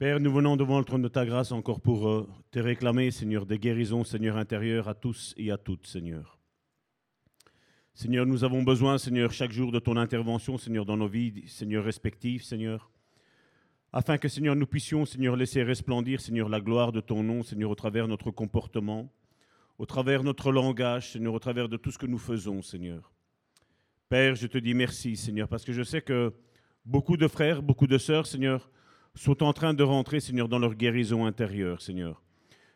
[0.00, 3.44] Père, nous venons devant le trône de ta grâce encore pour euh, te réclamer, Seigneur,
[3.44, 6.38] des guérisons, Seigneur intérieur, à tous et à toutes, Seigneur.
[7.92, 11.84] Seigneur, nous avons besoin, Seigneur, chaque jour de ton intervention, Seigneur, dans nos vies, Seigneur,
[11.84, 12.90] respectives, Seigneur,
[13.92, 17.68] afin que, Seigneur, nous puissions, Seigneur, laisser resplendir, Seigneur, la gloire de ton nom, Seigneur,
[17.68, 19.12] au travers de notre comportement,
[19.76, 23.12] au travers de notre langage, Seigneur, au travers de tout ce que nous faisons, Seigneur.
[24.08, 26.32] Père, je te dis merci, Seigneur, parce que je sais que
[26.86, 28.70] beaucoup de frères, beaucoup de sœurs, Seigneur,
[29.14, 32.22] sont en train de rentrer, Seigneur, dans leur guérison intérieure, Seigneur.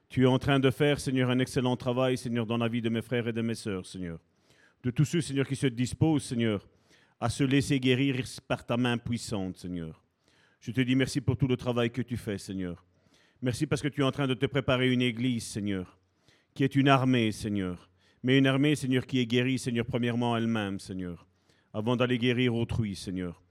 [0.08, 2.88] Tu es en train de faire, Seigneur, un excellent travail, Seigneur, dans la vie de
[2.88, 4.18] mes frères et de mes sœurs, Seigneur.
[4.82, 6.68] De tous ceux, Seigneur, qui se disposent, Seigneur,
[7.20, 10.02] à se laisser guérir par ta main puissante, Seigneur.
[10.60, 12.84] Je te dis merci pour tout le travail que tu fais, Seigneur.
[13.42, 15.98] Merci parce que tu es en train de te préparer une église, Seigneur,
[16.54, 17.90] qui est une armée, Seigneur.
[18.22, 21.26] Mais une armée, Seigneur, qui est guérie, Seigneur, premièrement elle-même, Seigneur,
[21.74, 23.43] avant d'aller guérir autrui, Seigneur.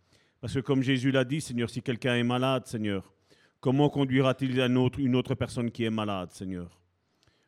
[0.43, 3.13] Parce que comme Jésus l'a dit, Seigneur, si quelqu'un est malade, Seigneur,
[3.61, 6.81] comment conduira-t-il une autre, une autre personne qui est malade, Seigneur?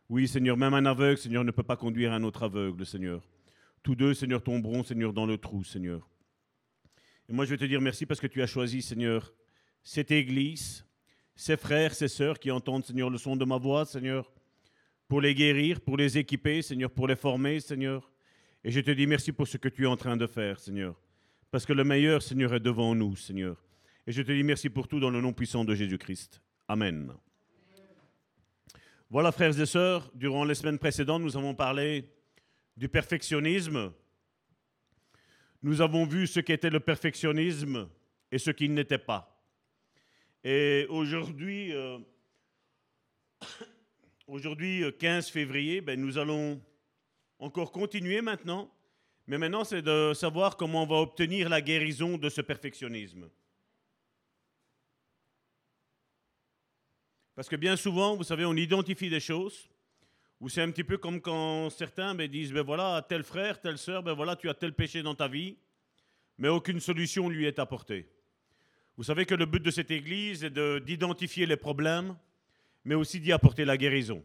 [0.08, 3.22] Oui, Seigneur, même un aveugle, Seigneur, ne peut pas conduire un autre aveugle, Seigneur.
[3.84, 6.08] Tous deux, Seigneur, tomberont, Seigneur, dans le trou, Seigneur.
[7.28, 9.34] Et moi, je vais te dire merci parce que tu as choisi, Seigneur,
[9.84, 10.86] cette église,
[11.36, 14.32] ces frères, ces sœurs qui entendent, Seigneur, le son de ma voix, Seigneur,
[15.10, 18.10] pour les guérir, pour les équiper, Seigneur, pour les former, Seigneur.
[18.64, 20.96] Et je te dis merci pour ce que tu es en train de faire, Seigneur.
[21.52, 23.64] Parce que le meilleur, Seigneur, est devant nous, Seigneur.
[24.08, 26.42] Et je te dis merci pour tout dans le nom puissant de Jésus-Christ.
[26.68, 27.14] Amen.
[29.10, 32.12] Voilà, frères et sœurs, durant les semaines précédentes, nous avons parlé
[32.76, 33.94] du perfectionnisme.
[35.62, 37.88] Nous avons vu ce qu'était le perfectionnisme
[38.32, 39.42] et ce qu'il n'était pas.
[40.44, 41.98] Et aujourd'hui, euh,
[44.28, 46.62] aujourd'hui 15 février, ben, nous allons
[47.40, 48.72] encore continuer maintenant
[49.28, 53.30] mais maintenant, c'est de savoir comment on va obtenir la guérison de ce perfectionnisme.
[57.36, 59.68] Parce que bien souvent, vous savez, on identifie des choses,
[60.40, 63.78] ou c'est un petit peu comme quand certains ben, disent, ben voilà, tel frère, telle
[63.78, 65.58] sœur, ben voilà, tu as tel péché dans ta vie,
[66.38, 68.08] mais aucune solution lui est apportée.
[68.96, 72.16] Vous savez que le but de cette Église est d'identifier les problèmes,
[72.86, 74.24] mais aussi d'y apporter la guérison,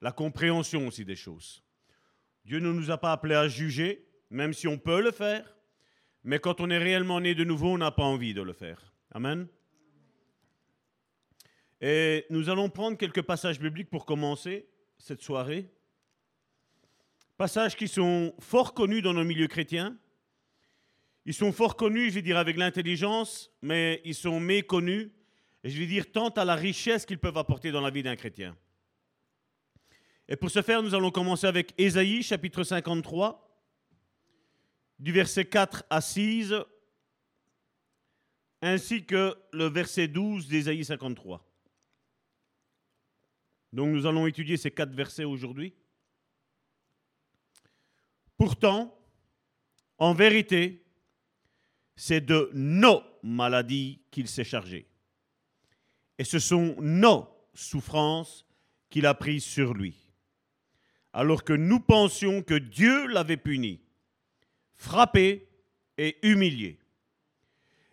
[0.00, 1.62] la compréhension aussi des choses.
[2.44, 5.56] Dieu ne nous a pas appelés à juger, même si on peut le faire,
[6.24, 8.92] mais quand on est réellement né de nouveau, on n'a pas envie de le faire.
[9.12, 9.48] Amen.
[11.80, 14.68] Et nous allons prendre quelques passages bibliques pour commencer
[14.98, 15.70] cette soirée.
[17.36, 19.96] Passages qui sont fort connus dans nos milieux chrétiens.
[21.24, 25.10] Ils sont fort connus, je vais dire, avec l'intelligence, mais ils sont méconnus,
[25.62, 28.56] je vais dire, tant à la richesse qu'ils peuvent apporter dans la vie d'un chrétien.
[30.28, 33.47] Et pour ce faire, nous allons commencer avec Ésaïe chapitre 53,
[34.98, 36.54] du verset 4 à 6,
[38.60, 41.44] ainsi que le verset 12 d'Ésaïe 53.
[43.72, 45.74] Donc nous allons étudier ces quatre versets aujourd'hui.
[48.36, 48.96] Pourtant,
[49.98, 50.84] en vérité,
[51.96, 54.88] c'est de nos maladies qu'il s'est chargé.
[56.18, 58.46] Et ce sont nos souffrances
[58.90, 60.08] qu'il a prises sur lui
[61.12, 63.80] alors que nous pensions que Dieu l'avait puni,
[64.78, 65.46] frappé
[65.98, 66.78] et humilié.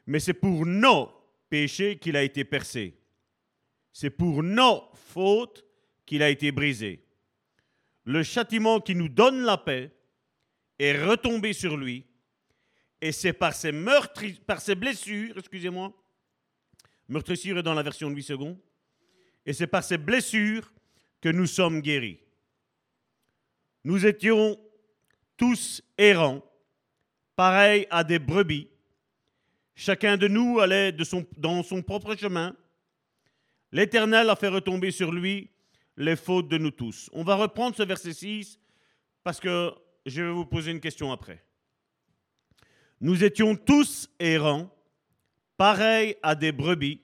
[0.05, 1.11] Mais c'est pour nos
[1.49, 2.97] péchés qu'il a été percé.
[3.91, 5.65] C'est pour nos fautes
[6.05, 7.03] qu'il a été brisé.
[8.03, 9.91] Le châtiment qui nous donne la paix
[10.77, 12.05] est retombé sur lui,
[13.01, 13.71] et c'est par ses,
[14.45, 15.91] par ses blessures, excusez-moi,
[17.07, 18.59] meurtrissure dans la version de 8 secondes,
[19.45, 20.71] et c'est par ses blessures
[21.21, 22.19] que nous sommes guéris.
[23.83, 24.59] Nous étions
[25.37, 26.43] tous errants,
[27.35, 28.67] pareils à des brebis.
[29.75, 30.93] Chacun de nous allait
[31.37, 32.55] dans son propre chemin.
[33.71, 35.49] L'Éternel a fait retomber sur lui
[35.97, 37.09] les fautes de nous tous.
[37.13, 38.59] On va reprendre ce verset 6
[39.23, 39.73] parce que
[40.05, 41.43] je vais vous poser une question après.
[43.01, 44.73] Nous étions tous errants,
[45.57, 47.01] pareils à des brebis.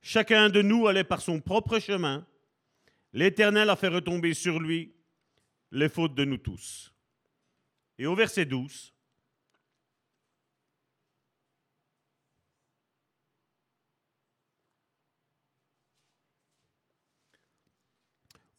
[0.00, 2.26] Chacun de nous allait par son propre chemin.
[3.12, 4.94] L'Éternel a fait retomber sur lui
[5.70, 6.92] les fautes de nous tous.
[7.98, 8.91] Et au verset 12,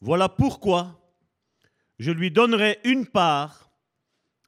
[0.04, 1.00] Voilà pourquoi
[1.98, 3.70] je lui donnerai une part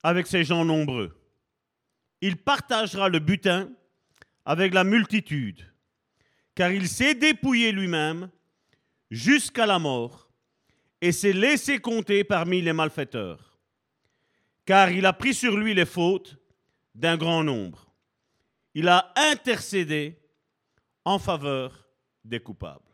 [0.02, 1.18] avec ces gens nombreux.
[2.20, 3.70] Il partagera le butin
[4.44, 5.64] avec la multitude,
[6.54, 8.30] car il s'est dépouillé lui-même
[9.10, 10.28] jusqu'à la mort
[11.00, 13.58] et s'est laissé compter parmi les malfaiteurs,
[14.66, 16.36] car il a pris sur lui les fautes
[16.94, 17.90] d'un grand nombre.
[18.74, 20.18] Il a intercédé
[21.06, 21.88] en faveur
[22.26, 22.85] des coupables.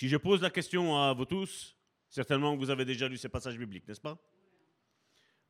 [0.00, 1.76] Si je pose la question à vous tous,
[2.08, 4.16] certainement vous avez déjà lu ces passages bibliques, n'est-ce pas?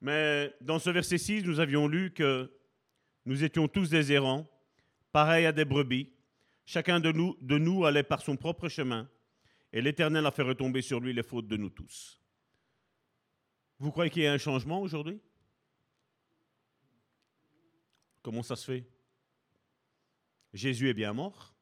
[0.00, 2.50] Mais dans ce verset 6, nous avions lu que
[3.26, 4.50] nous étions tous des errants,
[5.12, 6.10] pareils à des brebis.
[6.66, 9.08] Chacun de nous, de nous allait par son propre chemin,
[9.72, 12.20] et l'Éternel a fait retomber sur lui les fautes de nous tous.
[13.78, 15.20] Vous croyez qu'il y a un changement aujourd'hui?
[18.20, 18.84] Comment ça se fait?
[20.52, 21.54] Jésus est bien mort.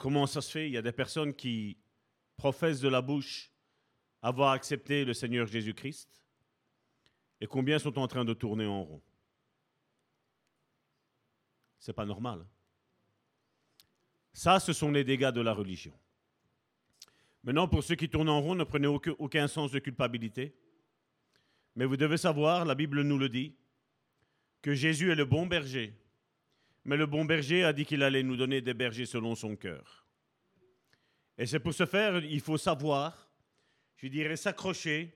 [0.00, 0.66] Comment ça se fait?
[0.66, 1.76] Il y a des personnes qui
[2.38, 3.52] professent de la bouche
[4.22, 6.24] avoir accepté le Seigneur Jésus-Christ.
[7.38, 9.02] Et combien sont en train de tourner en rond?
[11.78, 12.46] C'est pas normal.
[14.32, 15.92] Ça, ce sont les dégâts de la religion.
[17.42, 20.56] Maintenant, pour ceux qui tournent en rond, ne prenez aucun sens de culpabilité.
[21.76, 23.54] Mais vous devez savoir, la Bible nous le dit,
[24.62, 25.92] que Jésus est le bon berger.
[26.84, 30.06] Mais le bon berger a dit qu'il allait nous donner des bergers selon son cœur.
[31.36, 33.30] Et c'est pour ce faire, il faut savoir,
[33.96, 35.14] je dirais s'accrocher,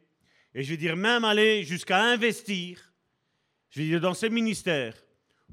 [0.54, 2.92] et je veux dire même aller jusqu'à investir,
[3.70, 4.96] je veux dire dans ces ministères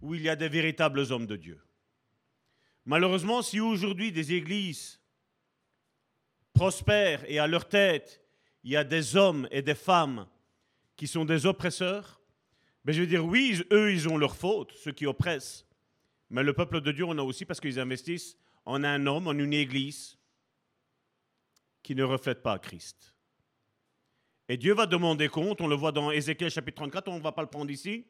[0.02, 1.62] où il y a des véritables hommes de Dieu.
[2.86, 5.00] Malheureusement, si aujourd'hui des églises
[6.54, 8.22] prospèrent et à leur tête,
[8.64, 10.28] il y a des hommes et des femmes
[10.96, 12.22] qui sont des oppresseurs,
[12.84, 15.66] ben je veux dire, oui, eux, ils ont leur faute, ceux qui oppressent.
[16.32, 19.38] Mais le peuple de Dieu, on a aussi parce qu'ils investissent en un homme, en
[19.38, 20.18] une église
[21.84, 23.16] qui ne reflète pas Christ.
[24.48, 27.32] Et Dieu va demander compte, on le voit dans Ézéchiel chapitre 34, on ne va
[27.32, 28.06] pas le prendre ici.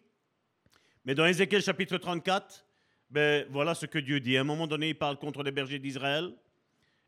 [1.03, 2.65] Mais dans Ézéchiel chapitre 34,
[3.09, 4.38] ben, voilà ce que Dieu dit.
[4.38, 6.31] À un moment donné, il parle contre les bergers d'Israël,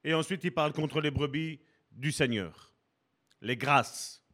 [0.03, 1.59] et ensuite il parle contre les brebis
[1.91, 2.73] du Seigneur.
[3.41, 4.25] Les grâces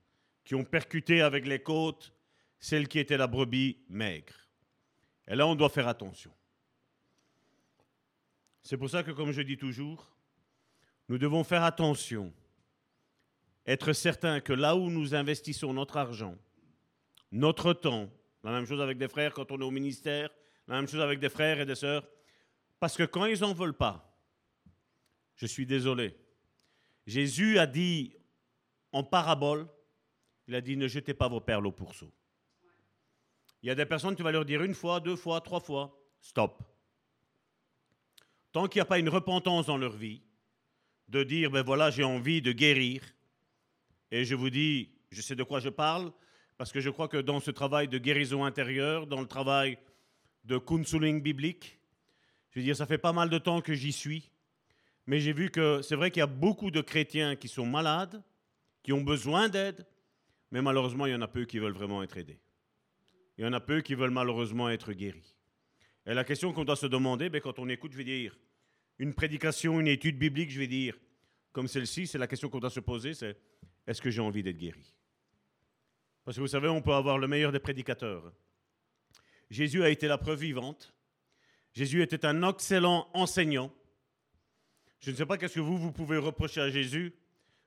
[0.46, 2.14] qui ont percuté avec les côtes
[2.60, 4.34] celle qui était la brebis maigre.
[5.28, 6.32] Et là, on doit faire attention.
[8.69, 10.07] C'est pour ça que, comme je dis toujours,
[11.07, 12.31] nous devons faire attention,
[13.66, 16.38] être certain que là où nous investissons notre argent,
[17.31, 18.12] notre temps,
[18.44, 20.30] la même chose avec des frères quand on est au ministère,
[20.68, 22.07] la même chose avec des frères et des sœurs,
[22.80, 24.16] parce que quand ils n'en veulent pas,
[25.36, 26.15] je suis désolé.
[27.07, 28.13] Jésus a dit
[28.92, 29.68] en parabole,
[30.45, 32.13] il a dit ne jetez pas vos perles au pourceau.
[33.63, 36.00] Il y a des personnes, tu vas leur dire une fois, deux fois, trois fois,
[36.22, 36.69] stop.
[38.51, 40.22] Tant qu'il n'y a pas une repentance dans leur vie,
[41.07, 43.01] de dire, ben voilà, j'ai envie de guérir,
[44.12, 46.12] et je vous dis, je sais de quoi je parle,
[46.57, 49.78] parce que je crois que dans ce travail de guérison intérieure, dans le travail
[50.44, 51.80] de counseling biblique,
[52.51, 54.30] je veux dire, ça fait pas mal de temps que j'y suis,
[55.06, 58.22] mais j'ai vu que c'est vrai qu'il y a beaucoup de chrétiens qui sont malades,
[58.84, 59.86] qui ont besoin d'aide,
[60.51, 62.40] mais malheureusement, il y en a peu qui veulent vraiment être aidés.
[63.38, 65.38] Il y en a peu qui veulent malheureusement être guéris.
[66.10, 68.36] Et la question qu'on doit se demander, ben, quand on écoute, je vais dire,
[68.98, 70.98] une prédication, une étude biblique, je vais dire,
[71.52, 73.38] comme celle-ci, c'est la question qu'on doit se poser, c'est
[73.86, 74.96] est-ce que j'ai envie d'être guéri?
[76.26, 78.34] Parce que vous savez, on peut avoir le meilleur des prédicateurs.
[79.52, 80.96] Jésus a été la preuve vivante.
[81.74, 83.72] Jésus était un excellent enseignant.
[85.02, 87.14] Je ne sais pas qu'est-ce que vous, vous pouvez reprocher à Jésus,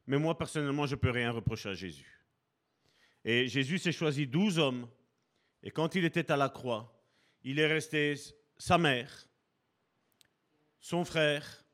[0.09, 2.21] mais moi, personnellement, je ne peux rien reprocher à Jésus.
[3.25, 4.89] Et Jésus s'est choisi douze hommes
[5.62, 7.01] et quand il était à la croix,
[7.44, 8.15] il est resté
[8.56, 9.27] sa mère,
[10.81, 11.65] son frère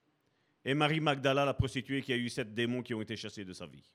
[0.65, 3.53] et Marie Magdala, la prostituée qui a eu sept démons qui ont été chassés de
[3.53, 3.91] sa vie.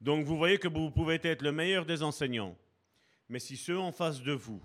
[0.00, 2.56] Donc vous voyez que vous pouvez être le meilleur des enseignants,
[3.28, 4.62] mais si ceux en face de vous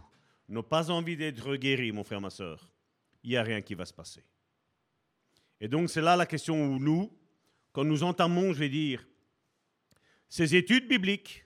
[0.47, 2.71] n'ont pas envie d'être guéris, mon frère, ma soeur,
[3.23, 4.23] il n'y a rien qui va se passer.
[5.59, 7.11] Et donc c'est là la question où nous,
[7.71, 9.07] quand nous entamons, je vais dire,
[10.29, 11.45] ces études bibliques,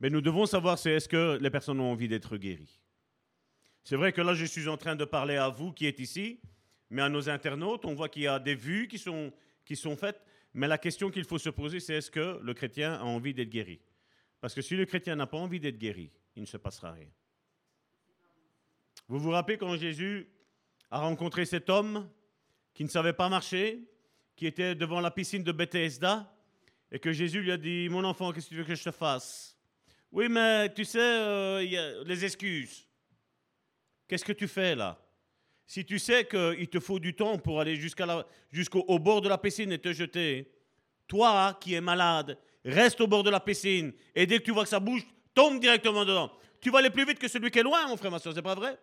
[0.00, 2.81] mais nous devons savoir c'est est-ce que les personnes ont envie d'être guéries.
[3.84, 6.40] C'est vrai que là, je suis en train de parler à vous qui êtes ici,
[6.90, 9.32] mais à nos internautes, on voit qu'il y a des vues qui sont,
[9.64, 10.20] qui sont faites.
[10.54, 13.48] Mais la question qu'il faut se poser, c'est est-ce que le chrétien a envie d'être
[13.48, 13.80] guéri?
[14.40, 17.08] Parce que si le chrétien n'a pas envie d'être guéri, il ne se passera rien.
[19.08, 20.28] Vous vous rappelez quand Jésus
[20.90, 22.08] a rencontré cet homme
[22.74, 23.88] qui ne savait pas marcher,
[24.36, 26.32] qui était devant la piscine de Bethesda,
[26.90, 28.90] et que Jésus lui a dit, mon enfant, qu'est-ce que tu veux que je te
[28.90, 29.52] fasse
[30.12, 32.86] oui, mais tu sais, euh, y a les excuses.
[34.12, 34.98] Qu'est-ce que tu fais là?
[35.64, 39.72] Si tu sais qu'il te faut du temps pour aller jusqu'au bord de la piscine
[39.72, 40.52] et te jeter,
[41.08, 44.64] toi qui es malade, reste au bord de la piscine et dès que tu vois
[44.64, 46.30] que ça bouge, tombe directement dedans.
[46.60, 48.42] Tu vas aller plus vite que celui qui est loin, mon frère, ma soeur, c'est
[48.42, 48.78] pas vrai?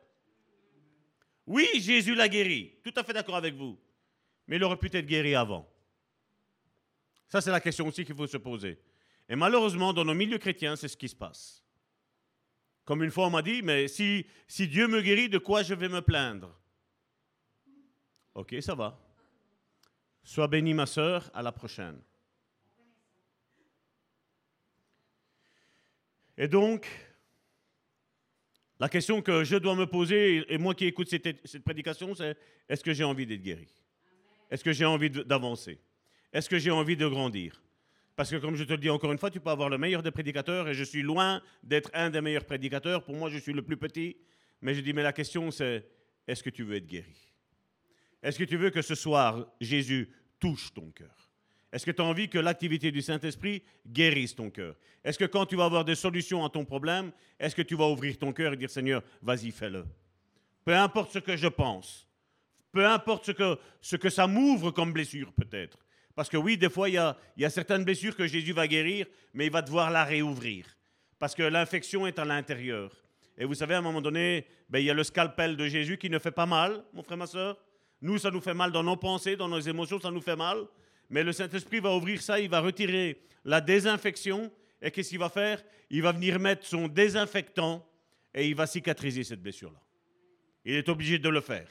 [1.46, 2.80] Oui, Jésus l'a guéri.
[2.84, 3.78] Tout à fait d'accord avec vous.
[4.48, 5.70] Mais il aurait pu être guéri avant.
[7.28, 8.80] Ça, c'est la question aussi qu'il faut se poser.
[9.30, 11.64] Et malheureusement, dans nos milieux chrétiens, c'est ce qui se passe.
[12.90, 15.90] Comme une fois, on m'a dit, mais si, Dieu me guérit, de quoi je vais
[15.90, 16.60] me plaindre?
[18.34, 19.00] Ok, ça va.
[20.24, 22.02] Sois bénie, ma sœur, à la prochaine.
[26.36, 26.88] Et donc,
[28.80, 32.36] la question que je dois me poser, et moi qui écoute cette, cette prédication, c'est
[32.68, 33.68] est-ce que j'ai envie d'être guéri?
[34.50, 35.80] Est-ce que j'ai envie d'avancer?
[36.34, 37.62] Est-ce que j'ai envie de grandir?
[38.20, 40.04] Parce que comme je te le dis encore une fois, tu peux avoir le meilleur
[40.04, 43.06] des prédicateurs, et je suis loin d'être un des meilleurs prédicateurs.
[43.06, 44.18] Pour moi, je suis le plus petit.
[44.62, 45.88] Mais je dis, mais la question c'est,
[46.28, 47.16] est-ce que tu veux être guéri?
[48.22, 51.16] Est-ce que tu veux que ce soir, Jésus touche ton cœur?
[51.72, 54.76] Est-ce que tu as envie que l'activité du Saint-Esprit guérisse ton cœur?
[55.02, 57.88] Est-ce que quand tu vas avoir des solutions à ton problème, est-ce que tu vas
[57.88, 59.86] ouvrir ton cœur et dire Seigneur, vas-y, fais-le?
[60.66, 62.06] Peu importe ce que je pense,
[62.74, 65.78] peu importe ce que, ce que ça m'ouvre comme blessure peut-être.
[66.20, 66.96] Parce que oui, des fois, il
[67.38, 70.66] y a, certaines blessures que Jésus va guérir, mais il va devoir la réouvrir.
[71.18, 72.92] Parce que l'infection est à l'intérieur.
[73.38, 75.98] Et vous savez, à un moment donné, ben, il y a le scalpel de Jésus
[75.98, 77.58] qui ne fait pas mal, mon frère, ma soeur.
[78.02, 80.68] Nous, ça nous fait mal dans nos pensées, dans nos émotions, ça nous fait mal.
[81.10, 84.52] Mais le Saint-Esprit va ouvrir ça, il va retirer la désinfection.
[84.82, 85.64] Et qu'est-ce qu'il va faire?
[85.90, 87.90] Il va venir mettre son désinfectant
[88.34, 89.80] et il va cicatriser cette blessure-là.
[90.66, 91.70] Il est obligé de le faire.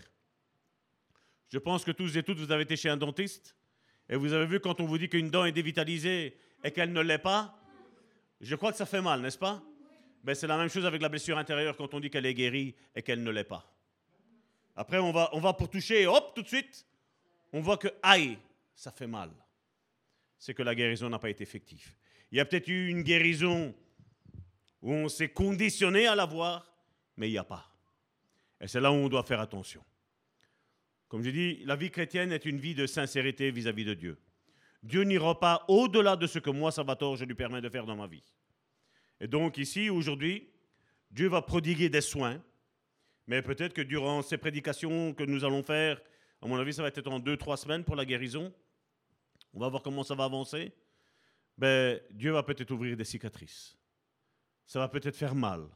[1.53, 3.55] Je pense que tous et toutes, vous avez été chez un dentiste
[4.09, 7.01] et vous avez vu quand on vous dit qu'une dent est dévitalisée et qu'elle ne
[7.01, 7.59] l'est pas,
[8.41, 9.63] je crois que ça fait mal, n'est-ce pas?
[10.25, 12.75] Ben, C'est la même chose avec la blessure intérieure quand on dit qu'elle est guérie
[12.95, 13.71] et qu'elle ne l'est pas.
[14.77, 16.87] Après, on va, on va pour toucher, hop, tout de suite,
[17.53, 18.39] on voit que, aïe,
[18.75, 19.31] ça fait mal.
[20.39, 21.95] C'est que la guérison n'a pas été effective.
[22.31, 23.75] Il y a peut-être eu une guérison
[24.83, 26.73] où on s'est conditionné à la voir,
[27.17, 27.69] mais il n'y a pas.
[28.61, 29.83] Et c'est là où on doit faire attention.
[31.09, 34.19] Comme je dis, la vie chrétienne est une vie de sincérité vis-à-vis de Dieu.
[34.83, 37.97] Dieu n'ira pas au-delà de ce que moi, Salvatore, je lui permets de faire dans
[37.97, 38.23] ma vie.
[39.21, 40.49] Et donc ici, aujourd'hui,
[41.11, 42.43] Dieu va prodiguer des soins,
[43.27, 46.01] mais peut-être que durant ces prédications que nous allons faire,
[46.41, 48.53] à mon avis, ça va être en deux, trois semaines pour la guérison,
[49.55, 50.73] on va voir comment ça va avancer.
[51.57, 53.77] Ben, Dieu va peut-être ouvrir des cicatrices.
[54.67, 55.67] Ça va peut-être faire mal.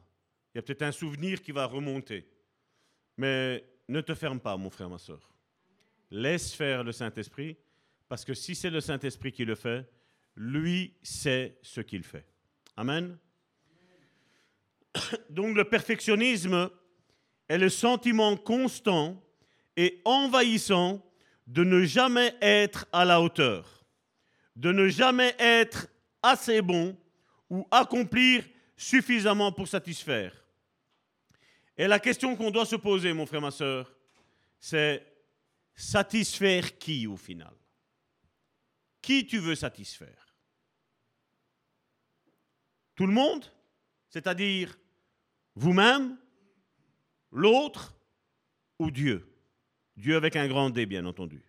[0.55, 2.29] Il y a peut-être un souvenir qui va remonter.
[3.17, 5.21] Mais ne te ferme pas, mon frère, ma soeur.
[6.11, 7.57] Laisse faire le Saint-Esprit,
[8.09, 9.89] parce que si c'est le Saint-Esprit qui le fait,
[10.37, 12.27] lui sait ce qu'il fait.
[12.77, 13.17] Amen.
[15.31, 16.71] Donc le perfectionnisme
[17.49, 19.23] est le sentiment constant
[19.77, 21.05] et envahissant
[21.47, 23.85] de ne jamais être à la hauteur,
[24.57, 25.89] de ne jamais être
[26.23, 26.97] assez bon
[27.51, 28.45] ou accomplir
[28.77, 30.42] suffisamment pour satisfaire.
[31.83, 33.93] Et la question qu'on doit se poser, mon frère, ma soeur,
[34.61, 35.05] c'est
[35.75, 37.53] satisfaire qui au final?
[39.01, 40.33] Qui tu veux satisfaire?
[42.95, 43.45] Tout le monde?
[44.09, 44.79] C'est-à-dire
[45.57, 46.17] vous-même,
[47.33, 47.97] l'autre
[48.79, 49.29] ou Dieu?
[49.97, 51.45] Dieu avec un grand D, bien entendu.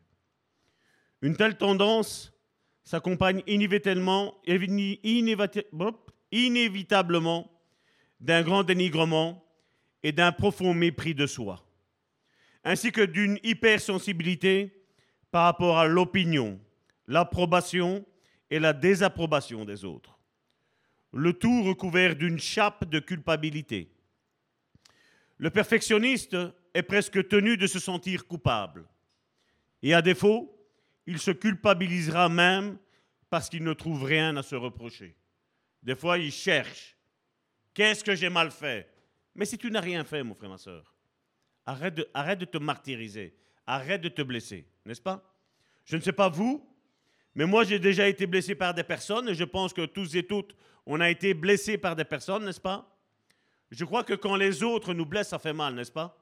[1.22, 2.34] Une telle tendance
[2.84, 4.42] s'accompagne inévitablement,
[6.32, 7.62] inévitablement
[8.20, 9.43] d'un grand dénigrement
[10.04, 11.66] et d'un profond mépris de soi,
[12.64, 14.86] ainsi que d'une hypersensibilité
[15.32, 16.60] par rapport à l'opinion,
[17.08, 18.06] l'approbation
[18.50, 20.20] et la désapprobation des autres.
[21.12, 23.90] Le tout recouvert d'une chape de culpabilité.
[25.38, 26.38] Le perfectionniste
[26.74, 28.88] est presque tenu de se sentir coupable.
[29.82, 30.50] Et à défaut,
[31.06, 32.78] il se culpabilisera même
[33.30, 35.16] parce qu'il ne trouve rien à se reprocher.
[35.82, 36.96] Des fois, il cherche.
[37.74, 38.93] Qu'est-ce que j'ai mal fait?
[39.36, 40.94] Mais si tu n'as rien fait, mon frère, ma soeur,
[41.66, 43.36] arrête de, arrête de te martyriser.
[43.66, 45.24] Arrête de te blesser, n'est-ce pas?
[45.86, 46.68] Je ne sais pas vous,
[47.36, 50.24] mais moi, j'ai déjà été blessé par des personnes et je pense que tous et
[50.24, 52.90] toutes, on a été blessés par des personnes, n'est-ce pas?
[53.72, 56.16] Je crois que quand les autres nous blessent, ça fait mal, n'est-ce pas?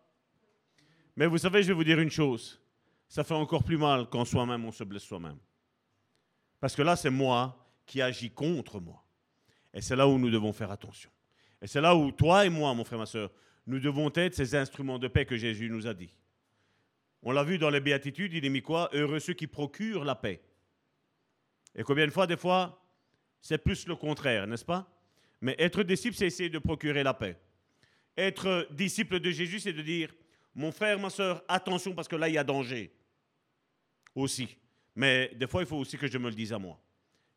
[1.15, 2.61] Mais vous savez, je vais vous dire une chose.
[3.09, 5.37] Ça fait encore plus mal quand soi-même on se blesse soi-même.
[6.61, 9.03] Parce que là, c'est moi qui agis contre moi.
[9.73, 11.09] Et c'est là où nous devons faire attention.
[11.61, 13.31] Et c'est là où toi et moi, mon frère, ma soeur,
[13.67, 16.09] nous devons être ces instruments de paix que Jésus nous a dit.
[17.23, 18.89] On l'a vu dans les béatitudes, il est mis quoi?
[18.93, 20.41] Heureux ceux qui procurent la paix.
[21.75, 22.83] Et combien de fois, des fois,
[23.39, 24.91] c'est plus le contraire, n'est-ce pas?
[25.39, 27.39] Mais être disciple, c'est essayer de procurer la paix.
[28.17, 30.13] Être disciple de Jésus, c'est de dire,
[30.53, 32.91] mon frère, ma soeur, attention parce que là, il y a danger.
[34.15, 34.57] Aussi.
[34.95, 36.79] Mais des fois, il faut aussi que je me le dise à moi.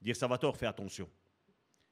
[0.01, 1.09] Dire, ça va tort, fais attention.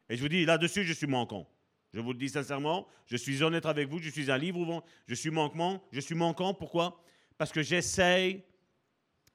[0.09, 1.49] Et je vous dis, là-dessus, je suis manquant.
[1.93, 5.15] Je vous le dis sincèrement, je suis honnête avec vous, je suis un livre je
[5.15, 5.83] suis manquant.
[5.93, 7.03] Je suis manquant, pourquoi?
[7.37, 8.43] Parce que j'essaye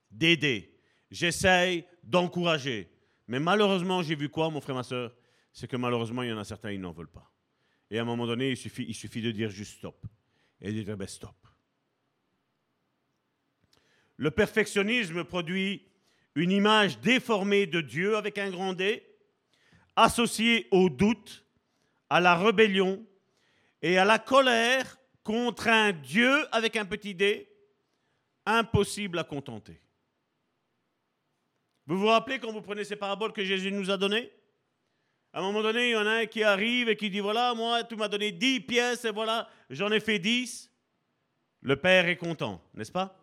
[0.09, 0.73] d'aider,
[1.11, 2.89] j'essaye d'encourager.
[3.27, 5.15] Mais malheureusement, j'ai vu quoi, mon frère, ma soeur?
[5.53, 7.31] C'est que malheureusement, il y en a certains, ils n'en veulent pas.
[7.91, 10.05] Et à un moment donné, il suffit, il suffit de dire juste stop.
[10.61, 11.35] Et de dire, ben stop.
[14.15, 15.85] Le perfectionnisme produit
[16.33, 19.03] une image déformée de Dieu avec un grand D,
[19.95, 21.46] associée au doute,
[22.09, 23.05] à la rébellion
[23.81, 27.49] et à la colère contre un Dieu avec un petit d,
[28.45, 29.81] impossible à contenter.
[31.85, 34.31] Vous vous rappelez quand vous prenez ces paraboles que Jésus nous a données?
[35.33, 37.53] À un moment donné, il y en a un qui arrive et qui dit, voilà,
[37.53, 40.71] moi, tu m'as donné 10 pièces et voilà, j'en ai fait 10.
[41.61, 43.19] Le Père est content, n'est-ce pas?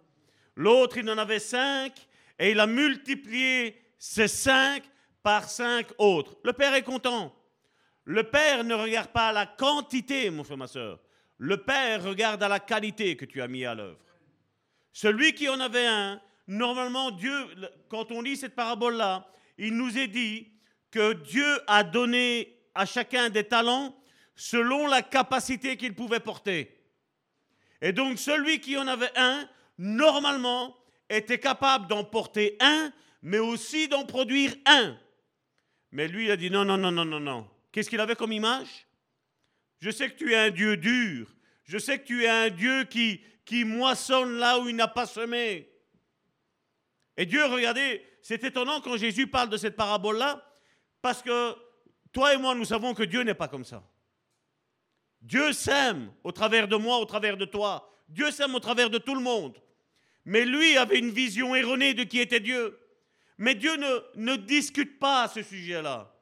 [0.57, 1.93] L'autre, il en avait 5
[2.38, 4.83] et il a multiplié ces 5
[5.23, 6.37] par 5 autres.
[6.45, 7.35] Le Père est content.
[8.05, 11.01] Le Père ne regarde pas la quantité, mon frère, ma soeur.
[11.39, 13.99] Le Père regarde à la qualité que tu as mis à l'œuvre.
[14.93, 17.35] Celui qui en avait un, normalement, Dieu,
[17.89, 19.27] quand on lit cette parabole-là,
[19.59, 20.53] il nous est dit
[20.91, 23.97] que Dieu a donné à chacun des talents
[24.37, 26.81] selon la capacité qu'il pouvait porter.
[27.81, 30.77] Et donc celui qui en avait un, normalement,
[31.09, 32.93] était capable d'en porter un,
[33.23, 34.97] mais aussi d'en produire un.
[35.93, 37.49] Mais lui, il a dit non, non, non, non, non, non.
[37.75, 38.87] Qu'est-ce qu'il avait comme image?
[39.81, 41.26] Je sais que tu es un Dieu dur.
[41.64, 45.69] Je sais que tu es un Dieu qui, moissonne là où il n'a pas semé.
[47.16, 50.49] Et Dieu, regardez, c'est étonnant quand Jésus parle de cette parabole-là,
[51.02, 51.57] parce que
[52.12, 53.83] toi et moi, nous savons que Dieu n'est pas comme ça.
[55.21, 57.93] Dieu sème au travers de moi, au travers de toi.
[58.09, 59.61] Dieu sème au travers de tout le monde.
[60.25, 62.78] Mais lui avait une vision erronée de qui était Dieu.
[63.37, 66.13] Mais Dieu ne, ne discute pas à ce sujet-là.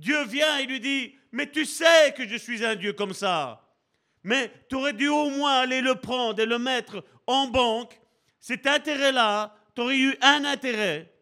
[0.00, 3.62] Dieu vient et lui dit, mais tu sais que je suis un Dieu comme ça.
[4.24, 8.00] Mais tu aurais dû au moins aller le prendre et le mettre en banque.
[8.40, 11.12] Cet intérêt-là, tu aurais eu un intérêt.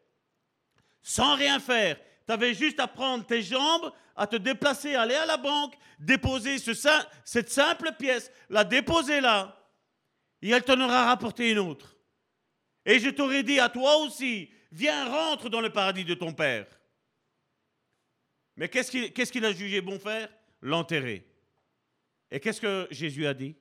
[1.02, 1.96] Sans rien faire.
[2.24, 6.58] Tu avais juste à prendre tes jambes, à te déplacer, aller à la banque, déposer
[6.58, 6.70] ce,
[7.24, 9.56] cette simple pièce, la déposer là,
[10.40, 11.96] et elle t'en aura rapporté une autre.
[12.86, 16.66] Et je t'aurais dit à toi aussi, viens, rentre dans le paradis de ton Père.
[18.58, 20.28] Mais qu'est-ce qu'il a jugé bon faire?
[20.60, 21.24] L'enterrer.
[22.30, 23.54] Et qu'est-ce que Jésus a dit?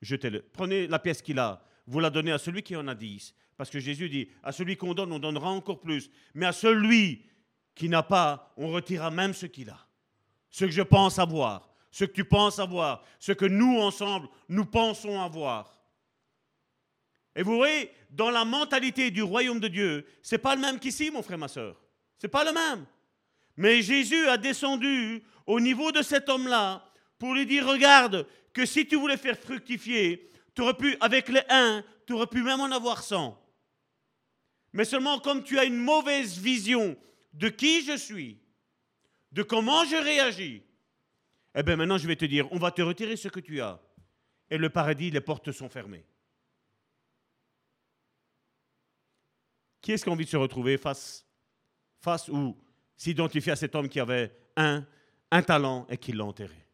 [0.00, 0.42] Jetez-le.
[0.42, 3.34] Prenez la pièce qu'il a, vous la donnez à celui qui en a dix.
[3.58, 6.10] Parce que Jésus dit, à celui qu'on donne, on donnera encore plus.
[6.34, 7.26] Mais à celui
[7.74, 9.86] qui n'a pas, on retirera même ce qu'il a.
[10.50, 14.64] Ce que je pense avoir, ce que tu penses avoir, ce que nous, ensemble, nous
[14.64, 15.78] pensons avoir.
[17.36, 21.10] Et vous voyez, dans la mentalité du royaume de Dieu, c'est pas le même qu'ici,
[21.10, 21.78] mon frère, ma soeur.
[22.16, 22.86] C'est pas le même.
[23.58, 28.86] Mais Jésus a descendu au niveau de cet homme-là pour lui dire, regarde, que si
[28.86, 32.70] tu voulais faire fructifier, tu aurais pu, avec les 1, tu aurais pu même en
[32.70, 33.36] avoir 100.
[34.72, 36.96] Mais seulement comme tu as une mauvaise vision
[37.32, 38.38] de qui je suis,
[39.32, 40.62] de comment je réagis,
[41.56, 43.80] eh bien maintenant je vais te dire, on va te retirer ce que tu as.
[44.50, 46.06] Et le paradis, les portes sont fermées.
[49.80, 51.26] Qui est-ce qui a envie de se retrouver face,
[51.98, 52.56] face ou
[52.98, 54.84] s'identifier à cet homme qui avait un,
[55.42, 56.66] talent et qui l'a enterré.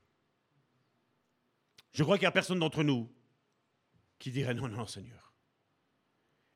[1.93, 3.09] Je crois qu'il n'y a personne d'entre nous
[4.19, 5.33] qui dirait non, non, Seigneur.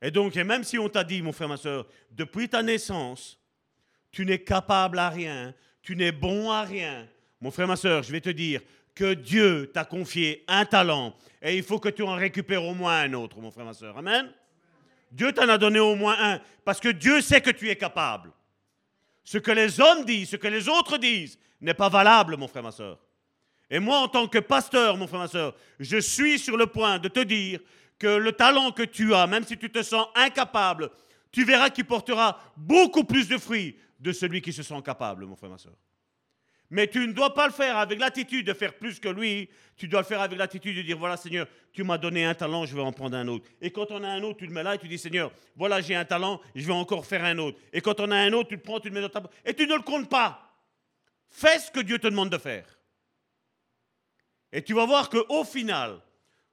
[0.00, 3.38] Et donc, même si on t'a dit, mon frère, ma soeur, depuis ta naissance,
[4.10, 7.06] tu n'es capable à rien, tu n'es bon à rien,
[7.40, 8.62] mon frère, ma soeur, je vais te dire
[8.94, 13.00] que Dieu t'a confié un talent et il faut que tu en récupères au moins
[13.00, 13.98] un autre, mon frère, ma soeur.
[13.98, 14.32] Amen.
[15.12, 18.32] Dieu t'en a donné au moins un parce que Dieu sait que tu es capable.
[19.28, 22.62] Ce que les hommes disent, ce que les autres disent, n'est pas valable, mon frère,
[22.62, 22.98] ma soeur.
[23.68, 26.98] Et moi, en tant que pasteur, mon frère, ma soeur, je suis sur le point
[26.98, 27.60] de te dire
[27.98, 30.90] que le talent que tu as, même si tu te sens incapable,
[31.30, 35.36] tu verras qu'il portera beaucoup plus de fruits de celui qui se sent capable, mon
[35.36, 35.76] frère, ma soeur.
[36.70, 39.48] Mais tu ne dois pas le faire avec l'attitude de faire plus que lui.
[39.76, 42.66] Tu dois le faire avec l'attitude de dire, voilà Seigneur, tu m'as donné un talent,
[42.66, 43.48] je vais en prendre un autre.
[43.62, 45.80] Et quand on a un autre, tu le mets là et tu dis, Seigneur, voilà
[45.80, 47.58] j'ai un talent, je vais encore faire un autre.
[47.72, 49.22] Et quand on a un autre, tu le prends, tu le mets dans ta...
[49.46, 50.56] Et tu ne le comptes pas.
[51.30, 52.66] Fais ce que Dieu te demande de faire.
[54.52, 56.00] Et tu vas voir qu'au final,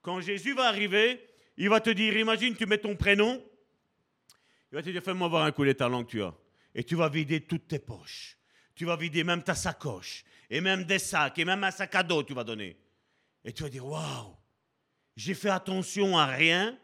[0.01, 3.43] quand Jésus va arriver, il va te dire, imagine, tu mets ton prénom,
[4.71, 6.33] il va te dire, fais-moi voir un coup les talents que tu as.
[6.73, 8.37] Et tu vas vider toutes tes poches
[8.75, 12.03] tu vas vider même ta sacoche, et même des sacs, et même un sac à
[12.03, 12.77] dos, tu vas donner.
[13.43, 14.35] Et tu vas dire, waouh,
[15.15, 16.77] j'ai fait attention à rien,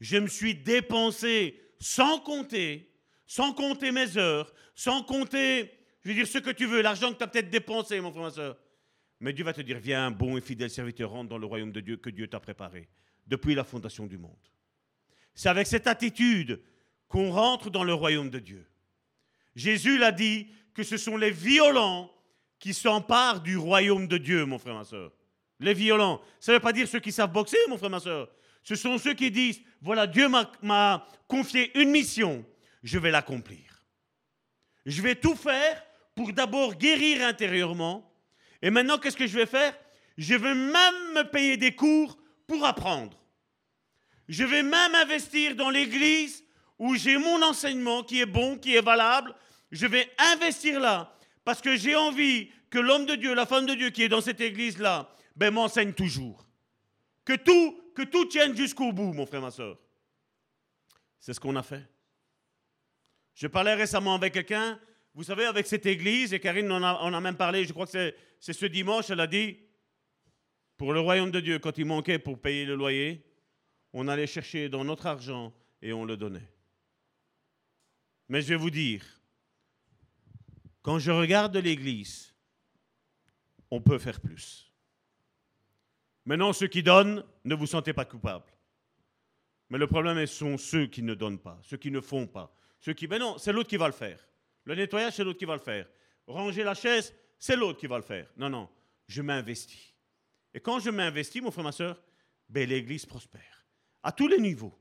[0.00, 2.90] je me suis dépensé sans compter,
[3.26, 7.18] sans compter mes heures, sans compter, je veux dire, ce que tu veux, l'argent que
[7.18, 8.58] tu as peut-être dépensé, mon frère, ma soeur.
[9.20, 11.80] Mais Dieu va te dire, viens, bon et fidèle serviteur, rentre dans le royaume de
[11.80, 12.88] Dieu que Dieu t'a préparé
[13.26, 14.36] depuis la fondation du monde.
[15.34, 16.60] C'est avec cette attitude
[17.08, 18.66] qu'on rentre dans le royaume de Dieu.
[19.54, 22.10] Jésus l'a dit, que ce sont les violents
[22.58, 25.12] qui s'emparent du royaume de Dieu, mon frère, ma soeur.
[25.60, 26.20] Les violents.
[26.40, 28.28] Ça ne veut pas dire ceux qui savent boxer, mon frère, ma soeur.
[28.62, 32.44] Ce sont ceux qui disent, voilà, Dieu m'a confié une mission,
[32.82, 33.84] je vais l'accomplir.
[34.86, 35.82] Je vais tout faire
[36.14, 38.12] pour d'abord guérir intérieurement.
[38.60, 39.76] Et maintenant, qu'est-ce que je vais faire?
[40.16, 43.18] Je vais même me payer des cours pour apprendre.
[44.28, 46.44] Je vais même investir dans l'église
[46.78, 49.34] où j'ai mon enseignement qui est bon, qui est valable.
[49.72, 53.74] Je vais investir là parce que j'ai envie que l'homme de Dieu, la femme de
[53.74, 56.46] Dieu qui est dans cette église-là, ben, m'enseigne toujours.
[57.24, 59.78] Que tout, que tout tienne jusqu'au bout, mon frère, ma soeur.
[61.18, 61.88] C'est ce qu'on a fait.
[63.34, 64.78] Je parlais récemment avec quelqu'un,
[65.14, 68.14] vous savez, avec cette église, et Karine en a, a même parlé, je crois que
[68.40, 69.58] c'est ce dimanche, elle a dit,
[70.76, 73.24] pour le royaume de Dieu, quand il manquait pour payer le loyer,
[73.92, 76.48] on allait chercher dans notre argent et on le donnait.
[78.28, 79.04] Mais je vais vous dire,
[80.82, 82.34] quand je regarde l'église,
[83.70, 84.70] on peut faire plus.
[86.24, 88.44] Maintenant, ceux qui donnent, ne vous sentez pas coupable.
[89.70, 92.54] Mais le problème, ce sont ceux qui ne donnent pas, ceux qui ne font pas.
[92.80, 94.18] Ceux qui, mais non, c'est l'autre qui va le faire.
[94.64, 95.88] Le nettoyage, c'est l'autre qui va le faire.
[96.26, 98.28] Ranger la chaise, c'est l'autre qui va le faire.
[98.36, 98.68] Non, non,
[99.08, 99.94] je m'investis.
[100.52, 102.02] Et quand je m'investis, mon frère, ma soeur,
[102.48, 103.64] ben, l'église prospère.
[104.02, 104.78] À tous les niveaux.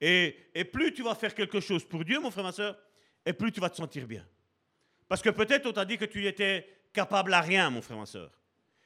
[0.00, 2.78] Et, et, plus tu vas faire quelque chose pour Dieu, mon frère, ma soeur,
[3.26, 4.26] et plus tu vas te sentir bien.
[5.10, 8.06] Parce que peut-être on t'a dit que tu étais capable à rien, mon frère, ma
[8.06, 8.30] soeur.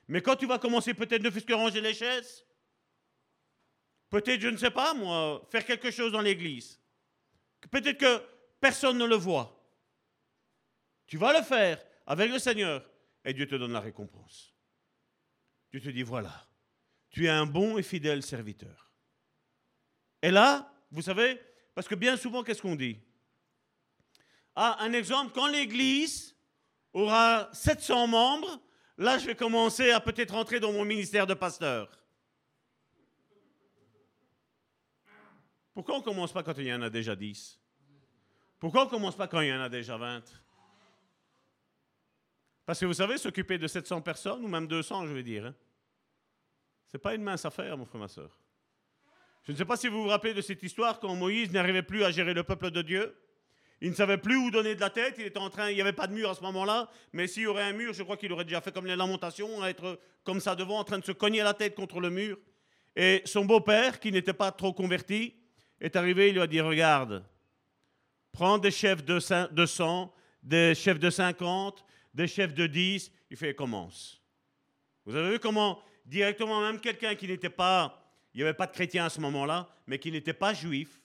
[0.09, 2.47] Mais quand tu vas commencer peut-être ne fût que ranger les chaises,
[4.09, 6.81] peut-être, je ne sais pas moi, faire quelque chose dans l'église,
[7.71, 8.23] peut-être que
[8.59, 9.63] personne ne le voit.
[11.07, 12.89] Tu vas le faire avec le Seigneur
[13.23, 14.55] et Dieu te donne la récompense.
[15.73, 16.49] Dieu te dit, voilà,
[17.11, 18.95] tu es un bon et fidèle serviteur.
[20.23, 21.39] Et là, vous savez,
[21.75, 22.99] parce que bien souvent, qu'est-ce qu'on dit?
[24.55, 26.37] Ah, un exemple, quand l'Église
[26.93, 28.61] aura 700 membres,
[28.97, 31.91] Là, je vais commencer à peut-être rentrer dans mon ministère de pasteur.
[35.73, 37.59] Pourquoi on ne commence pas quand il y en a déjà 10
[38.61, 40.23] Pourquoi on ne commence pas quand il y en a déjà 20
[42.65, 45.55] Parce que vous savez, s'occuper de 700 personnes, ou même 200, je vais dire, hein,
[46.87, 48.39] ce n'est pas une mince affaire, mon frère, ma soeur.
[49.43, 52.05] Je ne sais pas si vous vous rappelez de cette histoire quand Moïse n'arrivait plus
[52.05, 53.21] à gérer le peuple de Dieu.
[53.85, 55.17] Il ne savait plus où donner de la tête.
[55.19, 56.89] Il était en train, il n'y avait pas de mur à ce moment-là.
[57.13, 59.63] Mais s'il y aurait un mur, je crois qu'il aurait déjà fait comme les lamentations,
[59.63, 62.39] à être comme ça devant, en train de se cogner la tête contre le mur.
[62.97, 65.35] Et son beau-père, qui n'était pas trop converti,
[65.83, 66.29] est arrivé.
[66.29, 67.27] Il lui a dit Regarde,
[68.33, 73.13] prends des chefs de 100, des chefs de 50, des chefs de 10.
[73.31, 74.19] Il fait Commence.
[75.05, 78.73] Vous avez vu comment directement, même quelqu'un qui n'était pas, il n'y avait pas de
[78.73, 81.03] chrétien à ce moment-là, mais qui n'était pas juif,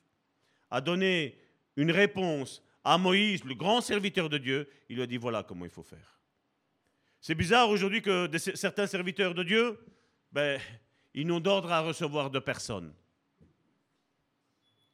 [0.71, 1.37] a donné
[1.75, 5.65] une réponse à Moïse, le grand serviteur de Dieu, il lui a dit voilà comment
[5.65, 6.19] il faut faire.
[7.21, 9.79] C'est bizarre aujourd'hui que certains serviteurs de Dieu,
[10.31, 10.59] ben,
[11.13, 12.93] ils n'ont d'ordre à recevoir de personne.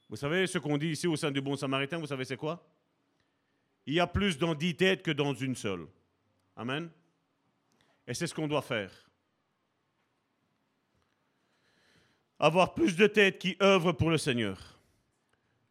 [0.09, 2.67] Vous savez ce qu'on dit ici au sein du Bon Samaritain, vous savez c'est quoi?
[3.85, 5.87] Il y a plus dans dix têtes que dans une seule.
[6.55, 6.89] Amen.
[8.07, 8.91] Et c'est ce qu'on doit faire.
[12.39, 14.79] Avoir plus de têtes qui œuvrent pour le Seigneur.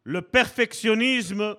[0.03, 1.57] Le perfectionnisme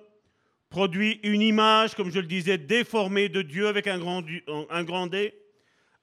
[0.69, 4.23] produit une image, comme je le disais, déformée de Dieu avec un grand,
[4.69, 5.33] un D,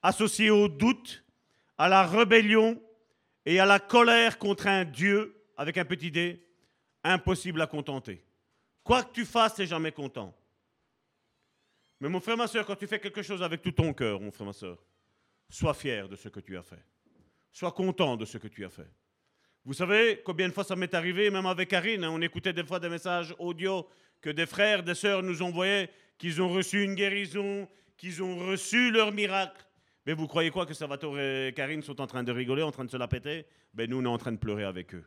[0.01, 1.23] associée au doute,
[1.77, 2.81] à la rébellion
[3.45, 6.45] et à la colère contre un Dieu avec un petit D,
[7.03, 8.23] impossible à contenter.
[8.83, 10.35] Quoi que tu fasses, tu jamais content.
[11.99, 14.31] Mais mon frère, ma soeur, quand tu fais quelque chose avec tout ton cœur, mon
[14.31, 14.83] frère, ma soeur,
[15.49, 16.83] sois fier de ce que tu as fait.
[17.51, 18.89] Sois content de ce que tu as fait.
[19.63, 22.63] Vous savez combien de fois ça m'est arrivé, même avec Karine, hein, on écoutait des
[22.63, 23.87] fois des messages audio
[24.25, 28.89] que des frères, des sœurs nous envoyaient, qu'ils ont reçu une guérison, qu'ils ont reçu
[28.89, 29.63] leur miracle.
[30.07, 32.85] Mais vous croyez quoi que Salvatore et Karine sont en train de rigoler, en train
[32.85, 33.45] de se la péter?
[33.75, 35.05] Ben nous, on est en train de pleurer avec eux.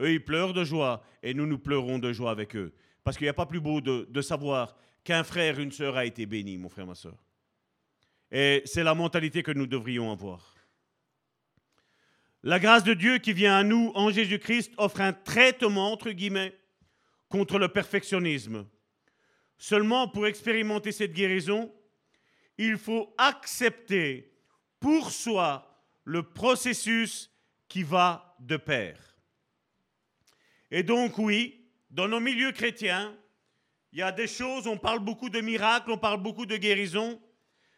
[0.00, 2.74] Eux, ils pleurent de joie et nous, nous pleurons de joie avec eux.
[3.04, 6.04] Parce qu'il n'y a pas plus beau de, de savoir qu'un frère, une sœur a
[6.04, 7.14] été béni, mon frère, ma sœur.
[8.32, 10.56] Et c'est la mentalité que nous devrions avoir.
[12.42, 16.52] La grâce de Dieu qui vient à nous en Jésus-Christ offre un traitement, entre guillemets,
[17.28, 18.66] contre le perfectionnisme.
[19.58, 21.72] Seulement pour expérimenter cette guérison,
[22.58, 24.32] il faut accepter
[24.80, 27.30] pour soi le processus
[27.68, 29.16] qui va de pair.
[30.70, 33.16] Et donc oui, dans nos milieux chrétiens,
[33.92, 37.20] il y a des choses, on parle beaucoup de miracles, on parle beaucoup de guérison,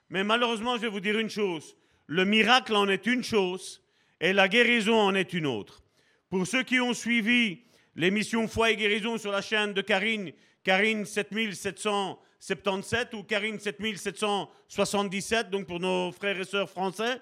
[0.08, 3.84] mais malheureusement, je vais vous dire une chose, le miracle en est une chose
[4.20, 5.82] et la guérison en est une autre.
[6.28, 7.62] Pour ceux qui ont suivi
[7.98, 10.32] l'émission Foi et guérison sur la chaîne de Karine,
[10.62, 17.20] Karine 7777 ou Karine 7777, donc pour nos frères et sœurs français,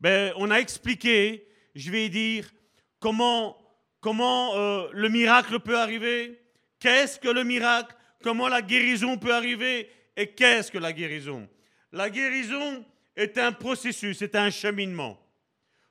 [0.00, 2.50] ben, on a expliqué, je vais dire,
[2.98, 3.58] comment,
[4.00, 6.40] comment euh, le miracle peut arriver,
[6.80, 11.46] qu'est-ce que le miracle, comment la guérison peut arriver et qu'est-ce que la guérison.
[11.92, 12.82] La guérison
[13.14, 15.20] est un processus, c'est un cheminement.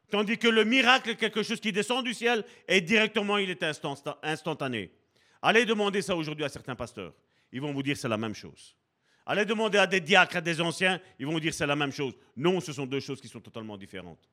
[0.10, 4.92] Tandis que le miracle quelque chose qui descend du ciel et directement il est instantané.
[5.42, 7.14] Allez demander ça aujourd'hui à certains pasteurs.
[7.52, 8.76] Ils vont vous dire c'est la même chose.
[9.26, 11.92] Allez demander à des diacres, à des anciens, ils vont vous dire c'est la même
[11.92, 12.14] chose.
[12.36, 14.30] Non, ce sont deux choses qui sont totalement différentes.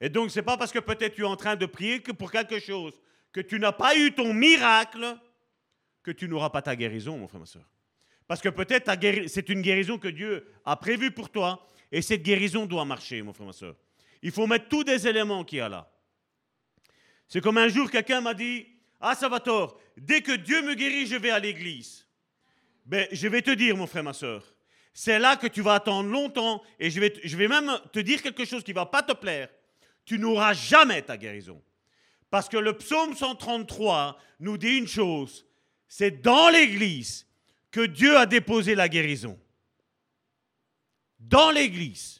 [0.00, 2.12] Et donc, ce n'est pas parce que peut-être tu es en train de prier que
[2.12, 2.92] pour quelque chose,
[3.32, 5.16] que tu n'as pas eu ton miracle,
[6.02, 7.68] que tu n'auras pas ta guérison, mon frère, ma soeur.
[8.26, 8.90] Parce que peut-être
[9.28, 13.32] c'est une guérison que Dieu a prévue pour toi, et cette guérison doit marcher, mon
[13.32, 13.76] frère, ma soeur.
[14.22, 15.90] Il faut mettre tous des éléments qu'il y a là.
[17.28, 18.66] C'est comme un jour, quelqu'un m'a dit
[19.00, 22.06] Ah, ça va tort, dès que Dieu me guérit, je vais à l'église.
[22.84, 24.42] Ben, je vais te dire, mon frère, ma soeur,
[24.92, 28.20] c'est là que tu vas attendre longtemps, et je vais, je vais même te dire
[28.22, 29.48] quelque chose qui ne va pas te plaire.
[30.04, 31.62] Tu n'auras jamais ta guérison.
[32.30, 35.46] Parce que le psaume 133 nous dit une chose
[35.90, 37.26] c'est dans l'église
[37.72, 39.38] que Dieu a déposé la guérison.
[41.18, 42.19] Dans l'église.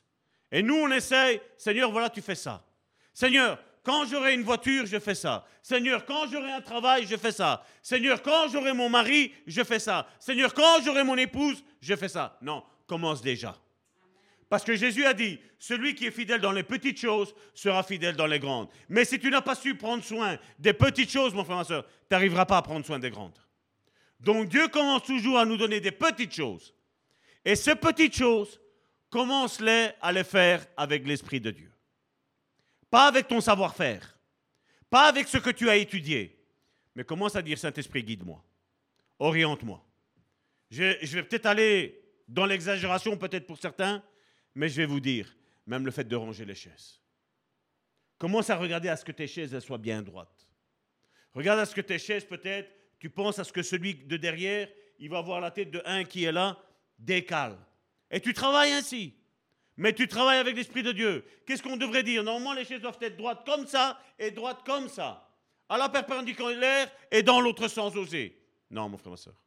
[0.52, 2.64] Et nous, on essaye, Seigneur, voilà, tu fais ça.
[3.12, 5.46] Seigneur, quand j'aurai une voiture, je fais ça.
[5.62, 7.64] Seigneur, quand j'aurai un travail, je fais ça.
[7.82, 10.06] Seigneur, quand j'aurai mon mari, je fais ça.
[10.18, 12.36] Seigneur, quand j'aurai mon épouse, je fais ça.
[12.42, 13.56] Non, commence déjà.
[14.50, 18.16] Parce que Jésus a dit, celui qui est fidèle dans les petites choses sera fidèle
[18.16, 18.68] dans les grandes.
[18.88, 21.86] Mais si tu n'as pas su prendre soin des petites choses, mon frère, ma soeur,
[21.86, 23.38] tu n'arriveras pas à prendre soin des grandes.
[24.18, 26.74] Donc Dieu commence toujours à nous donner des petites choses.
[27.44, 28.60] Et ces petites choses,
[29.10, 31.72] commence-les à les faire avec l'Esprit de Dieu?
[32.90, 34.18] Pas avec ton savoir-faire.
[34.88, 36.42] Pas avec ce que tu as étudié.
[36.94, 38.42] Mais commence à dire, Saint-Esprit, guide-moi.
[39.18, 39.84] Oriente-moi.
[40.70, 44.02] Je, je vais peut-être aller dans l'exagération, peut-être pour certains,
[44.54, 47.00] mais je vais vous dire, même le fait de ranger les chaises.
[48.18, 50.46] Commence à regarder à ce que tes chaises soient bien droites.
[51.32, 54.68] Regarde à ce que tes chaises, peut-être, tu penses à ce que celui de derrière,
[54.98, 56.58] il va voir la tête de un qui est là,
[56.98, 57.56] décale.
[58.10, 59.14] Et tu travailles ainsi.
[59.76, 61.24] Mais tu travailles avec l'Esprit de Dieu.
[61.46, 62.22] Qu'est-ce qu'on devrait dire?
[62.22, 65.28] Normalement, les chaises doivent être droites comme ça et droites comme ça.
[65.68, 68.32] À la perpendiculaire et dans l'autre sens aussi.
[68.70, 69.40] Non, mon frère, ma soeur.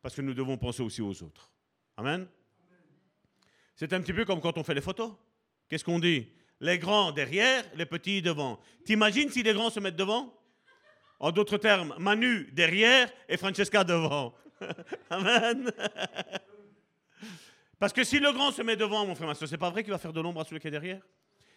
[0.00, 1.50] Parce que nous devons penser aussi aux autres.
[1.96, 2.26] Amen?
[3.76, 5.12] C'est un petit peu comme quand on fait les photos.
[5.68, 6.28] Qu'est-ce qu'on dit?
[6.60, 8.60] Les grands derrière, les petits devant.
[8.84, 10.32] T'imagines si les grands se mettent devant?
[11.18, 14.34] En d'autres termes, Manu derrière et Francesca devant.
[15.10, 15.70] Amen.
[17.82, 19.82] Parce que si le grand se met devant, mon frère, ma soeur, c'est pas vrai
[19.82, 21.02] qu'il va faire de l'ombre à celui qui est derrière?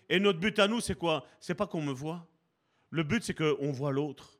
[0.09, 1.23] Et notre but à nous, c'est quoi?
[1.39, 2.27] C'est pas qu'on me voit.
[2.89, 4.39] Le but, c'est qu'on voit l'autre.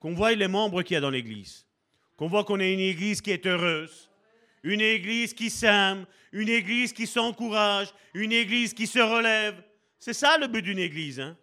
[0.00, 1.68] Qu'on voit les membres qu'il y a dans l'église.
[2.16, 4.10] Qu'on voit qu'on est une église qui est heureuse
[4.64, 9.62] une église qui s'aime, une église qui s'encourage, une église qui se relève.
[10.00, 11.20] C'est ça le but d'une église.
[11.20, 11.36] Hein?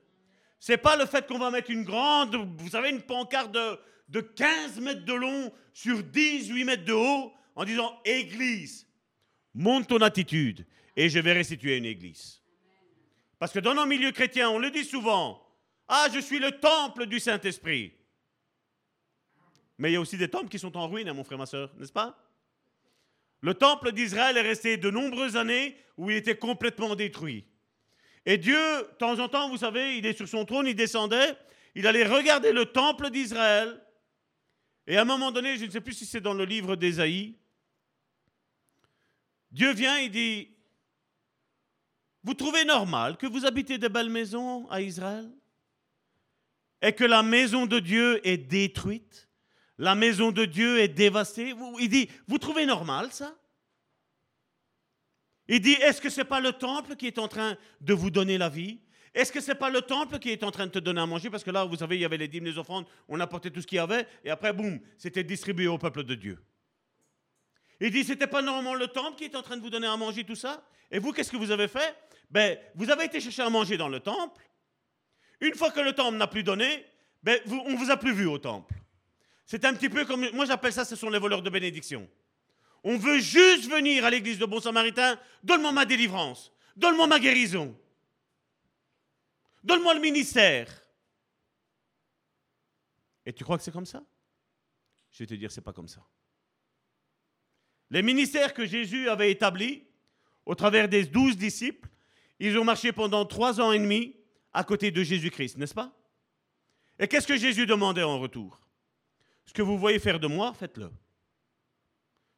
[0.60, 3.80] C'est pas le fait qu'on va mettre une grande, vous savez, une pancarte de,
[4.10, 8.86] de 15 mètres de long sur 18 mètres de haut en disant Église,
[9.54, 12.42] monte ton attitude et je vais restituer une église.
[13.40, 15.42] Parce que dans nos milieux chrétiens, on le dit souvent
[15.88, 17.94] Ah, je suis le temple du Saint-Esprit.
[19.78, 21.48] Mais il y a aussi des temples qui sont en ruine, hein, mon frère, ma
[21.48, 22.16] soeur, n'est-ce pas?
[23.42, 27.46] Le temple d'Israël est resté de nombreuses années où il était complètement détruit.
[28.28, 31.36] Et Dieu, de temps en temps, vous savez, il est sur son trône, il descendait,
[31.74, 33.82] il allait regarder le temple d'Israël.
[34.86, 37.36] Et à un moment donné, je ne sais plus si c'est dans le livre d'Ésaïe,
[39.52, 40.50] Dieu vient, il dit,
[42.24, 45.30] vous trouvez normal que vous habitez de belles maisons à Israël?
[46.82, 49.30] Et que la maison de Dieu est détruite?
[49.78, 51.54] La maison de Dieu est dévastée?
[51.80, 53.36] Il dit, vous trouvez normal ça?
[55.48, 58.10] Il dit, est-ce que ce n'est pas le temple qui est en train de vous
[58.10, 58.80] donner la vie?
[59.14, 61.06] Est-ce que ce n'est pas le temple qui est en train de te donner à
[61.06, 61.30] manger?
[61.30, 63.62] Parce que là, vous savez, il y avait les dîmes, les offrandes, on apportait tout
[63.62, 66.40] ce qu'il y avait, et après, boum, c'était distribué au peuple de Dieu.
[67.82, 69.98] Il dit, c'était pas normalement le temple qui est en train de vous donner à
[69.98, 71.96] manger tout ça Et vous, qu'est-ce que vous avez fait?
[72.30, 74.42] Ben, vous avez été chercher à manger dans le temple.
[75.42, 76.86] Une fois que le temple n'a plus donné,
[77.24, 78.76] ben, on ne vous a plus vu au temple.
[79.48, 82.08] C'est un petit peu comme, moi j'appelle ça, ce sont les voleurs de bénédiction.
[82.84, 87.76] On veut juste venir à l'église de Bon Samaritain, donne-moi ma délivrance, donne-moi ma guérison,
[89.64, 90.68] donne-moi le ministère.
[93.26, 94.04] Et tu crois que c'est comme ça?
[95.12, 96.02] Je vais te dire, c'est pas comme ça.
[97.92, 99.84] Les ministères que Jésus avait établis
[100.46, 101.90] au travers des douze disciples,
[102.40, 104.16] ils ont marché pendant trois ans et demi
[104.54, 105.94] à côté de Jésus-Christ, n'est-ce pas?
[106.98, 108.60] Et qu'est-ce que Jésus demandait en retour?
[109.46, 110.90] Ce que vous voyez faire de moi, faites-le.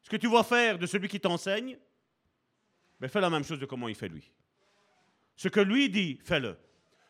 [0.02, 1.78] Ce que tu vois faire de celui qui t'enseigne,
[3.00, 4.30] ben fais la même chose de comment il fait lui.
[5.36, 6.56] Ce que lui dit, fais-le.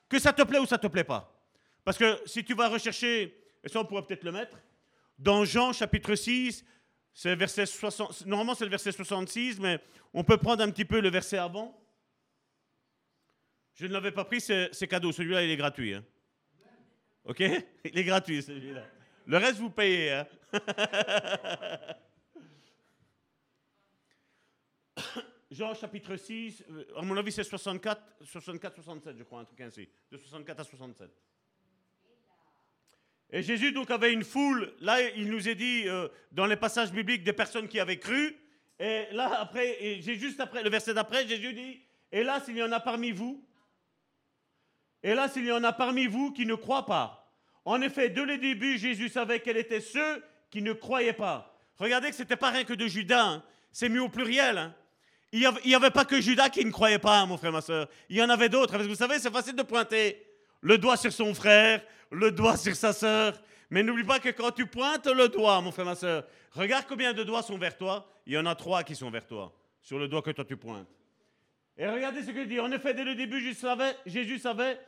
[0.08, 1.34] Que ça te plaît ou ça ne te plaît pas.
[1.82, 4.56] Parce que si tu vas rechercher, et ça on pourrait peut-être le mettre,
[5.18, 6.64] dans Jean chapitre 6,
[7.14, 9.78] c'est verset 60, normalement c'est le verset 66, mais
[10.12, 11.80] on peut prendre un petit peu le verset avant.
[13.74, 15.12] Je ne l'avais pas pris, c'est cadeau.
[15.12, 15.94] Celui-là, il est gratuit.
[15.94, 16.04] Hein.
[17.24, 17.40] OK?
[17.84, 18.84] Il est gratuit, celui-là.
[19.26, 20.12] Le reste, vous payez.
[20.12, 20.26] Hein.
[25.50, 29.60] Jean chapitre 6, euh, à mon avis, c'est 64, 64, 67, je crois, un truc
[29.60, 29.88] ainsi.
[30.10, 31.10] De 64 à 67.
[33.34, 36.92] Et Jésus donc avait une foule, là il nous est dit euh, dans les passages
[36.92, 38.36] bibliques des personnes qui avaient cru,
[38.78, 41.80] et là après, et juste après, le verset d'après, Jésus dit,
[42.12, 43.44] et là s'il y en a parmi vous,
[45.02, 47.28] et là s'il y en a parmi vous qui ne croient pas.
[47.64, 51.58] En effet, dès le début, Jésus savait quels étaient ceux qui ne croyaient pas.
[51.78, 53.42] Regardez que ce n'était pas rien que de Judas, hein.
[53.72, 54.58] c'est mis au pluriel.
[54.58, 54.74] Hein.
[55.32, 57.88] Il n'y avait, pas que Judas qui ne croyait pas, mon frère, ma soeur.
[58.08, 58.70] Il y en avait d'autres.
[58.70, 60.24] Parce que vous savez, c'est facile de pointer
[60.60, 61.82] le doigt sur son frère,
[62.14, 63.40] le doigt sur sa sœur.
[63.70, 67.12] Mais n'oublie pas que quand tu pointes le doigt, mon frère, ma soeur, regarde combien
[67.12, 68.08] de doigts sont vers toi.
[68.26, 70.56] Il y en a trois qui sont vers toi, sur le doigt que toi tu
[70.56, 70.88] pointes.
[71.76, 72.60] Et regardez ce qu'il dit.
[72.60, 73.40] En effet, dès le début,
[74.06, 74.78] Jésus savait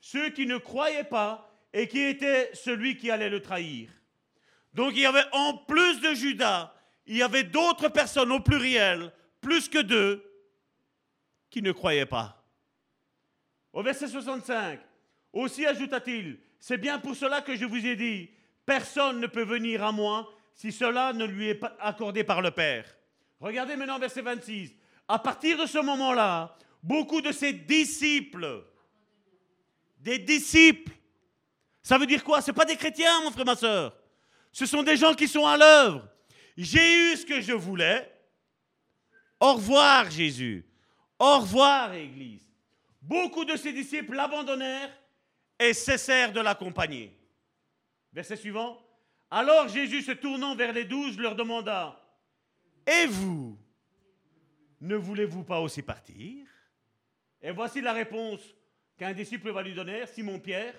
[0.00, 3.90] ceux qui ne croyaient pas et qui étaient celui qui allait le trahir.
[4.72, 6.74] Donc il y avait en plus de Judas,
[7.06, 10.22] il y avait d'autres personnes au pluriel, plus que deux,
[11.50, 12.44] qui ne croyaient pas.
[13.72, 14.80] Au verset 65,
[15.32, 18.30] aussi ajouta-t-il, c'est bien pour cela que je vous ai dit,
[18.64, 22.86] personne ne peut venir à moi si cela ne lui est accordé par le Père.
[23.40, 24.72] Regardez maintenant verset 26.
[25.08, 28.64] À partir de ce moment-là, beaucoup de ses disciples,
[29.98, 30.92] des disciples,
[31.82, 32.40] ça veut dire quoi?
[32.40, 33.96] Ce pas des chrétiens, mon frère, ma soeur.
[34.50, 36.08] Ce sont des gens qui sont à l'œuvre.
[36.56, 38.10] J'ai eu ce que je voulais.
[39.38, 40.66] Au revoir, Jésus.
[41.18, 42.42] Au revoir, Église.
[43.02, 44.90] Beaucoup de ses disciples l'abandonnèrent
[45.58, 47.16] et cessèrent de l'accompagner.
[48.12, 48.80] Verset suivant.
[49.30, 52.00] Alors Jésus, se tournant vers les douze, leur demanda,
[52.86, 53.58] Et vous,
[54.80, 56.46] ne voulez-vous pas aussi partir?
[57.42, 58.40] Et voici la réponse
[58.96, 60.74] qu'un disciple va lui donner, Simon-Pierre.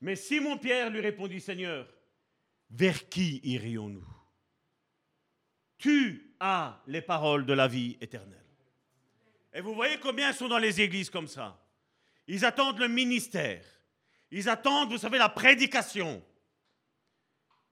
[0.00, 1.88] Mais Simon-Pierre lui répondit, Seigneur,
[2.70, 4.06] vers qui irions-nous
[5.76, 8.38] Tu as les paroles de la vie éternelle.
[9.52, 11.58] Et vous voyez combien sont dans les églises comme ça
[12.28, 13.64] ils attendent le ministère.
[14.30, 16.22] Ils attendent, vous savez, la prédication.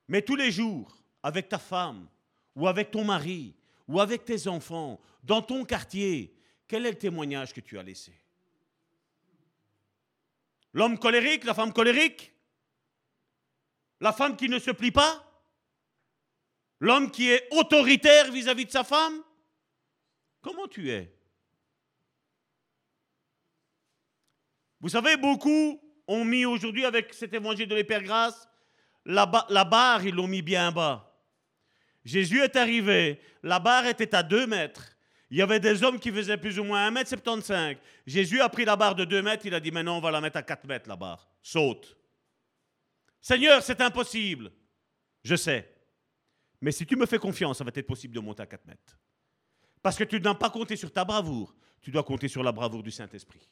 [0.09, 2.09] Mais tous les jours, avec ta femme,
[2.55, 3.55] ou avec ton mari,
[3.87, 6.35] ou avec tes enfants, dans ton quartier,
[6.67, 8.19] quel est le témoignage que tu as laissé?
[10.73, 12.33] L'homme colérique, la femme colérique?
[14.01, 15.23] La femme qui ne se plie pas?
[16.81, 19.23] L'homme qui est autoritaire vis-à-vis -vis de sa femme?
[20.41, 21.16] Comment tu es?
[24.87, 28.49] Vous savez, beaucoup ont mis aujourd'hui avec cet évangile de l'Hypergrâce,
[29.05, 31.13] la, la barre, ils l'ont mis bien bas.
[32.05, 34.97] Jésus est arrivé, la barre était à 2 mètres.
[35.29, 37.79] Il y avait des hommes qui faisaient plus ou moins 1m75.
[38.07, 40.21] Jésus a pris la barre de 2 mètres, il a dit maintenant on va la
[40.21, 41.29] mettre à 4 mètres la barre.
[41.43, 41.97] Saute.
[43.21, 44.53] Seigneur, c'est impossible.
[45.25, 45.69] Je sais.
[46.61, 49.01] Mais si tu me fais confiance, ça va être possible de monter à 4 mètres.
[49.83, 52.85] Parce que tu dois pas compter sur ta bravoure, tu dois compter sur la bravoure
[52.85, 53.51] du Saint-Esprit.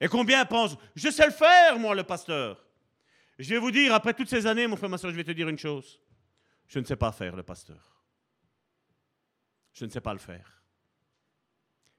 [0.00, 2.62] Et combien pensent, je sais le faire, moi, le pasteur
[3.38, 5.30] Je vais vous dire, après toutes ces années, mon frère, ma soeur, je vais te
[5.30, 6.00] dire une chose.
[6.66, 8.04] Je ne sais pas faire le pasteur.
[9.72, 10.62] Je ne sais pas le faire.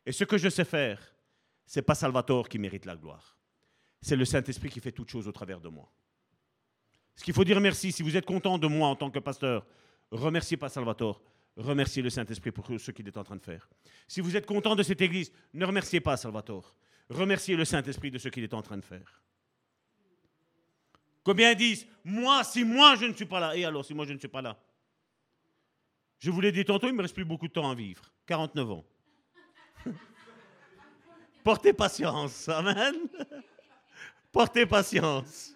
[0.06, 1.00] Et ce que je sais faire,
[1.66, 3.38] c'est pas Salvatore qui mérite la gloire.
[4.02, 5.92] C'est le Saint-Esprit qui fait toutes choses au travers de moi.
[7.16, 9.66] Ce qu'il faut dire merci, si vous êtes content de moi en tant que pasteur,
[10.12, 11.22] remerciez pas Salvatore,
[11.56, 13.68] remerciez le Saint-Esprit pour ce qu'il est en train de faire.
[14.08, 16.76] Si vous êtes content de cette église, ne remerciez pas Salvatore,
[17.10, 19.22] remercier le Saint-Esprit de ce qu'il est en train de faire.
[21.24, 24.14] Combien disent, moi, si moi je ne suis pas là, et alors si moi je
[24.14, 24.58] ne suis pas là?
[26.20, 28.04] Je vous l'ai dit tantôt, il me reste plus beaucoup de temps à vivre.
[28.26, 28.86] 49 ans.
[31.44, 32.96] Portez patience, Amen.
[34.32, 35.54] Portez patience.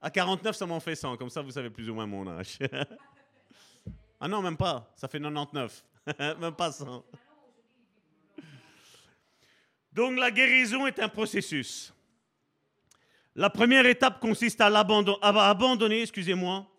[0.00, 2.58] À 49, ça m'en fait 100, comme ça vous savez plus ou moins mon âge.
[4.20, 5.84] ah non, même pas, ça fait 99,
[6.40, 7.04] même pas 100.
[9.96, 11.94] Donc la guérison est un processus.
[13.34, 16.70] La première étape consiste à, abandonner, excusez-moi,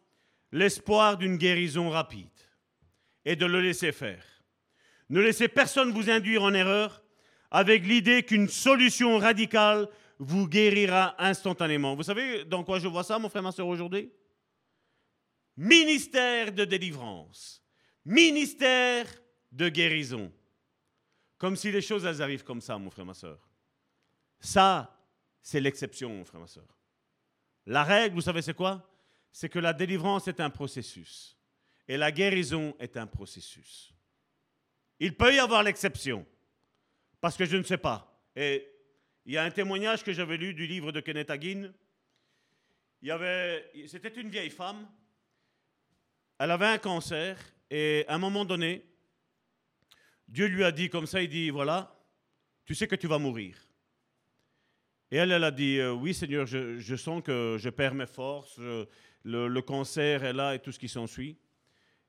[0.51, 2.29] l'espoir d'une guérison rapide
[3.25, 4.23] et de le laisser faire.
[5.09, 7.03] Ne laissez personne vous induire en erreur
[7.49, 9.87] avec l'idée qu'une solution radicale
[10.19, 11.95] vous guérira instantanément.
[11.95, 14.11] Vous savez dans quoi je vois ça, mon frère, ma soeur, aujourd'hui?
[15.55, 17.63] Ministère de délivrance,
[18.05, 19.07] ministère
[19.51, 20.31] de guérison.
[21.37, 23.39] Comme si les choses, arrivent comme ça, mon frère, ma soeur.
[24.39, 24.97] Ça,
[25.41, 26.67] c'est l'exception, mon frère, ma soeur.
[27.65, 28.89] La règle, vous savez, c'est quoi?
[29.31, 31.37] C'est que la délivrance est un processus.
[31.87, 33.93] Et la guérison est un processus.
[34.99, 36.25] Il peut y avoir l'exception.
[37.21, 38.21] Parce que je ne sais pas.
[38.35, 38.67] Et
[39.25, 41.73] il y a un témoignage que j'avais lu du livre de Kenneth Hagin.
[43.01, 44.87] Il y avait, c'était une vieille femme.
[46.39, 47.37] Elle avait un cancer
[47.69, 48.85] et à un moment donné,
[50.27, 51.95] Dieu lui a dit comme ça, il dit, voilà,
[52.65, 53.57] tu sais que tu vas mourir.
[55.09, 58.59] Et elle, elle a dit, euh, oui Seigneur, je, sens que je perds mes forces,
[59.23, 61.37] le, cancer est là et tout ce qui s'ensuit.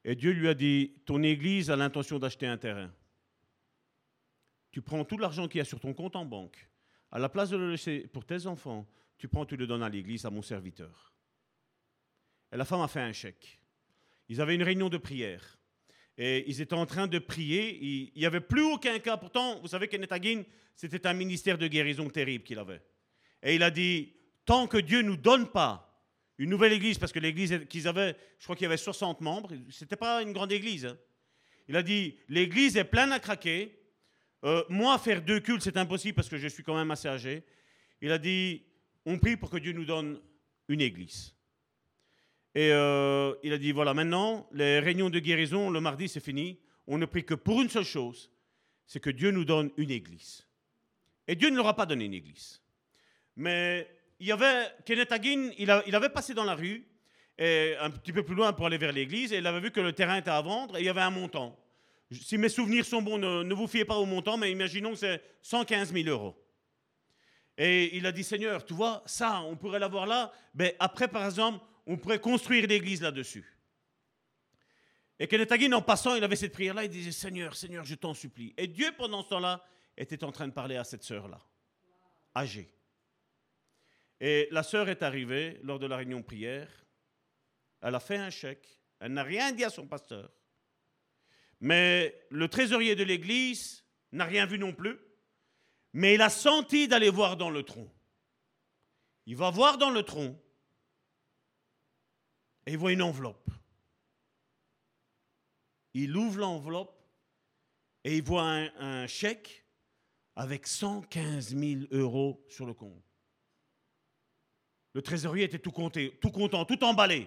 [0.05, 2.93] Et Dieu lui a dit, ton église a l'intention d'acheter un terrain.
[4.71, 6.69] Tu prends tout l'argent qu'il y a sur ton compte en banque.
[7.11, 9.89] À la place de le laisser pour tes enfants, tu prends, tu le donnes à
[9.89, 11.13] l'église, à mon serviteur.
[12.53, 13.61] Et la femme a fait un chèque.
[14.29, 15.58] Ils avaient une réunion de prière.
[16.19, 17.79] Et ils étaient en train de prier.
[18.15, 19.17] Il n'y avait plus aucun cas.
[19.17, 20.43] Pourtant, vous savez Kenneth Hagin,
[20.75, 22.83] c'était un ministère de guérison terrible qu'il avait.
[23.43, 24.13] Et il a dit,
[24.45, 25.85] tant que Dieu ne nous donne pas
[26.39, 29.51] une nouvelle église, parce que l'église qu'ils avaient, je crois qu'il y avait 60 membres,
[29.71, 30.87] ce n'était pas une grande église.
[30.87, 30.97] Hein.
[31.69, 33.77] Il a dit, l'église est pleine à craquer.
[34.45, 37.43] Euh, moi, faire deux cultes, c'est impossible parce que je suis quand même assez âgé.
[38.01, 38.63] Il a dit,
[39.05, 40.21] on prie pour que Dieu nous donne
[40.69, 41.35] une église.
[42.59, 46.59] Et euh, il a dit, voilà, maintenant, les réunions de guérison, le mardi, c'est fini.
[46.89, 48.33] On ne prie que pour une seule chose,
[48.85, 50.45] c'est que Dieu nous donne une église.
[51.29, 52.61] Et Dieu ne leur a pas donné une église.
[53.37, 53.89] Mais
[54.19, 56.85] il y avait, Kenneth Hagin, il, avait passé dans la rue,
[57.39, 59.93] un petit peu plus loin pour aller vers l'église, et il avait vu que le
[59.93, 61.57] terrain était à vendre, et il y avait un montant.
[62.11, 64.97] Si mes souvenirs sont bons, ne, ne vous fiez pas au montant, mais imaginons que
[64.97, 66.35] c'est 115 000 euros.
[67.57, 70.33] Et il a dit, Seigneur, tu vois, ça, on pourrait l'avoir là.
[70.57, 73.45] Mais après, par exemple, on pourrait construire l'église là-dessus.
[75.19, 78.15] Et Kenneth Hagin, en passant, il avait cette prière-là, il disait Seigneur, Seigneur, je t'en
[78.15, 78.55] supplie.
[78.57, 79.65] Et Dieu, pendant ce temps-là,
[79.97, 81.41] était en train de parler à cette sœur-là,
[82.37, 82.73] âgée.
[84.21, 86.69] Et la sœur est arrivée lors de la réunion prière.
[87.81, 88.69] Elle a fait un chèque.
[89.01, 90.31] Elle n'a rien dit à son pasteur.
[91.61, 94.99] Mais le trésorier de l'église n'a rien vu non plus.
[95.95, 97.91] Mais il a senti d'aller voir dans le tronc.
[99.27, 100.39] Il va voir dans le tronc
[102.69, 103.51] et il voit une enveloppe.
[105.95, 107.03] Il ouvre l'enveloppe
[108.05, 109.65] et il voit un, chèque
[110.37, 113.03] avec 115 000 euros sur le compte.
[114.93, 117.27] Le trésorier était tout, compté, tout content, tout emballé.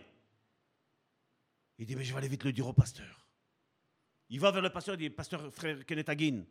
[1.80, 3.28] Il dit, mais je vais aller vite le dire au pasteur.
[4.30, 6.46] Il va vers le pasteur, il dit, pasteur frère Kenneth Hagin,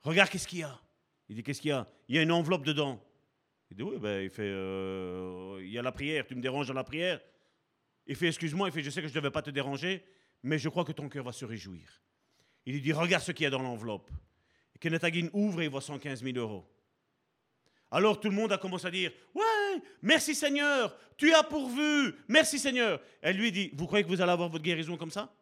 [0.00, 0.80] regarde qu'est-ce qu'il y a.
[1.28, 1.86] Il dit, qu'est-ce qu'il y a?
[2.08, 2.98] Il y a une enveloppe dedans.
[3.70, 6.68] Il dit, oui, ben, il fait, euh, il y a la prière, tu me déranges
[6.68, 7.20] dans la prière.
[8.06, 10.04] Il fait Excuse-moi, il fait Je sais que je ne devais pas te déranger,
[10.42, 12.02] mais je crois que ton cœur va se réjouir.
[12.66, 14.10] Il lui dit Regarde ce qu'il y a dans l'enveloppe.
[14.74, 16.68] Et Kenneth Hagin ouvre et il voit 115 000 euros.
[17.90, 22.58] Alors tout le monde a commencé à dire Ouais, merci Seigneur, tu as pourvu, merci
[22.58, 23.00] Seigneur.
[23.22, 25.32] Elle lui dit Vous croyez que vous allez avoir votre guérison comme ça?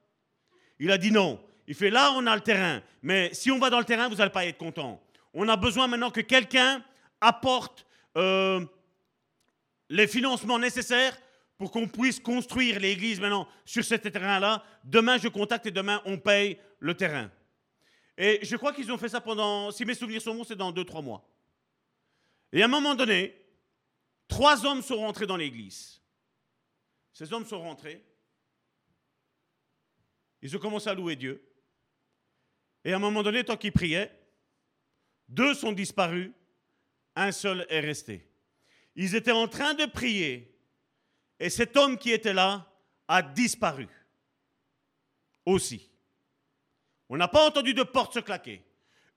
[0.79, 1.43] Il a dit non.
[1.67, 4.17] Il fait Là, on a le terrain, mais si on va dans le terrain, vous
[4.17, 5.03] n'allez pas être content.
[5.33, 6.85] On a besoin maintenant que quelqu'un
[7.21, 7.87] apporte
[8.19, 8.65] euh,
[9.89, 11.17] les financements nécessaires
[11.63, 14.65] pour qu'on puisse construire l'église maintenant sur ce terrain-là.
[14.83, 17.31] Demain, je contacte et demain, on paye le terrain.
[18.19, 20.73] Et je crois qu'ils ont fait ça pendant, si mes souvenirs sont bons, c'est dans
[20.73, 21.25] deux, trois mois.
[22.53, 23.47] Et à un moment donné,
[24.27, 26.03] trois hommes sont rentrés dans l'église.
[27.13, 28.05] Ces hommes sont rentrés.
[30.41, 31.49] Ils ont commencé à louer Dieu.
[32.85, 34.11] Et à un moment donné, tant qu'ils priaient,
[35.29, 36.33] deux sont disparus,
[37.15, 38.29] un seul est resté.
[38.97, 40.52] Ils étaient en train de prier
[41.39, 42.69] et cet homme qui était là
[43.09, 43.89] a disparu
[45.45, 45.91] aussi.
[47.09, 48.63] On n'a pas entendu de porte se claquer.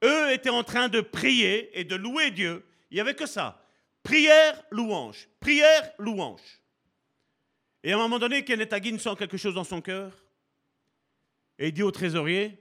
[0.03, 2.65] Eux étaient en train de prier et de louer Dieu.
[2.91, 3.65] Il n'y avait que ça.
[4.03, 5.29] Prière, louange.
[5.39, 6.61] Prière, louange.
[7.83, 10.25] Et à un moment donné, Kenneth sent quelque chose dans son cœur.
[11.57, 12.59] Et il dit au trésorier,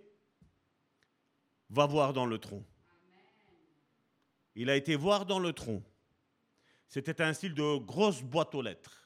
[1.71, 2.65] va voir dans le tronc.
[4.55, 5.83] Il a été voir dans le tronc.
[6.89, 9.04] C'était un style de grosse boîte aux lettres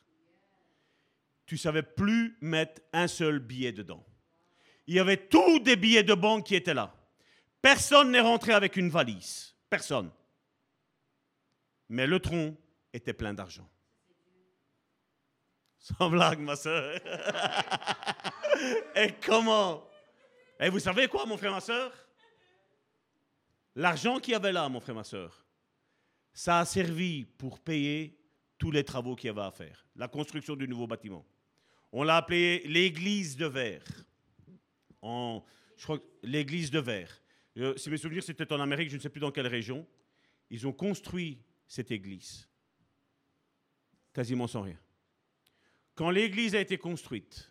[1.48, 4.04] tu savais plus mettre un seul billet dedans.
[4.86, 6.94] Il y avait tous des billets de banque qui étaient là.
[7.62, 9.54] Personne n'est rentré avec une valise.
[9.70, 10.10] Personne.
[11.88, 12.54] Mais le tronc
[12.92, 13.66] était plein d'argent.
[15.78, 17.00] Sans blague, ma soeur.
[18.94, 19.88] Et comment?
[20.60, 21.90] Et vous savez quoi, mon frère, ma soeur
[23.74, 25.46] L'argent qu'il y avait là, mon frère, ma soeur,
[26.34, 28.20] ça a servi pour payer
[28.58, 29.86] tous les travaux qu'il y avait à faire.
[29.96, 31.24] La construction du nouveau bâtiment.
[31.92, 33.84] On l'a appelé l'église de verre.
[35.02, 37.22] Je crois l'église de verre.
[37.56, 39.86] Euh, si mes souvenirs, c'était en Amérique, je ne sais plus dans quelle région.
[40.50, 42.48] Ils ont construit cette église,
[44.12, 44.78] quasiment sans rien.
[45.94, 47.50] Quand l'église a été construite,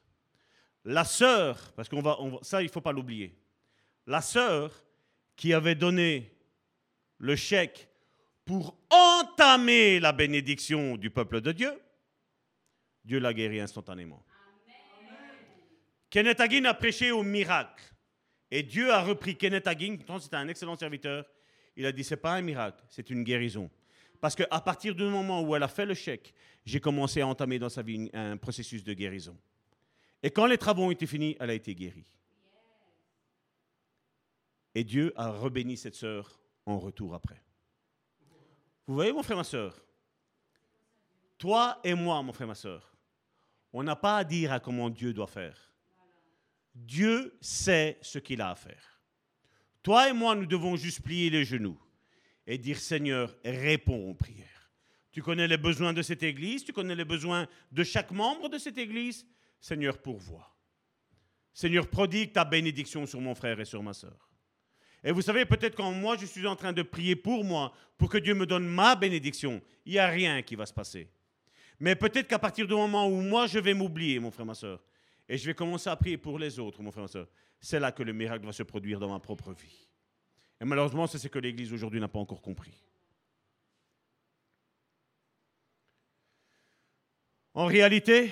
[0.85, 3.37] la sœur, parce qu'on va, ça, il ne faut pas l'oublier,
[4.05, 4.83] la sœur
[5.35, 6.33] qui avait donné
[7.17, 7.89] le chèque
[8.45, 11.71] pour entamer la bénédiction du peuple de Dieu,
[13.03, 14.23] Dieu l'a guéri instantanément.
[16.09, 17.83] Kenneth Hagin a prêché au miracle.
[18.49, 21.25] Et Dieu a repris Kenneth Hagin, pourtant c'était un excellent serviteur.
[21.75, 23.69] Il a dit, c'est pas un miracle, c'est une guérison.
[24.19, 26.33] Parce qu'à partir du moment où elle a fait le chèque,
[26.65, 29.37] j'ai commencé à entamer dans sa vie un processus de guérison.
[30.23, 32.07] Et quand les travaux ont été finis, elle a été guérie.
[34.73, 37.41] Et Dieu a rebéni cette sœur en retour après.
[38.87, 39.79] Vous voyez, mon frère, ma soeur
[41.37, 42.95] Toi et moi, mon frère, ma soeur,
[43.73, 45.66] on n'a pas à dire à comment Dieu doit faire.
[46.85, 49.01] Dieu sait ce qu'il a à faire.
[49.81, 51.79] Toi et moi, nous devons juste plier les genoux
[52.45, 54.71] et dire Seigneur, réponds aux prières.
[55.11, 58.57] Tu connais les besoins de cette église, tu connais les besoins de chaque membre de
[58.57, 59.25] cette église.
[59.59, 60.55] Seigneur, pourvois.
[61.53, 64.29] Seigneur, prodigue ta bénédiction sur mon frère et sur ma soeur.
[65.03, 68.09] Et vous savez, peut-être quand moi je suis en train de prier pour moi, pour
[68.09, 71.09] que Dieu me donne ma bénédiction, il n'y a rien qui va se passer.
[71.79, 74.83] Mais peut-être qu'à partir du moment où moi je vais m'oublier, mon frère, ma soeur,
[75.29, 77.27] et je vais commencer à prier pour les autres, mon frère, ma soeur,
[77.59, 79.87] c'est là que le miracle va se produire dans ma propre vie.
[80.61, 82.73] Et malheureusement, c'est ce que l'Église aujourd'hui n'a pas encore compris.
[87.53, 88.31] En réalité,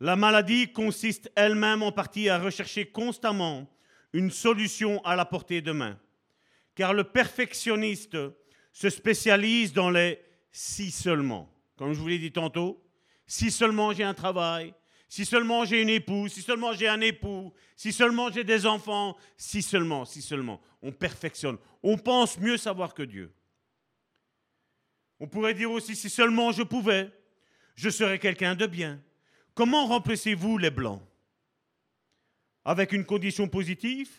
[0.00, 3.66] la maladie consiste elle-même en partie à rechercher constamment
[4.12, 5.98] une solution à la portée de main.
[6.74, 8.18] Car le perfectionniste
[8.72, 10.20] se spécialise dans les
[10.50, 11.50] si seulement.
[11.76, 12.82] Comme je vous l'ai dit tantôt,
[13.26, 14.74] si seulement j'ai un travail,
[15.08, 19.16] si seulement j'ai une épouse, si seulement j'ai un époux, si seulement j'ai des enfants,
[19.36, 20.60] si seulement, si seulement.
[20.82, 21.58] On perfectionne.
[21.82, 23.32] On pense mieux savoir que Dieu.
[25.20, 27.10] On pourrait dire aussi, si seulement je pouvais,
[27.74, 29.00] je serais quelqu'un de bien.
[29.54, 31.02] Comment remplacez-vous les blancs?
[32.64, 34.10] Avec une condition positive?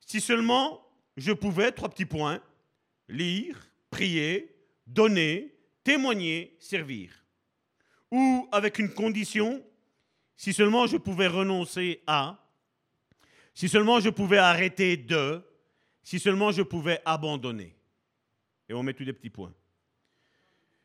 [0.00, 0.84] Si seulement
[1.16, 2.42] je pouvais, trois petits points,
[3.08, 4.56] lire, prier,
[4.86, 5.54] donner,
[5.84, 7.24] témoigner, servir.
[8.10, 9.62] Ou avec une condition
[10.38, 12.38] si seulement je pouvais renoncer à,
[13.52, 15.42] si seulement je pouvais arrêter de,
[16.04, 17.76] si seulement je pouvais abandonner.
[18.68, 19.52] Et on met tous des petits points.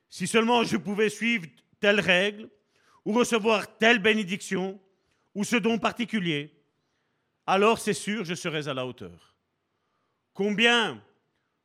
[0.10, 1.46] Si seulement je pouvais suivre
[1.80, 2.50] telle règle,
[3.06, 4.82] ou recevoir telle bénédiction,
[5.36, 6.52] ou ce don particulier,
[7.46, 9.36] alors c'est sûr, je serais à la hauteur.
[10.34, 11.00] Combien,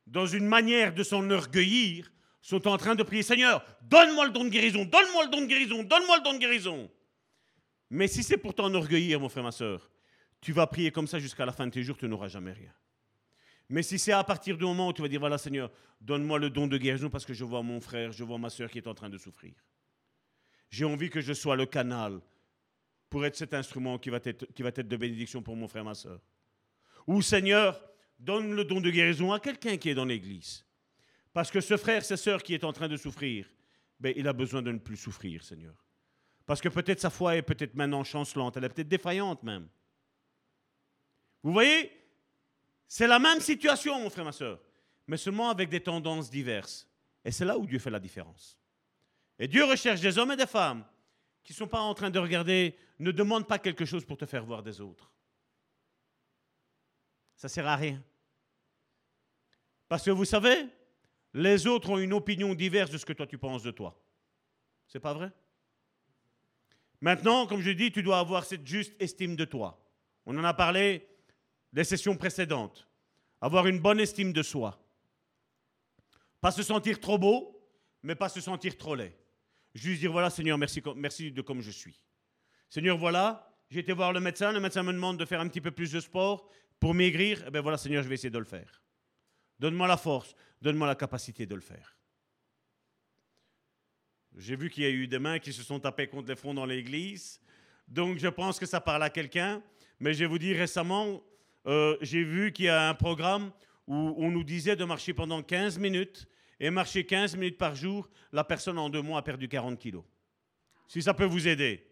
[0.05, 4.49] dans une manière de s'enorgueillir, sont en train de prier Seigneur, donne-moi le don de
[4.49, 6.89] guérison, donne-moi le don de guérison, donne-moi le don de guérison.
[7.89, 9.89] Mais si c'est pour t'enorgueillir, mon frère, ma soeur,
[10.41, 12.73] tu vas prier comme ça jusqu'à la fin de tes jours, tu n'auras jamais rien.
[13.69, 15.71] Mais si c'est à partir du moment où tu vas dire, voilà Seigneur,
[16.01, 18.69] donne-moi le don de guérison parce que je vois mon frère, je vois ma soeur
[18.69, 19.53] qui est en train de souffrir.
[20.71, 22.19] J'ai envie que je sois le canal
[23.09, 26.19] pour être cet instrument qui va être, de bénédiction pour mon frère, ma soeur.
[27.07, 27.81] Ou Seigneur,
[28.19, 30.65] donne le don de guérison à quelqu'un qui est dans l'église.
[31.33, 33.47] Parce que ce frère, cette soeur qui est en train de souffrir,
[33.99, 35.75] ben, il a besoin de ne plus souffrir, Seigneur.
[36.49, 39.69] Parce que peut-être sa foi est peut-être maintenant chancelante, elle est peut-être défaillante même.
[41.43, 41.91] Vous voyez
[42.87, 44.59] C'est la même situation, mon frère, ma soeur,
[45.05, 46.89] mais seulement avec des tendances diverses.
[47.23, 48.57] Et c'est là où Dieu fait la différence.
[49.37, 50.83] Et Dieu recherche des hommes et des femmes
[51.43, 54.25] qui ne sont pas en train de regarder, ne demandent pas quelque chose pour te
[54.25, 55.13] faire voir des autres.
[57.35, 58.03] Ça ne sert à rien.
[59.87, 60.65] Parce que vous savez,
[61.31, 64.03] les autres ont une opinion diverse de ce que toi tu penses de toi.
[64.87, 65.31] C'est pas vrai?
[67.01, 69.81] Maintenant, comme je dis, tu dois avoir cette juste estime de toi.
[70.25, 71.07] On en a parlé
[71.71, 72.87] des sessions précédentes.
[73.41, 74.83] Avoir une bonne estime de soi.
[76.41, 77.59] Pas se sentir trop beau,
[78.03, 79.15] mais pas se sentir trop laid.
[79.73, 82.03] Juste dire, voilà Seigneur, merci, merci de comme je suis.
[82.69, 85.61] Seigneur, voilà, j'ai été voir le médecin, le médecin me demande de faire un petit
[85.61, 87.43] peu plus de sport pour maigrir.
[87.47, 88.81] Eh bien voilà Seigneur, je vais essayer de le faire.
[89.59, 91.98] Donne-moi la force, donne-moi la capacité de le faire.
[94.39, 96.53] J'ai vu qu'il y a eu des mains qui se sont tapées contre les fronts
[96.53, 97.41] dans l'église.
[97.89, 99.61] Donc je pense que ça parle à quelqu'un.
[99.99, 101.21] Mais je vous dire récemment,
[101.67, 103.51] euh, j'ai vu qu'il y a un programme
[103.85, 106.25] où on nous disait de marcher pendant 15 minutes.
[106.61, 110.03] Et marcher 15 minutes par jour, la personne en deux mois a perdu 40 kilos.
[110.87, 111.85] Si ça peut vous aider.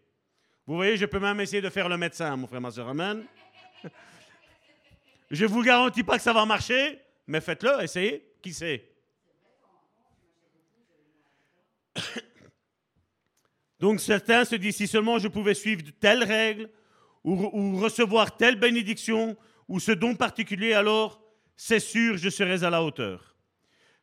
[0.66, 2.88] Vous voyez, je peux même essayer de faire le médecin, mon frère, ma soeur.
[2.88, 3.24] Amen.
[5.30, 8.24] Je ne vous garantis pas que ça va marcher, mais faites-le, essayez.
[8.40, 8.90] Qui sait?
[13.80, 16.68] Donc certains se disent, si seulement je pouvais suivre telle règle,
[17.24, 19.36] ou, recevoir telle bénédiction,
[19.68, 21.22] ou ce don particulier, alors
[21.56, 23.36] c'est sûr, je serai à la hauteur.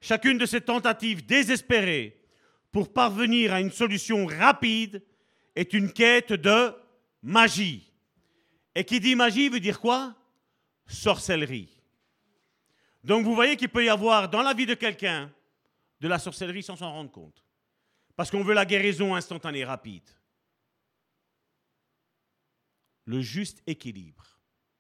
[0.02, 2.22] Chacune de ces tentatives désespérées
[2.72, 5.02] pour parvenir à une solution rapide
[5.56, 6.74] est une quête de
[7.24, 7.92] magie.
[8.76, 10.14] Et qui dit magie veut dire quoi?
[10.86, 11.82] Sorcellerie.
[13.04, 15.32] Donc vous voyez qu'il peut y avoir dans la vie de quelqu'un
[16.02, 17.45] de la sorcellerie sans s'en rendre compte.
[18.16, 20.10] Parce qu'on veut la guérison instantanée, rapide.
[23.06, 24.40] Le juste équilibre.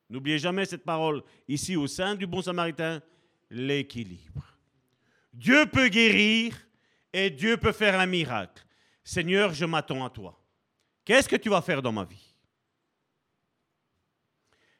[0.09, 3.01] N'oubliez jamais cette parole ici au sein du bon samaritain,
[3.49, 4.55] l'équilibre.
[5.33, 6.55] Dieu peut guérir
[7.11, 8.65] et Dieu peut faire un miracle.
[9.03, 10.41] Seigneur, je m'attends à toi.
[11.03, 12.35] Qu'est-ce que tu vas faire dans ma vie?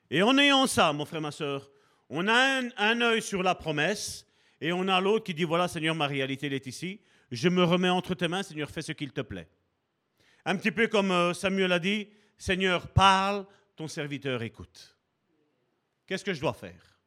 [0.09, 1.69] Et en ayant ça, mon frère, ma soeur,
[2.09, 4.27] on a un, œil sur la promesse
[4.61, 7.01] et on a l'autre qui dit, voilà Seigneur, ma réalité est ici.
[7.31, 9.49] Je me remets entre tes mains, Seigneur, fais ce qu'il te plaît.
[10.45, 13.45] Un petit peu comme euh, Samuel a dit, Seigneur, parle,
[13.75, 14.95] ton serviteur écoute.
[16.05, 16.99] Qu'est-ce que je dois faire?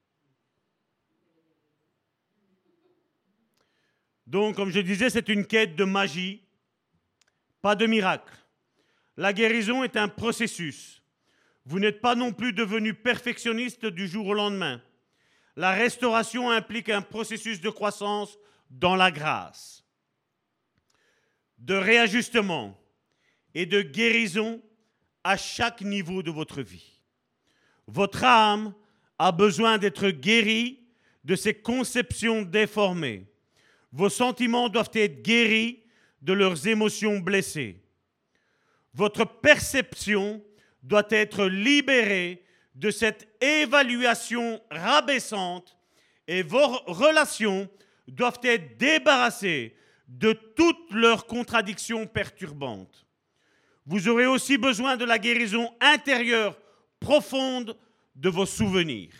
[4.26, 6.42] Donc, comme je disais, c'est une quête de magie,
[7.62, 8.34] pas de miracle.
[9.16, 11.02] La guérison est un processus.
[11.64, 14.82] Vous n'êtes pas non plus devenu perfectionniste du jour au lendemain.
[15.56, 18.38] La restauration implique un processus de croissance
[18.70, 19.84] dans la grâce,
[21.58, 22.78] de réajustement
[23.54, 24.62] et de guérison
[25.24, 27.02] à chaque niveau de votre vie.
[27.86, 28.74] Votre âme
[29.18, 30.80] a besoin d'être guérie
[31.24, 33.26] de ses conceptions déformées.
[33.92, 35.82] Vos sentiments doivent être guéris
[36.22, 37.82] de leurs émotions blessées.
[38.94, 40.42] Votre perception
[40.82, 42.44] doit être libérée
[42.74, 45.76] de cette évaluation rabaissante
[46.26, 47.68] et vos relations
[48.06, 49.74] doivent être débarrassées
[50.08, 53.06] de toutes leurs contradictions perturbantes.
[53.86, 56.58] Vous aurez aussi besoin de la guérison intérieure
[56.98, 57.76] profonde
[58.14, 59.14] de vos souvenirs,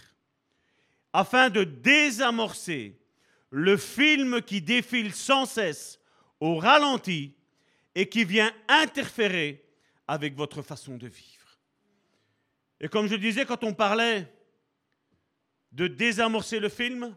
[1.13, 2.99] afin de désamorcer
[3.51, 6.01] le film qui défile sans cesse
[6.41, 7.35] au ralenti
[7.95, 9.65] et qui vient interférer
[10.07, 11.59] avec votre façon de vivre.
[12.81, 14.33] Et comme je disais, quand on parlait
[15.73, 17.15] de désamorcer le film,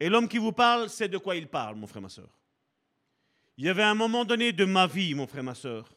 [0.00, 2.41] et l'homme qui vous parle sait de quoi il parle, mon frère, ma soeur.
[3.62, 5.94] Il y avait un moment donné de ma vie, mon frère, ma soeur,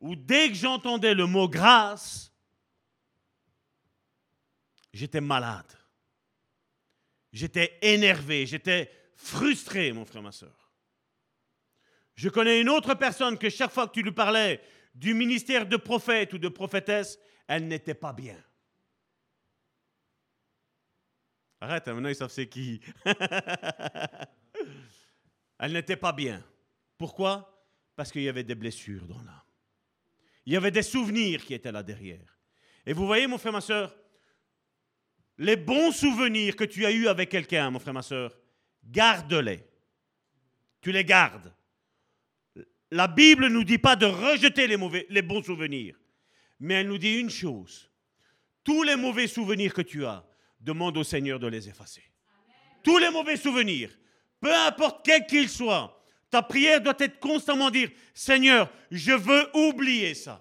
[0.00, 2.32] où dès que j'entendais le mot grâce,
[4.94, 5.70] j'étais malade.
[7.34, 10.72] J'étais énervé, j'étais frustré, mon frère, ma soeur.
[12.14, 14.62] Je connais une autre personne que chaque fois que tu lui parlais
[14.94, 18.42] du ministère de prophète ou de prophétesse, elle n'était pas bien.
[21.60, 22.80] Arrête, maintenant ils savent c'est qui?
[25.58, 26.44] elle n'était pas bien.
[26.98, 27.66] Pourquoi?
[27.96, 29.40] Parce qu'il y avait des blessures dans l'âme.
[30.46, 32.38] Il y avait des souvenirs qui étaient là derrière.
[32.86, 33.96] Et vous voyez, mon frère, ma soeur,
[35.38, 38.36] les bons souvenirs que tu as eus avec quelqu'un, mon frère, ma soeur,
[38.84, 39.64] garde-les.
[40.80, 41.52] Tu les gardes.
[42.90, 45.98] La Bible ne nous dit pas de rejeter les, mauvais, les bons souvenirs,
[46.60, 47.90] mais elle nous dit une chose.
[48.62, 50.24] Tous les mauvais souvenirs que tu as,
[50.60, 52.02] demande au Seigneur de les effacer.
[52.82, 53.90] Tous les mauvais souvenirs,
[54.44, 55.98] peu importe quels qu'ils soient,
[56.30, 60.38] ta prière doit être constamment dire, Seigneur, je veux oublier ça.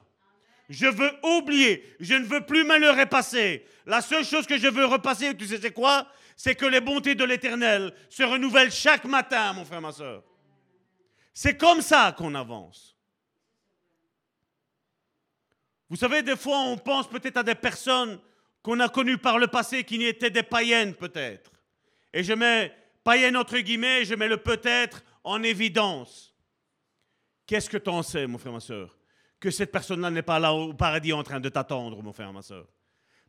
[0.67, 1.95] Je veux oublier.
[2.01, 3.65] Je ne veux plus me le repasser.
[3.85, 6.05] La seule chose que je veux repasser, tu sais c'est quoi?
[6.35, 10.21] C'est que les bontés de l'Éternel se renouvellent chaque matin, mon frère, ma soeur.
[11.33, 12.97] C'est comme ça qu'on avance.
[15.89, 18.19] Vous savez, des fois, on pense peut-être à des personnes
[18.61, 21.51] qu'on a connues par le passé qui étaient des païennes, peut-être.
[22.11, 26.35] Et je mets païenne entre guillemets, je mets le peut-être en évidence.
[27.45, 28.97] Qu'est-ce que tu en sais, mon frère, ma soeur
[29.43, 32.41] que cette personne-là n'est pas là au paradis en train de t'attendre, mon frère, ma
[32.41, 32.65] soeur.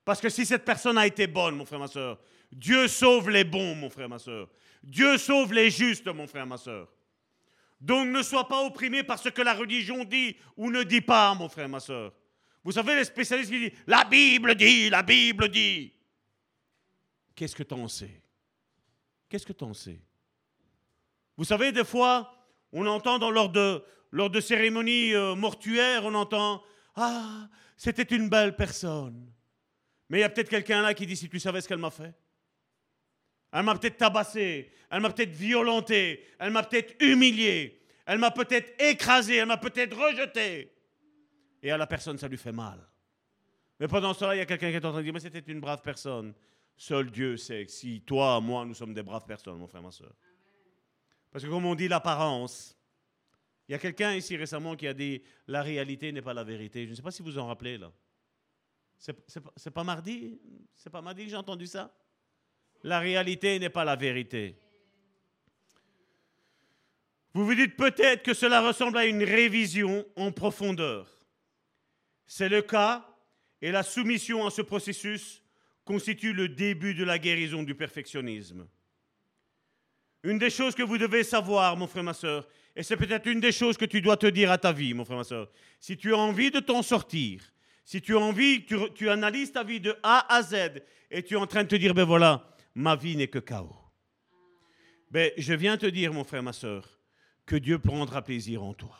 [0.04, 2.20] Parce que si cette personne a été bonne, mon frère, ma soeur,
[2.52, 4.48] Dieu sauve les bons, mon frère, ma soeur.
[4.80, 6.88] Dieu sauve les justes, mon frère, ma soeur.
[7.80, 11.34] Donc ne sois pas opprimé par ce que la religion dit ou ne dit pas,
[11.34, 12.12] mon frère, ma soeur.
[12.62, 15.92] Vous savez, les spécialistes qui disent La Bible dit, la Bible dit.
[17.34, 18.22] Qu'est-ce que tu en sais?
[19.34, 20.00] Qu'est-ce que tu en sais?
[21.36, 22.32] Vous savez, des fois,
[22.70, 26.62] on entend l'ordre de, lors de cérémonies euh, mortuaires, on entend
[26.94, 29.28] Ah, c'était une belle personne.
[30.08, 31.90] Mais il y a peut-être quelqu'un là qui dit Si tu savais ce qu'elle m'a
[31.90, 32.14] fait.
[33.52, 38.80] Elle m'a peut-être tabassé, elle m'a peut-être violenté, elle m'a peut-être humilié, elle m'a peut-être
[38.80, 40.72] écrasé, elle m'a peut-être rejeté.
[41.60, 42.78] Et à la personne, ça lui fait mal.
[43.80, 45.40] Mais pendant cela, il y a quelqu'un qui est en train de dire Mais c'était
[45.50, 46.34] une brave personne.
[46.76, 50.12] Seul Dieu sait si toi, moi, nous sommes des braves personnes, mon frère, ma soeur.
[51.30, 52.76] Parce que comme on dit l'apparence,
[53.68, 56.84] il y a quelqu'un ici récemment qui a dit la réalité n'est pas la vérité.
[56.84, 57.92] Je ne sais pas si vous en rappelez là.
[58.98, 60.40] C'est pas mardi?
[60.74, 61.94] C'est pas mardi que j'ai entendu ça?
[62.82, 64.58] La réalité n'est pas la vérité.
[67.32, 71.10] Vous vous dites peut-être que cela ressemble à une révision en profondeur.
[72.26, 73.06] C'est le cas
[73.60, 75.43] et la soumission à ce processus
[75.84, 78.66] constitue le début de la guérison du perfectionnisme.
[80.22, 83.40] Une des choses que vous devez savoir, mon frère, ma soeur, et c'est peut-être une
[83.40, 85.96] des choses que tu dois te dire à ta vie, mon frère, ma soeur, si
[85.96, 87.42] tu as envie de t'en sortir,
[87.84, 91.36] si tu as envie, tu, analyses ta vie de A à Z, et tu es
[91.36, 93.76] en train de te dire, ben voilà, ma vie n'est que chaos.
[95.10, 96.98] Ben, je viens te dire, mon frère, ma soeur,
[97.44, 98.98] que Dieu prendra plaisir en toi.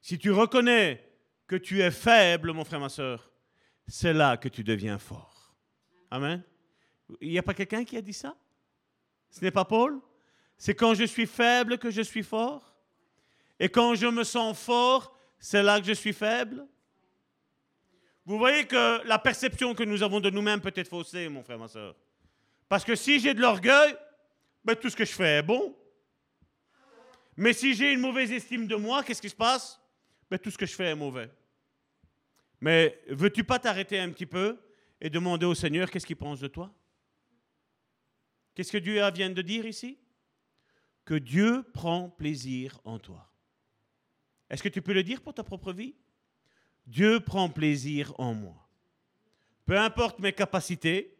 [0.00, 1.04] Si tu reconnais
[1.48, 3.32] que tu es faible, mon frère, ma soeur,
[3.88, 5.31] c'est là que tu deviens fort.
[6.12, 6.42] Amen.
[7.22, 8.36] Il n'y a pas quelqu'un qui a dit ça?
[9.30, 9.98] Ce n'est pas Paul?
[10.58, 12.76] C'est quand je suis faible que je suis fort?
[13.58, 16.66] Et quand je me sens fort, c'est là que je suis faible?
[18.26, 21.58] Vous voyez que la perception que nous avons de nous-mêmes peut être faussée, mon frère,
[21.58, 21.96] ma soeur.
[22.68, 23.96] Parce que si j'ai de l'orgueil,
[24.62, 25.74] ben, tout ce que je fais est bon.
[27.38, 29.80] Mais si j'ai une mauvaise estime de moi, qu'est-ce qui se passe?
[30.30, 31.30] Ben, Tout ce que je fais est mauvais.
[32.60, 34.58] Mais veux-tu pas t'arrêter un petit peu?
[35.02, 36.72] Et demander au Seigneur qu'est-ce qu'il pense de toi?
[38.54, 39.98] Qu'est-ce que Dieu vient de dire ici?
[41.04, 43.28] Que Dieu prend plaisir en toi.
[44.48, 45.96] Est-ce que tu peux le dire pour ta propre vie?
[46.86, 48.68] Dieu prend plaisir en moi.
[49.66, 51.18] Peu importe mes capacités,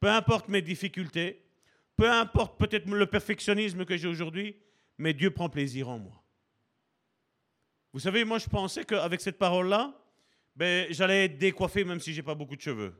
[0.00, 1.44] peu importe mes difficultés,
[1.96, 4.56] peu importe peut-être le perfectionnisme que j'ai aujourd'hui,
[4.96, 6.24] mais Dieu prend plaisir en moi.
[7.92, 9.94] Vous savez, moi je pensais qu'avec cette parole-là,
[10.56, 12.94] ben, j'allais être décoiffé même si j'ai pas beaucoup de cheveux.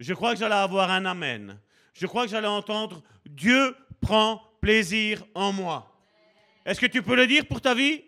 [0.00, 1.60] Je crois que j'allais avoir un amen.
[1.92, 5.90] Je crois que j'allais entendre Dieu prend plaisir en moi.
[6.64, 8.04] Est-ce que tu peux le dire pour ta vie?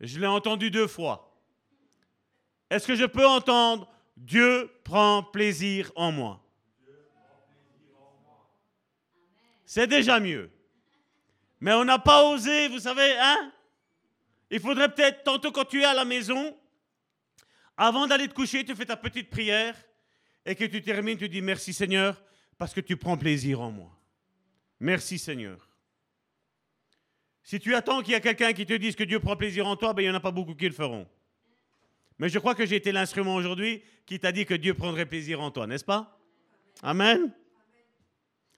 [0.00, 1.38] Je l'ai entendu deux fois.
[2.70, 6.42] Est-ce que je peux entendre Dieu prend plaisir en moi?
[9.64, 10.50] C'est déjà mieux.
[11.60, 13.52] Mais on n'a pas osé, vous savez, hein?
[14.50, 16.56] Il faudrait peut-être, tantôt quand tu es à la maison,
[17.76, 19.74] avant d'aller te coucher, tu fais ta petite prière
[20.44, 22.22] et que tu termines, tu dis merci Seigneur,
[22.58, 23.90] parce que tu prends plaisir en moi.
[24.80, 25.68] Merci Seigneur.
[27.42, 29.76] Si tu attends qu'il y a quelqu'un qui te dise que Dieu prend plaisir en
[29.76, 31.08] toi, ben, il n'y en a pas beaucoup qui le feront.
[32.18, 35.40] Mais je crois que j'ai été l'instrument aujourd'hui qui t'a dit que Dieu prendrait plaisir
[35.40, 36.20] en toi, n'est-ce pas?
[36.82, 37.32] Amen.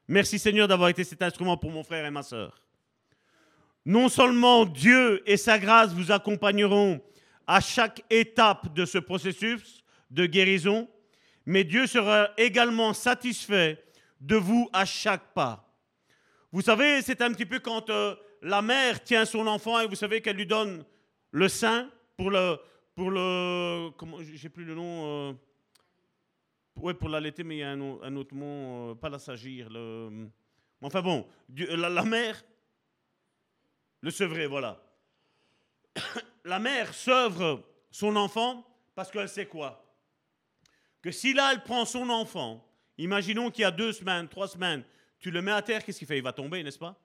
[0.06, 2.62] Merci Seigneur d'avoir été cet instrument pour mon frère et ma soeur.
[3.86, 7.02] Non seulement Dieu et sa grâce vous accompagneront
[7.46, 10.88] à chaque étape de ce processus de guérison,
[11.46, 13.84] mais Dieu sera également satisfait
[14.20, 15.68] de vous à chaque pas.
[16.52, 19.96] Vous savez, c'est un petit peu quand euh, la mère tient son enfant et vous
[19.96, 20.84] savez qu'elle lui donne
[21.32, 22.56] le sein pour le,
[22.94, 25.32] pour le, comment, j'ai plus le nom, euh,
[26.76, 30.28] ouais, pour l'allaiter, mais il y a un, autre mot, euh, pas la sagir, le,
[30.80, 32.42] enfin bon, la, la mère,
[34.00, 34.83] le sevrer, voilà.
[36.44, 39.80] la mère sevre son enfant parce qu'elle sait quoi?
[41.02, 42.64] Que si là elle prend son enfant
[42.98, 44.84] Imaginons qu'il y a deux semaines, trois semaines,
[45.18, 46.18] tu le mets à terre, qu'est-ce qu'il fait?
[46.18, 46.96] Il va tomber, n'est-ce pas?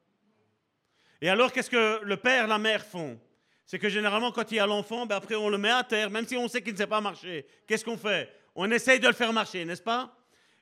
[1.21, 3.19] Et alors, qu'est-ce que le père, la mère font?
[3.65, 6.09] C'est que généralement, quand il y a l'enfant, ben après, on le met à terre,
[6.09, 7.45] même si on sait qu'il ne sait pas marcher.
[7.67, 8.33] Qu'est-ce qu'on fait?
[8.55, 10.15] On essaye de le faire marcher, n'est-ce pas?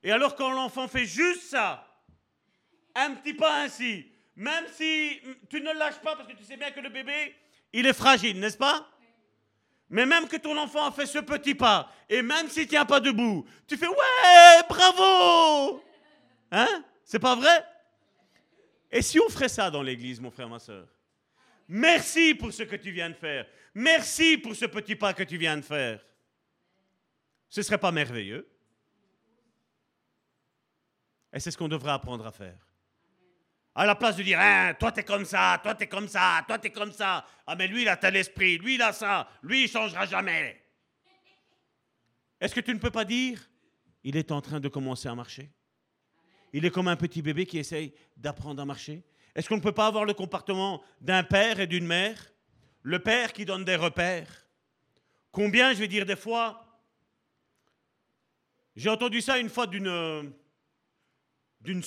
[0.04, 1.86] Et alors, quand l'enfant fait juste ça,
[2.96, 5.20] un petit pas ainsi, même si
[5.50, 7.36] tu ne lâches pas parce que tu sais bien que le bébé,
[7.74, 8.88] il est fragile, n'est-ce pas?
[9.90, 12.86] Mais même que ton enfant a fait ce petit pas, et même s'il ne tient
[12.86, 15.82] pas debout, tu fais Ouais, bravo
[16.52, 16.84] Hein?
[17.04, 17.66] C'est pas vrai?
[18.92, 20.88] Et si on ferait ça dans l'église, mon frère, ma soeur
[21.68, 23.46] Merci pour ce que tu viens de faire.
[23.74, 26.04] Merci pour ce petit pas que tu viens de faire.
[27.50, 28.48] Ce ne serait pas merveilleux?
[31.34, 32.67] Et c'est ce qu'on devrait apprendre à faire.
[33.80, 36.58] À la place de dire, hein, toi t'es comme ça, toi t'es comme ça, toi
[36.58, 37.24] t'es comme ça.
[37.46, 40.60] Ah mais lui il a tel esprit, lui il a ça, lui il changera jamais.
[42.42, 43.40] Est-ce que tu ne peux pas dire,
[44.04, 45.52] il est en train de commencer à marcher?
[46.54, 49.04] Il est comme un petit bébé qui essaye d'apprendre à marcher.
[49.36, 52.34] Est-ce qu'on ne peut pas avoir le comportement d'un père et d'une mère?
[52.82, 54.48] Le père qui donne des repères.
[55.32, 56.82] Combien, je vais dire des fois,
[58.76, 60.34] j'ai entendu ça une fois d'une
[61.62, 61.84] d'une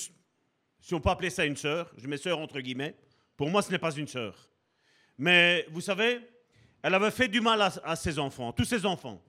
[0.81, 2.95] si on peut appeler ça une sœur, je mets sœur entre guillemets,
[3.37, 4.49] pour moi ce n'est pas une sœur.
[5.17, 6.19] Mais vous savez,
[6.81, 9.21] elle avait fait du mal à, ses enfants, tous ses enfants.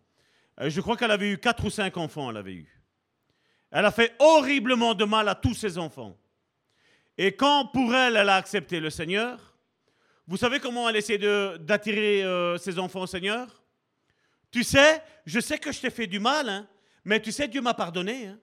[0.60, 2.82] Euh, je crois qu'elle avait eu quatre ou cinq enfants, elle avait eu.
[3.70, 6.16] Elle a fait horriblement de mal à tous ses enfants.
[7.18, 9.54] Et quand pour elle, elle a accepté le Seigneur,
[10.26, 13.62] vous savez comment elle essaie d'attirer euh, ses enfants au Seigneur?
[14.50, 16.66] Tu sais, je sais que je t'ai fait du mal, hein,
[17.04, 18.28] mais tu sais, Dieu m'a pardonné.
[18.28, 18.38] Hein.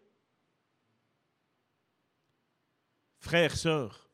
[3.20, 4.10] Frères, sœurs,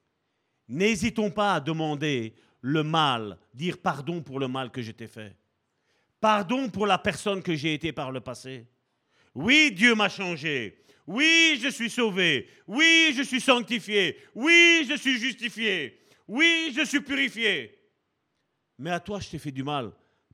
[0.68, 5.38] n'hésitons pas à demander le mal, dire pardon pour le mal que je t'ai fait.
[6.20, 8.68] Pardon pour la personne que j'ai été par le passé.
[9.36, 10.84] Oui, Dieu m'a changé.
[11.06, 12.50] Oui, je suis sauvé.
[12.66, 14.18] Oui, je suis sanctifié.
[14.34, 16.02] Oui, je suis justifié.
[16.28, 17.78] Oui, je suis purifié.
[18.80, 19.92] Mais à toi, je t'ai fait du mal.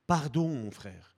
[0.07, 1.17] Pardon, mon frère.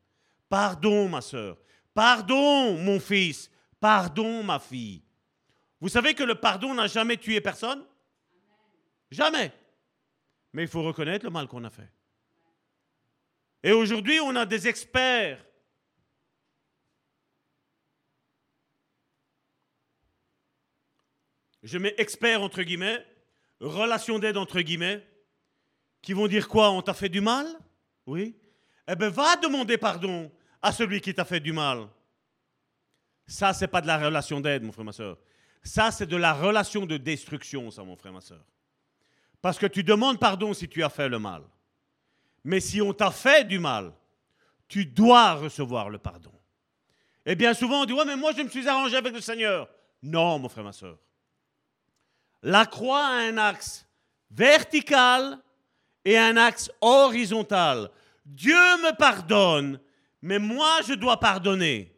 [0.49, 1.57] Pardon, ma soeur.
[1.93, 3.51] Pardon, mon fils.
[3.79, 5.03] Pardon, ma fille.
[5.83, 7.85] Vous savez que le pardon n'a jamais tué personne?
[9.11, 9.51] Jamais.
[10.53, 11.91] Mais il faut reconnaître le mal qu'on a fait.
[13.63, 15.45] Et aujourd'hui, on a des experts.
[21.63, 23.05] Je mets experts entre guillemets,
[23.59, 25.05] relation d'aide entre guillemets,
[26.01, 26.71] qui vont dire quoi?
[26.71, 27.45] On t'a fait du mal?
[28.05, 28.39] Oui.
[28.87, 30.31] Eh bien, va demander pardon
[30.61, 31.89] à celui qui t'a fait du mal.
[33.27, 35.17] Ça, c'est pas de la relation d'aide, mon frère, ma soeur.
[35.63, 38.43] Ça, c'est de la relation de destruction, ça, mon frère, ma soeur.
[39.41, 41.43] Parce que tu demandes pardon si tu as fait le mal.
[42.43, 43.93] Mais si on t'a fait du mal,
[44.67, 46.31] tu dois recevoir le pardon.
[47.25, 49.69] Et bien souvent, on dit, ouais, mais moi, je me suis arrangé avec le Seigneur.
[50.01, 50.97] Non, mon frère, ma soeur.
[52.41, 53.87] La croix a un axe
[54.29, 55.39] vertical
[56.03, 57.89] et un axe horizontal.
[58.25, 59.79] Dieu me pardonne,
[60.21, 61.95] mais moi, je dois pardonner.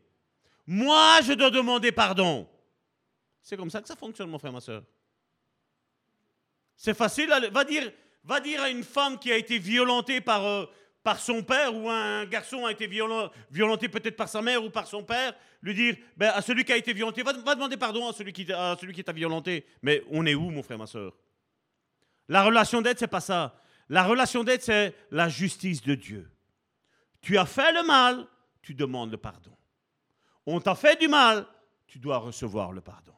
[0.68, 2.47] Moi, je dois demander pardon.
[3.46, 4.82] C'est comme ça que ça fonctionne, mon frère, ma soeur.
[6.76, 7.30] C'est facile.
[7.52, 7.91] Va dire,
[8.24, 10.66] va dire à une femme qui a été violentée par, euh,
[11.04, 14.88] par son père ou un garçon a été violenté peut-être par sa mère ou par
[14.88, 18.14] son père, lui dire ben, à celui qui a été violenté, va, demander pardon à
[18.14, 19.68] celui qui, t'a violenté.
[19.84, 21.14] Mais on est où, mon frère, ma soeur?
[22.28, 23.62] La relation d'aide, c'est pas ça.
[23.89, 26.32] La relation d'aide, c'est la justice de Dieu.
[27.22, 28.26] Tu as fait le mal,
[28.64, 29.56] tu demandes le pardon.
[30.48, 31.46] On t'a fait du mal,
[31.86, 33.14] tu dois recevoir le pardon.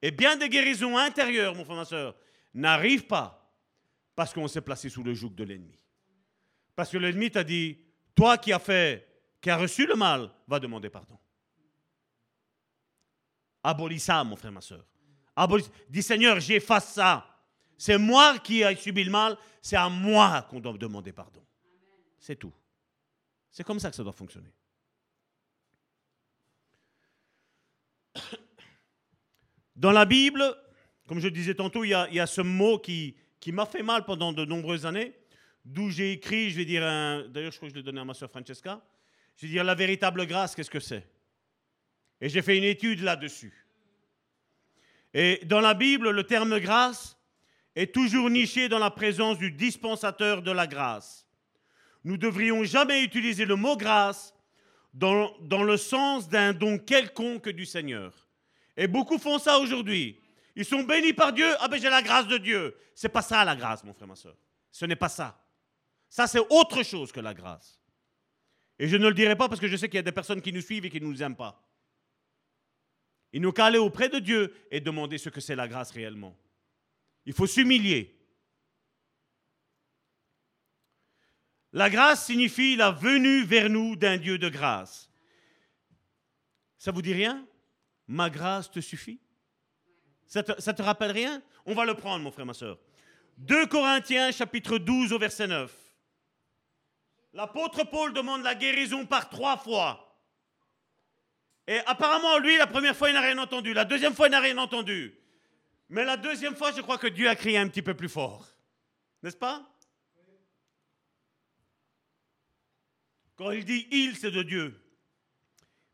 [0.00, 2.14] Et bien des guérisons intérieures, mon frère, ma soeur,
[2.54, 3.52] n'arrive pas
[4.14, 5.78] parce qu'on s'est placé sous le joug de l'ennemi.
[6.74, 7.78] Parce que l'ennemi t'a dit,
[8.14, 9.06] toi qui as fait,
[9.40, 11.18] qui as reçu le mal, va demander pardon.
[13.62, 14.84] Abolis ça, mon frère, ma soeur.
[15.88, 17.26] Dis Seigneur, j'efface ça.
[17.76, 21.44] C'est moi qui ai subi le mal, c'est à moi qu'on doit demander pardon.
[22.18, 22.52] C'est tout.
[23.50, 24.52] C'est comme ça que ça doit fonctionner.
[29.78, 30.42] Dans la Bible,
[31.06, 33.14] comme je disais tantôt, il y a, ce mot qui,
[33.46, 35.14] m'a fait mal pendant de nombreuses années,
[35.64, 36.82] d'où j'ai écrit, je vais dire,
[37.28, 38.84] d'ailleurs je crois que je l'ai donné à ma soeur Francesca,
[39.36, 41.06] je vais dire la véritable grâce, qu'est-ce que c'est?
[42.20, 43.66] Et j'ai fait une étude là-dessus.
[45.14, 47.16] Et dans la Bible, le terme grâce
[47.76, 51.24] est toujours niché dans la présence du dispensateur de la grâce.
[52.02, 54.34] Nous devrions jamais utiliser le mot grâce
[54.92, 58.27] dans le sens d'un don quelconque du Seigneur.
[58.78, 60.20] Et beaucoup font ça aujourd'hui.
[60.54, 61.52] Ils sont bénis par Dieu.
[61.58, 62.76] Ah ben j'ai la grâce de Dieu.
[62.94, 64.36] C'est pas ça la grâce, mon frère, ma soeur.
[64.70, 65.44] Ce n'est pas ça.
[66.08, 67.80] Ça, c'est autre chose que la grâce.
[68.78, 70.40] Et je ne le dirai pas parce que je sais qu'il y a des personnes
[70.40, 71.60] qui nous suivent et qui ne nous aiment pas.
[73.32, 76.38] Il nous qu'à aller auprès de Dieu et demander ce que c'est la grâce réellement.
[77.26, 78.16] Il faut s'humilier.
[81.72, 85.10] La grâce signifie la venue vers nous d'un Dieu de grâce.
[86.78, 87.44] Ça vous dit rien?
[88.08, 89.20] Ma grâce te suffit
[90.28, 91.42] ça te, te rappelle rien?
[91.64, 92.78] On va le prendre, mon frère, ma soeur.
[93.38, 95.74] 2 Corinthiens, chapitre 12, au verset 9.
[97.32, 100.04] L'apôtre Paul demande la guérison par trois fois.
[101.66, 103.72] Et apparemment, lui, la première fois, il n'a rien entendu.
[103.72, 105.14] La deuxième fois, il n'a rien entendu.
[105.88, 108.46] Mais la deuxième fois, je crois que Dieu a crié un petit peu plus fort.
[109.22, 109.66] N'est-ce pas?
[113.36, 114.78] Quand il dit il, c'est de Dieu.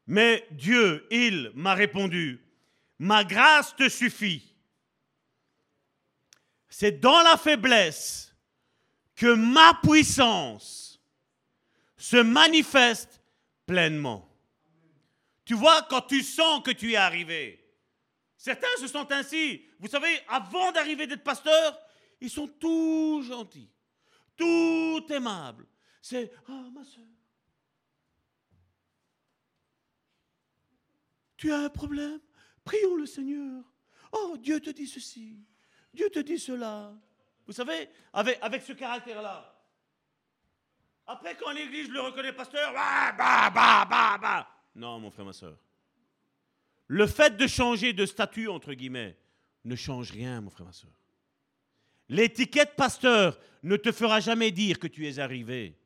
[0.06, 2.42] Mais Dieu, il, m'a répondu,
[2.98, 4.54] ma grâce te suffit.
[6.68, 8.34] C'est dans la faiblesse
[9.14, 11.00] que ma puissance
[11.96, 13.22] se manifeste
[13.64, 14.28] pleinement.
[15.44, 17.64] Tu vois, quand tu sens que tu es arrivé,
[18.36, 19.64] certains se sentent ainsi.
[19.78, 21.78] Vous savez, avant d'arriver d'être pasteur,
[22.20, 23.70] ils sont tout gentils,
[24.36, 25.66] tout aimables.
[26.00, 27.04] C'est, soeur,
[31.44, 32.20] tu as un problème
[32.64, 33.62] Prions le Seigneur.
[34.12, 35.36] Oh, Dieu te dit ceci.
[35.92, 36.94] Dieu te dit cela.
[37.46, 39.54] Vous savez, avec, ce caractère-là.
[41.06, 44.48] Après, quand l'Église le reconnaît pasteur, bah, bah, bah, bah, bah.
[44.74, 45.58] Non, mon frère, ma soeur.
[46.86, 49.14] Le fait de changer de statut, entre guillemets,
[49.66, 50.98] ne change rien, mon frère, ma soeur.
[52.08, 55.78] L'étiquette pasteur ne te fera jamais dire que tu es arrivé.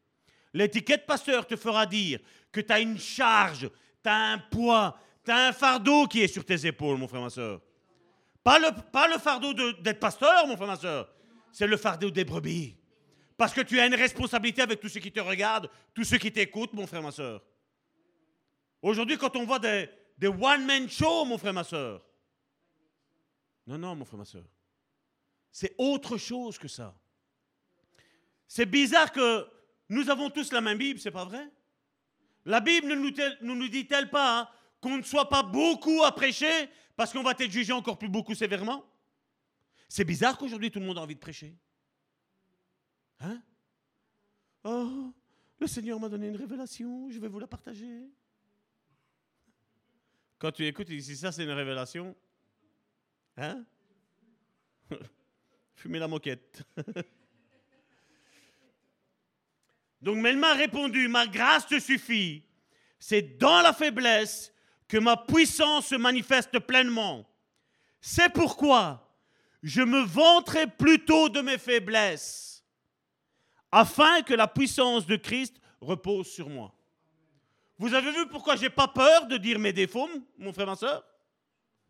[0.55, 2.21] L'étiquette pasteur te fera dire
[2.53, 3.69] que tu as une charge,
[4.05, 4.97] tu as un poids,
[5.29, 7.61] tu as un fardeau qui est sur tes épaules, mon frère, ma soeur.
[8.43, 11.13] Pas le, fardeau d'être pasteur, mon frère, ma soeur.
[11.53, 12.75] C'est le fardeau des brebis.
[13.37, 16.33] Parce que tu as une responsabilité avec tous ceux qui te regardent, tous ceux qui
[16.33, 17.43] t'écoutent, mon frère, ma soeur.
[18.81, 19.89] Aujourd'hui, quand on voit des,
[20.23, 22.03] one-man shows, mon frère, ma soeur.
[23.67, 24.47] Non, non, mon frère, ma soeur.
[25.53, 26.99] C'est autre chose que ça.
[28.47, 29.47] C'est bizarre que
[29.91, 31.51] nous avons tous la même Bible, c'est pas vrai?
[32.47, 34.49] La Bible ne nous, nous dit-elle pas hein,
[34.81, 38.35] qu'on ne soit pas beaucoup à prêcher parce qu'on va être jugé encore plus beaucoup
[38.35, 38.85] sévèrement
[39.89, 41.57] C'est bizarre qu'aujourd'hui tout le monde a envie de prêcher.
[43.21, 43.43] Hein?
[44.65, 45.13] Oh,
[45.59, 48.09] le Seigneur m'a donné une révélation, je vais vous la partager.
[50.39, 52.17] Quand tu écoutes, si ça c'est une révélation,
[53.37, 53.65] hein?
[55.75, 56.63] Fumer la moquette.
[60.01, 62.45] Donc, mais elle m'a répondu, ma grâce te suffit.
[63.01, 64.53] C'est dans la faiblesse
[64.89, 67.29] que ma puissance se manifeste pleinement.
[68.01, 69.05] C'est pourquoi
[69.63, 72.65] je me vanterai plutôt de mes faiblesses,
[73.71, 76.75] afin que la puissance de Christ repose sur moi.
[77.77, 80.09] Vous avez vu pourquoi je n'ai pas peur de dire mes défauts,
[80.39, 81.05] mon frère, ma soeur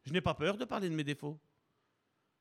[0.05, 1.39] Je n'ai pas peur de parler de mes défauts.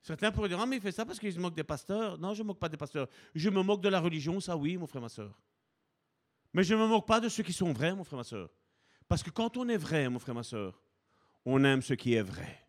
[0.02, 2.18] Certains pourraient dire, ah, mais il fait ça parce qu'il se moque des pasteurs.
[2.18, 3.08] Non, je ne me moque pas des pasteurs.
[3.36, 5.38] Je me moque de la religion, ça oui, mon frère, ma soeur.
[6.54, 8.50] Mais je ne me moque pas de ceux qui sont vrais, mon frère, ma soeur.
[9.08, 10.82] Parce que quand on est vrai, mon frère, ma soeur,
[11.46, 12.60] on aime ce qui est vrai.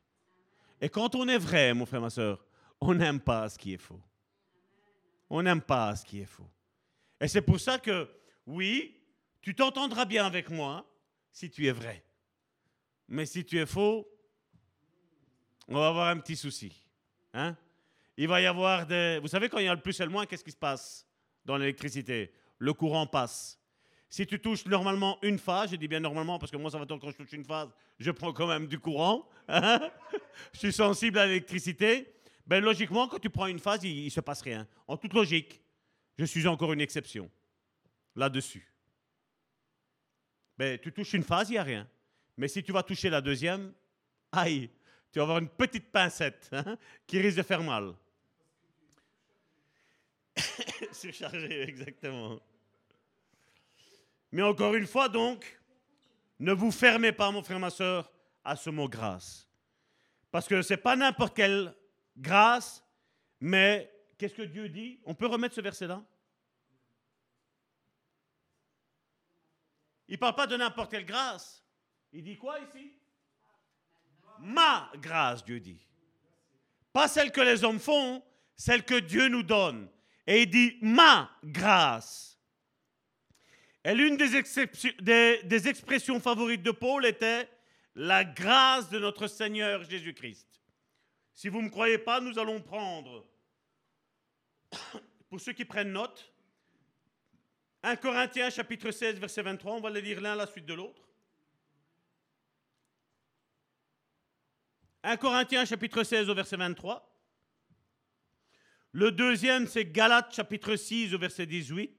[0.81, 2.45] Et quand on est vrai, mon frère, ma soeur,
[2.81, 4.01] on n'aime pas ce qui est faux.
[5.29, 6.49] On n'aime pas ce qui est faux.
[7.21, 8.09] Et c'est pour ça que,
[8.47, 8.97] oui,
[9.43, 10.89] tu t'entendras bien avec moi
[11.33, 12.05] si tu es vrai.
[13.09, 14.07] Mais si tu es faux,
[15.67, 16.73] on va avoir un petit souci.
[17.35, 17.57] Hein?
[18.17, 19.19] Il va y avoir des...
[19.21, 21.07] Vous savez, quand il y a le plus et le moins, qu'est-ce qui se passe
[21.45, 22.33] dans l'électricité?
[22.59, 23.59] Le courant passe.
[24.11, 26.87] Si tu touches normalement une phase, je dis bien normalement parce que moi ça va
[26.87, 29.29] tant quand je touche une phase, je prends quand même du courant.
[29.49, 29.81] Hein?
[30.53, 32.07] je suis sensible à l'électricité.
[32.47, 34.67] Ben logiquement, quand tu prends une phase, il ne se passe rien.
[34.87, 35.63] En toute logique,
[36.19, 37.31] je suis encore une exception
[38.15, 38.67] là-dessus.
[40.59, 41.89] Ben, tu touches une phase, il n'y a rien.
[42.37, 43.73] Mais si tu vas toucher la deuxième,
[44.33, 44.69] aïe,
[45.13, 47.95] tu vas avoir une petite pincette hein, qui risque de faire mal.
[50.93, 52.41] Surchargé, exactement.
[54.33, 55.61] Mais encore une fois, donc,
[56.39, 58.13] ne vous fermez pas, mon frère, ma soeur,
[58.45, 59.49] à ce mot grâce.
[60.31, 61.75] Parce que ce n'est pas n'importe quelle
[62.17, 62.85] grâce,
[63.41, 65.01] mais qu'est-ce que Dieu dit?
[65.05, 66.03] On peut remettre ce verset-là?
[70.09, 71.65] Il ne parle pas de n'importe quelle grâce.
[72.13, 72.93] Il dit quoi ici?
[74.41, 75.87] Ma grâce, Dieu dit.
[76.93, 78.23] Pas celle que les hommes font,
[78.57, 79.89] celle que Dieu nous donne.
[80.27, 82.28] Et il dit ma grâce.
[83.89, 87.49] Et l'une des, expressions favorites de Paul était
[87.95, 90.47] la grâce de notre Seigneur Jésus-Christ.
[91.33, 93.27] Si vous ne me croyez pas, nous allons prendre,
[95.31, 96.31] pour ceux qui prennent note,
[97.83, 100.75] 1 Corinthiens chapitre 16, verset 23, on va les lire l'un à la suite de
[100.75, 101.09] l'autre.
[105.03, 107.11] 1 Corinthiens chapitre 16 au verset 23.
[108.93, 111.98] Le deuxième, c'est Galates chapitre 6 au verset 18.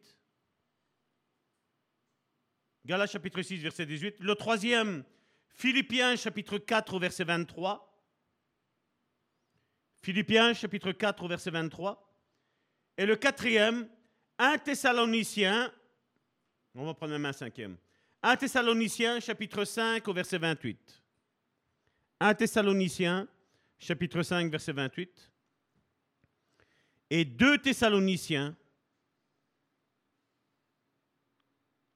[2.90, 4.20] Galates chapitre 6, verset 18.
[4.20, 5.04] Le troisième,
[5.54, 7.86] Philippiens chapitre 4, verset 23.
[10.02, 12.12] Philippiens chapitre 4, verset 23.
[12.98, 13.88] Et le quatrième,
[14.40, 15.72] 1 Thessaloniciens,
[16.74, 17.78] on va prendre même un cinquième.
[18.24, 21.04] 1 Thessaloniciens chapitre 5 au verset 28.
[22.22, 23.28] 1 Thessaloniciens
[23.78, 25.32] chapitre 5 verset 28.
[27.12, 28.58] Et 2 Thessaloniciens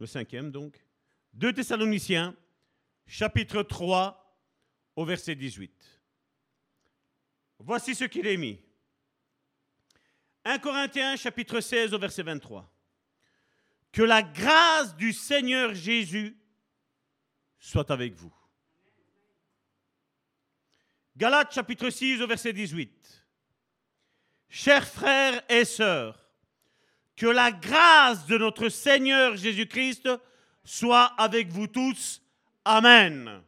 [0.04, 0.83] le cinquième donc.
[1.34, 2.36] 2 Thessaloniciens,
[3.08, 4.20] chapitre 3,
[4.96, 6.02] au verset 18.
[7.60, 8.60] Voici ce qu'il est mis.
[10.46, 12.70] 1 Corinthiens, chapitre 16, au verset 23.
[13.92, 16.38] Que la grâce du Seigneur Jésus
[17.60, 18.34] soit avec vous.
[21.16, 23.26] Galates, chapitre 6, au verset 18.
[24.50, 26.20] Chers frères et sœurs,
[27.16, 30.10] que la grâce de notre Seigneur Jésus-Christ
[30.64, 32.22] soit avec vous tous.
[32.66, 33.42] Amen.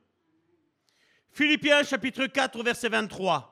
[1.31, 3.51] Philippiens chapitre 4 verset 23.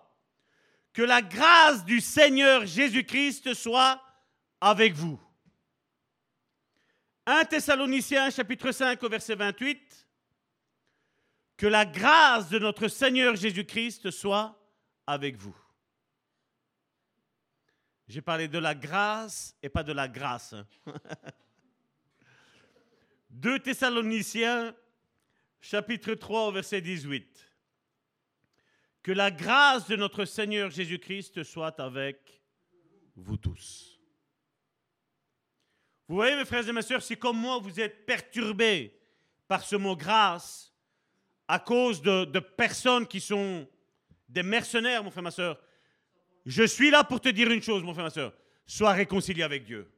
[0.94, 4.02] Que la grâce du Seigneur Jésus-Christ soit
[4.62, 5.20] avec vous.
[7.26, 10.08] 1 Thessaloniciens chapitre 5 au verset 28.
[11.58, 14.60] Que la grâce de notre Seigneur Jésus-Christ soit
[15.08, 15.56] avec vous.
[18.08, 20.54] J'ai parlé de la grâce et pas de la grâce.
[23.34, 24.76] 2 Thessaloniciens,
[25.60, 27.52] chapitre 3, verset 18.
[29.02, 32.44] Que la grâce de notre Seigneur Jésus-Christ soit avec
[33.16, 34.00] vous tous.
[36.08, 38.96] Vous voyez, mes frères et mes sœurs, si comme moi vous êtes perturbés
[39.48, 40.72] par ce mot grâce
[41.48, 43.68] à cause de, de personnes qui sont
[44.30, 45.60] des mercenaires, mon frère, ma soeur,
[46.46, 48.34] je suis là pour te dire une chose, mon frère, ma soeur.
[48.68, 49.92] Sois réconcilié avec Dieu.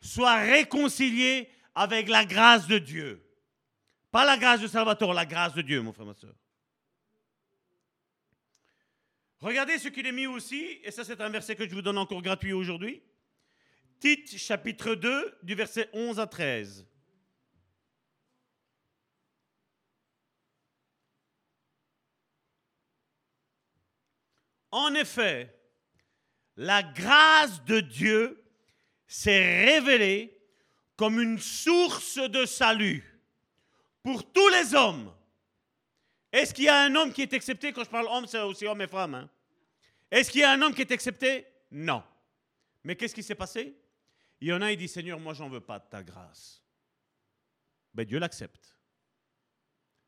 [0.00, 3.22] Sois réconcilié avec la grâce de Dieu.
[4.10, 6.34] Pas la grâce de Salvatore, la grâce de Dieu, mon frère, ma soeur.
[9.40, 11.98] Regardez ce qu'il est mis aussi, et ça c'est un verset que je vous donne
[11.98, 13.02] encore gratuit aujourd'hui.
[14.00, 16.86] Tite chapitre 2 du verset 11 à 13.
[24.70, 25.54] En effet,
[26.56, 28.42] la grâce de Dieu
[29.06, 30.35] s'est révélée
[30.96, 33.04] comme une source de salut
[34.02, 35.12] pour tous les hommes.
[36.32, 38.66] Est-ce qu'il y a un homme qui est accepté Quand je parle homme, c'est aussi
[38.66, 39.14] homme et femme.
[39.14, 39.30] Hein?
[40.10, 41.46] Est-ce qu'il y a un homme qui est accepté?
[41.70, 42.02] Non.
[42.84, 43.76] Mais qu'est-ce qui s'est passé?
[44.40, 46.62] Il y en a, il dit Seigneur, moi, j'en veux pas de ta grâce.
[47.94, 48.76] Ben, Dieu l'accepte.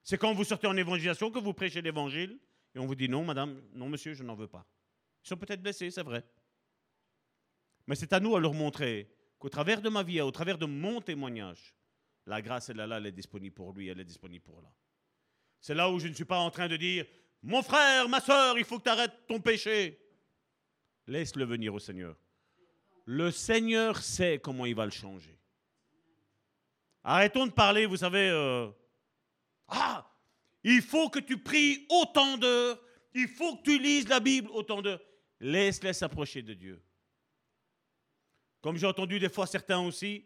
[0.03, 2.39] C'est quand vous sortez en évangélisation que vous prêchez l'évangile
[2.75, 4.67] et on vous dit non, madame, non, monsieur, je n'en veux pas.
[5.25, 6.25] Ils sont peut-être blessés, c'est vrai.
[7.87, 10.67] Mais c'est à nous à leur montrer qu'au travers de ma vie, au travers de
[10.67, 11.75] mon témoignage,
[12.27, 14.69] la grâce, elle est là, elle est disponible pour lui, elle est disponible pour là.
[15.61, 17.07] C'est là où je ne suis pas en train de dire,
[17.43, 19.99] mon frère, ma soeur, il faut que tu arrêtes ton péché.
[21.07, 22.17] Laisse-le venir au Seigneur.
[23.07, 25.39] Le Seigneur sait comment il va le changer.
[27.03, 28.69] Arrêtons de parler, vous savez, euh,
[29.69, 30.11] ah,
[30.63, 32.79] il faut que tu pries autant d'heures,
[33.15, 35.01] il faut que tu lises la Bible autant d'heures.
[35.41, 36.83] Laisse-les s'approcher de Dieu.
[38.61, 40.25] Comme j'ai entendu des fois certains aussi,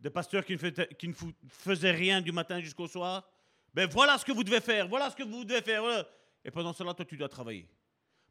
[0.00, 1.14] des pasteurs qui ne,
[1.48, 3.28] faisaient, rien du matin jusqu'au soir.
[3.74, 6.06] Ben voilà ce que vous devez faire, voilà ce que vous devez faire.
[6.44, 7.68] Et pendant ce temps-là, toi, tu dois travailler.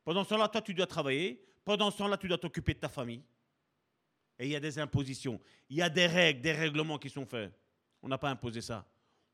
[0.04, 1.44] Pendant ce temps-là, toi, tu dois travailler.
[1.64, 3.22] Pendant ce tu dois t'occuper de ta famille.
[4.40, 7.26] Et il y a des impositions, il y a des règles, des règlements qui sont
[7.26, 7.52] faits.
[8.02, 8.88] On n'a pas imposé ça.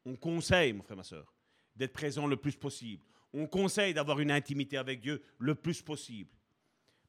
[0.05, 1.33] On conseille, mon frère, ma soeur,
[1.75, 3.03] d'être présent le plus possible.
[3.33, 6.31] On conseille d'avoir une intimité avec Dieu le plus possible.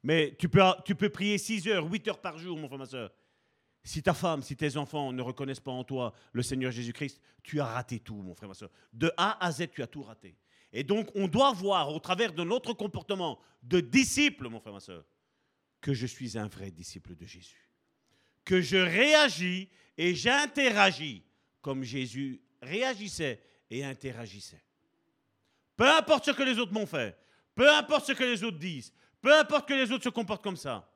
[0.05, 2.87] Mais tu peux, tu peux prier 6 heures, 8 heures par jour, mon frère, ma
[2.87, 3.11] soeur.
[3.83, 7.59] Si ta femme, si tes enfants ne reconnaissent pas en toi le Seigneur Jésus-Christ, tu
[7.59, 8.71] as raté tout, mon frère, ma soeur.
[8.93, 10.37] De A à Z, tu as tout raté.
[10.75, 14.81] Et donc, on doit voir au travers de notre comportement de disciple, mon frère, ma
[14.81, 15.05] soeur,
[15.81, 17.71] que je suis un vrai disciple de Jésus.
[18.45, 21.25] Que je réagis et j'interagis
[21.63, 23.41] comme Jésus réagissait
[23.71, 24.63] et interagissait.
[25.77, 27.17] Peu importe ce que les autres m'ont fait,
[27.55, 28.93] peu importe ce que les autres disent,
[29.25, 30.87] peu importe que les autres se comportent comme ça.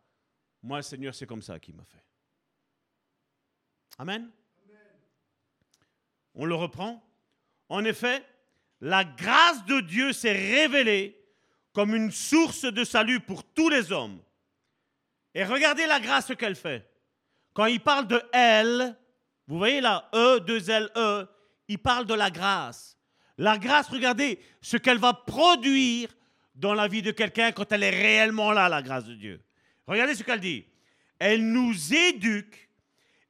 [0.63, 2.05] Moi, Seigneur, c'est comme ça qu'il m'a fait.
[3.97, 4.31] Amen.
[6.35, 7.03] On le reprend.
[7.71, 8.23] En effet,
[8.83, 11.19] la grâce de Dieu s'est révélée
[11.73, 14.21] comme une source de salut pour tous les hommes.
[15.35, 16.87] Et regardez la grâce qu'elle fait.
[17.55, 18.95] Quand il parle de elle,
[19.47, 21.27] vous voyez là, E, 2 L, E,
[21.69, 22.99] il parle de la grâce.
[23.39, 26.11] La grâce, regardez ce qu'elle va produire
[26.59, 29.41] dans la vie de quelqu'un quand elle est réellement là, la grâce de Dieu.
[29.87, 30.67] Regardez ce qu'elle dit.
[31.19, 32.69] Elle nous éduque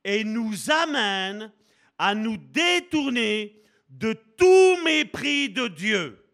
[0.02, 1.52] et nous amène
[1.98, 6.24] à nous détourner de tout mépris de Dieu.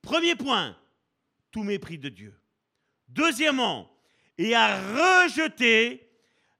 [0.00, 0.76] Premier point,
[1.50, 2.38] tout mépris de Dieu.
[3.08, 3.90] Deuxièmement,
[4.38, 4.78] et à
[5.24, 6.08] rejeter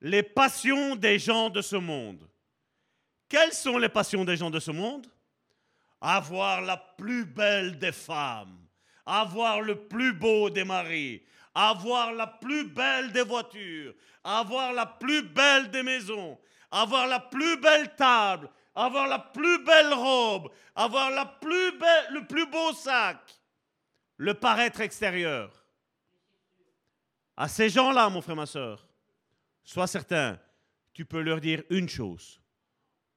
[0.00, 2.28] les passions des gens de ce monde.
[3.28, 5.06] Quelles sont les passions des gens de ce monde?
[6.08, 8.56] Avoir la plus belle des femmes,
[9.04, 11.20] avoir le plus beau des maris,
[11.52, 13.92] avoir la plus belle des voitures,
[14.22, 16.38] avoir la plus belle des maisons,
[16.70, 23.18] avoir la plus belle table, avoir la plus belle robe, avoir le plus beau sac,
[24.16, 25.66] le paraître extérieur.
[27.36, 28.86] À ces gens-là, mon frère, ma soeur,
[29.64, 30.38] sois certain,
[30.92, 32.40] tu peux leur dire une chose.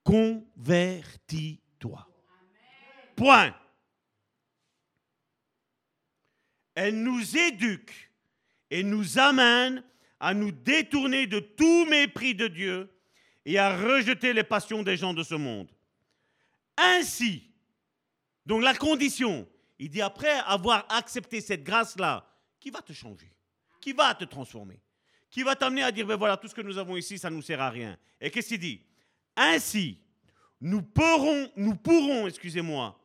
[0.04, 2.08] Convertis-toi.
[3.20, 3.54] Point.
[6.74, 8.10] Elle nous éduque
[8.72, 9.84] et nous amène
[10.22, 12.90] à nous détourner de tout mépris de Dieu
[13.44, 15.70] et à rejeter les passions des gens de ce monde.
[16.78, 17.44] Ainsi,
[18.46, 19.46] donc la condition,
[19.80, 22.26] il dit après avoir accepté cette grâce-là,
[22.58, 23.34] qui va te changer,
[23.82, 24.80] qui va te transformer,
[25.30, 27.36] qui va t'amener à dire, ben voilà, tout ce que nous avons ici, ça ne
[27.36, 27.98] nous sert à rien.
[28.22, 28.82] Et qu'est-ce qu'il dit?
[29.36, 30.00] Ainsi,
[30.62, 32.99] nous pourrons, nous pourrons excusez-moi,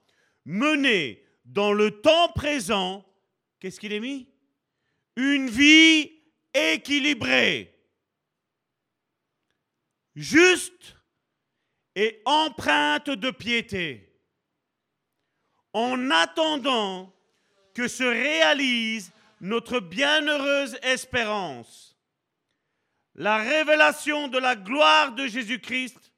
[0.45, 3.05] mener dans le temps présent,
[3.61, 4.29] qu'est-ce qu'il est mis?
[5.16, 6.11] Une vie
[6.53, 7.71] équilibrée.
[10.15, 10.97] juste
[11.97, 14.12] et empreinte de piété,
[15.73, 17.12] en attendant
[17.75, 21.97] que se réalise notre bienheureuse espérance,
[23.15, 26.12] la révélation de la gloire de Jésus-Christ,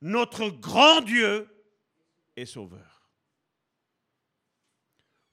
[0.00, 1.48] notre grand Dieu
[2.36, 2.95] et Sauveur.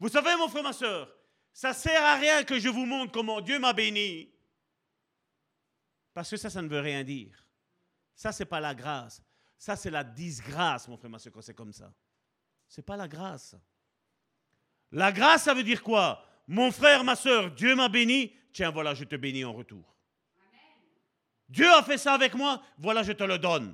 [0.03, 1.09] Vous savez, mon frère, ma soeur,
[1.53, 4.29] ça sert à rien que je vous montre comment Dieu m'a béni,
[6.13, 7.47] parce que ça, ça ne veut rien dire.
[8.13, 9.23] Ça, c'est pas la grâce.
[9.57, 11.93] Ça, c'est la disgrâce, mon frère, ma soeur, quand c'est comme ça.
[12.67, 13.55] C'est pas la grâce.
[14.91, 16.27] La grâce, ça veut dire quoi?
[16.47, 18.33] Mon frère, ma soeur, Dieu m'a béni.
[18.51, 19.95] Tiens, voilà, je te bénis en retour.
[21.47, 22.61] Dieu a fait ça avec moi.
[22.77, 23.73] Voilà, je te le donne.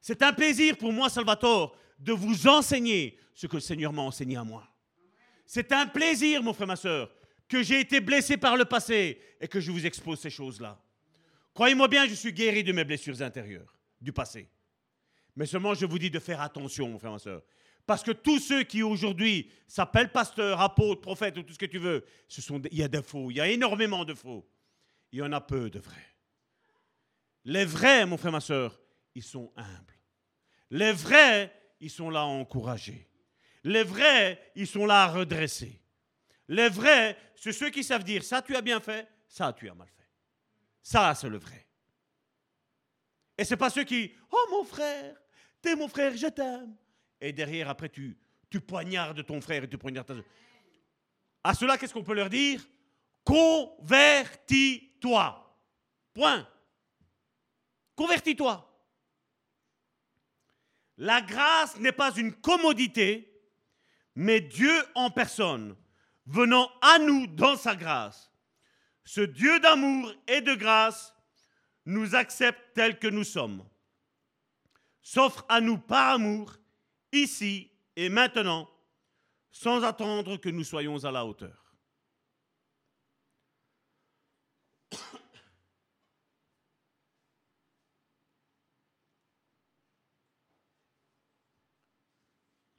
[0.00, 4.36] C'est un plaisir pour moi, Salvatore, de vous enseigner ce que le Seigneur m'a enseigné
[4.36, 4.68] à moi.
[5.50, 7.10] C'est un plaisir, mon frère, ma soeur,
[7.48, 10.78] que j'ai été blessé par le passé et que je vous expose ces choses-là.
[11.54, 14.50] Croyez-moi bien, je suis guéri de mes blessures intérieures, du passé.
[15.34, 17.42] Mais seulement, je vous dis de faire attention, mon frère, ma soeur.
[17.86, 21.78] Parce que tous ceux qui aujourd'hui s'appellent pasteurs, apôtres, prophètes ou tout ce que tu
[21.78, 22.04] veux,
[22.70, 24.46] il y a des faux, il y a énormément de faux.
[25.12, 26.14] Il y en a peu de vrais.
[27.46, 28.78] Les vrais, mon frère, ma soeur,
[29.14, 29.98] ils sont humbles.
[30.70, 31.50] Les vrais,
[31.80, 33.07] ils sont là à encourager.
[33.68, 35.78] Les vrais, ils sont là à redresser.
[36.48, 39.74] Les vrais, c'est ceux qui savent dire ça tu as bien fait, ça tu as
[39.74, 40.08] mal fait.
[40.82, 41.66] Ça, c'est le vrai.
[43.36, 45.14] Et c'est pas ceux qui, oh mon frère,
[45.60, 46.74] t'es mon frère, je t'aime.
[47.20, 48.16] Et derrière, après, tu,
[48.48, 50.24] tu poignardes ton frère et tu poignardes ta soeur.
[51.44, 52.66] À cela, qu'est-ce qu'on peut leur dire?
[53.22, 55.54] Convertis-toi.
[56.14, 56.48] Point.
[57.94, 58.64] Convertis-toi.
[60.96, 63.27] La grâce n'est pas une commodité,
[64.18, 65.76] mais Dieu en personne,
[66.26, 68.32] venant à nous dans sa grâce.
[69.04, 71.14] Ce Dieu d'amour et de grâce
[71.86, 73.64] nous accepte tels que nous sommes,
[75.02, 76.56] s'offre à nous par amour,
[77.12, 78.68] ici et maintenant,
[79.52, 81.76] sans attendre que nous soyons à la hauteur.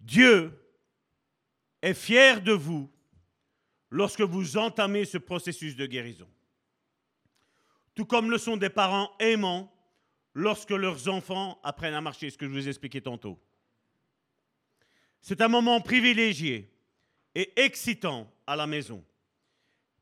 [0.02, 0.59] Dieu
[1.82, 2.90] est fier de vous
[3.90, 6.28] lorsque vous entamez ce processus de guérison.
[7.96, 9.74] Tout comme le sont des parents aimants
[10.34, 13.40] lorsque leurs enfants apprennent à marcher, ce que je vous ai expliqué tantôt.
[15.22, 16.72] C'est un moment privilégié
[17.36, 19.04] et excitant à la maison,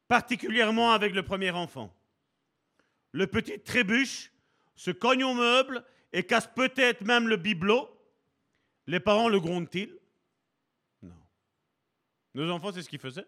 [0.08, 1.94] particulièrement avec le premier enfant.
[3.12, 4.32] Le petit trébuche,
[4.78, 5.84] se cogne au meuble
[6.14, 7.90] et casse peut-être même le bibelot.
[8.86, 9.94] Les parents le grondent-ils?
[12.38, 13.26] Nos enfants, c'est ce qu'ils faisaient.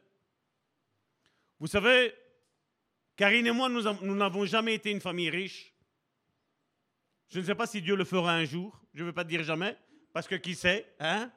[1.60, 2.14] Vous savez,
[3.15, 5.73] Karine et moi, nous n'avons jamais été une famille riche.
[7.30, 8.80] Je ne sais pas si Dieu le fera un jour.
[8.94, 9.76] Je ne veux pas dire jamais,
[10.14, 11.31] parce que qui sait, hein?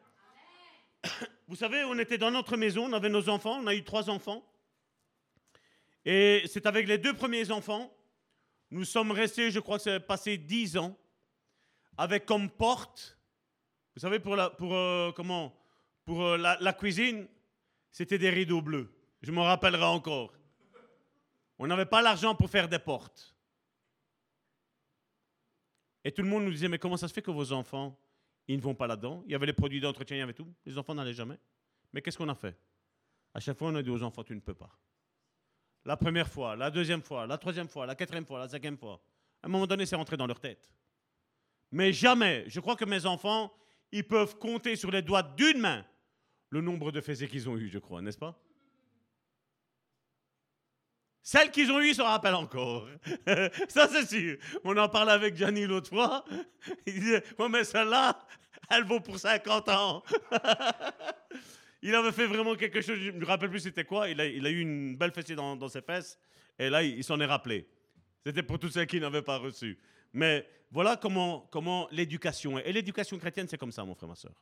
[1.49, 4.11] Vous savez, on était dans notre maison, on avait nos enfants, on a eu trois
[4.11, 4.47] enfants.
[6.05, 7.91] Et c'est avec les deux premiers enfants,
[8.71, 10.95] nous sommes restés, je crois que c'est passé dix ans,
[11.97, 13.19] avec comme porte,
[13.95, 15.13] vous savez, pour la, euh,
[16.11, 17.27] euh, la cuisine,
[17.93, 18.91] c'était des rideaux bleus.
[19.21, 20.33] Je m'en rappellerai encore.
[21.59, 23.37] On n'avait pas l'argent pour faire des portes.
[26.03, 27.97] Et tout le monde nous disait, mais comment ça se fait que vos enfants,
[28.49, 29.23] ils ne vont pas là-dedans?
[29.27, 30.53] Il y avait les produits d'entretien, il y avait tout.
[30.67, 31.39] Les enfants n'allaient jamais.
[31.93, 32.59] Mais qu'est-ce qu'on a fait?
[33.35, 34.77] À chaque fois, on a dit aux enfants, tu ne peux pas.
[35.85, 39.01] La première fois, la deuxième fois, la troisième fois, la quatrième fois, la cinquième fois.
[39.43, 40.73] À un moment donné, c'est rentré dans leur tête.
[41.71, 43.53] Mais jamais, je crois que mes enfants,
[43.93, 45.85] ils peuvent compter sur les doigts d'une main
[46.53, 48.39] le nombre de faits qu'ils ont eu, je crois, n'est-ce pas?
[51.23, 52.89] Celles qu'ils ont eues se rappellent encore.
[53.69, 54.37] Ça, c'est sûr.
[54.63, 56.25] On en parlait avec Gianni l'autre fois.
[56.87, 58.27] Il disait Ouais, mais celle-là,
[58.69, 60.03] elle vaut pour 50 ans.
[61.83, 64.11] il avait fait vraiment quelque chose, je ne me rappelle plus c'était quoi.
[64.11, 66.19] Il a, il a, eu une belle fessée dans, dans, ses fesses.
[66.59, 67.67] Et là, il, s'en est rappelé.
[68.27, 69.79] C'était pour tous ceux qui n'avaient pas reçu.
[70.13, 72.69] Mais voilà comment, comment l'éducation est.
[72.69, 74.35] Et l'éducation chrétienne, c'est comme ça, mon frère, ma soeur.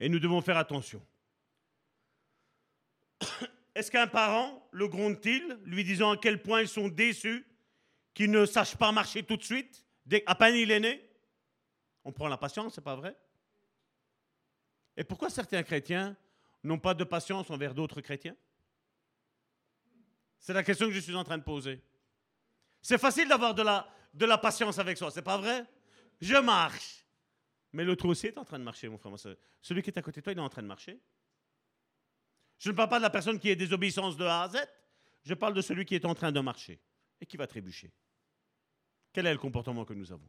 [0.00, 1.04] Et nous devons faire attention.
[3.74, 7.46] Est-ce qu'un parent le gronde-t-il, lui disant à quel point ils sont déçus
[8.14, 11.08] qu'il ne sache pas marcher tout de suite, dès, à peine il est né?
[12.04, 13.16] On prend la patience, c'est pas vrai?
[14.96, 16.16] Et pourquoi certains chrétiens
[16.64, 18.36] n'ont pas de patience envers d'autres chrétiens?
[20.38, 21.82] C'est la question que je suis en train de poser.
[22.80, 25.64] C'est facile d'avoir de la, de la patience avec soi, c'est pas vrai?
[26.20, 27.04] Je marche.
[27.72, 29.12] Mais l'autre aussi est en train de marcher, mon frère.
[29.60, 30.98] Celui qui est à côté de toi, il est en train de marcher.
[32.58, 34.56] Je ne parle pas de la personne qui est désobéissance de A à Z.
[35.22, 36.80] Je parle de celui qui est en train de marcher
[37.20, 37.92] et qui va trébucher.
[39.12, 40.28] Quel est le comportement que nous avons?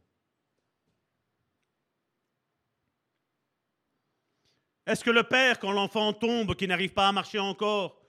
[4.86, 8.00] Est-ce que le père, quand l'enfant tombe, qui n'arrive pas à marcher encore,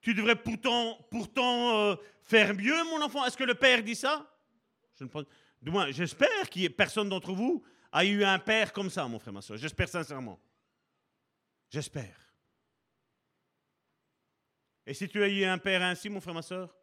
[0.00, 3.24] tu devrais pourtant, euh, faire mieux, mon enfant?
[3.24, 4.30] Est-ce que le père dit ça?
[5.62, 9.06] Du moins, j'espère qu'il y ait personne d'entre vous a eu un père comme ça,
[9.08, 9.56] mon frère, ma soeur.
[9.56, 10.40] J'espère sincèrement.
[11.70, 12.18] J'espère.
[14.86, 16.74] Et si tu as eu un père ainsi, mon frère, ma soeur,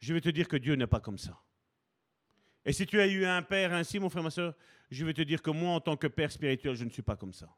[0.00, 1.40] je vais te dire que Dieu n'est pas comme ça.
[2.64, 4.54] Et si tu as eu un père ainsi, mon frère, ma soeur,
[4.90, 7.16] je vais te dire que moi, en tant que père spirituel, je ne suis pas
[7.16, 7.48] comme ça.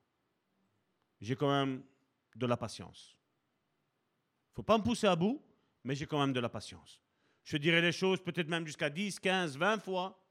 [1.21, 1.83] J'ai quand même
[2.37, 3.17] de la patience.
[4.49, 5.43] Il ne faut pas me pousser à bout,
[5.85, 7.01] mais j'ai quand même de la patience.
[7.45, 10.23] Je dirai les choses peut-être même jusqu'à 10, 15, 20 fois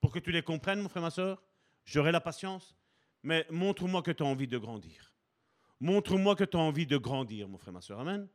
[0.00, 1.42] pour que tu les comprennes, mon frère, ma soeur.
[1.88, 2.76] J'aurai la patience,
[3.22, 5.14] mais montre-moi que tu as envie de grandir.
[5.80, 8.00] Montre-moi que tu as envie de grandir, mon frère, ma soeur.
[8.00, 8.28] Amen.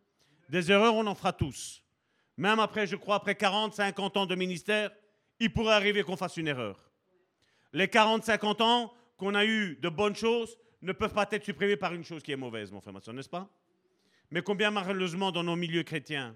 [0.49, 1.83] Des erreurs, on en fera tous.
[2.35, 4.89] Même après, je crois, après 40, 50 ans de ministère,
[5.39, 6.89] il pourrait arriver qu'on fasse une erreur.
[7.73, 11.77] Les 40, 50 ans qu'on a eu de bonnes choses ne peuvent pas être supprimés
[11.77, 13.47] par une chose qui est mauvaise, mon frère, ma soeur, n'est-ce pas?
[14.31, 16.35] Mais combien malheureusement dans nos milieux chrétiens,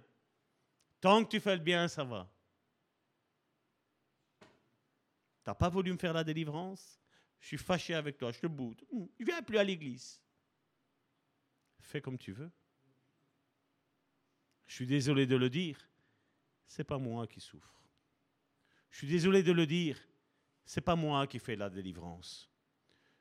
[1.01, 2.29] tant que tu fais le bien, ça va.
[4.39, 4.45] Tu
[5.47, 7.01] n'as pas voulu me faire la délivrance?
[7.39, 8.81] Je suis fâché avec toi, je te boude.
[8.91, 10.21] Je ne viens plus à l'église.
[11.79, 12.51] Fais comme tu veux.
[14.65, 15.77] Je suis désolé de le dire,
[16.65, 17.81] c'est pas moi qui souffre.
[18.89, 19.97] Je suis désolé de le dire,
[20.65, 22.49] c'est pas moi qui fais la délivrance.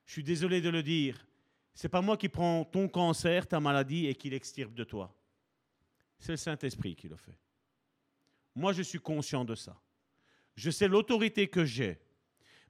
[0.05, 1.26] Je suis désolé de le dire,
[1.74, 5.14] c'est pas moi qui prends ton cancer, ta maladie et qui l'extirpe de toi.
[6.18, 7.38] C'est le Saint-Esprit qui le fait.
[8.55, 9.80] Moi, je suis conscient de ça.
[10.55, 12.01] Je sais l'autorité que j'ai,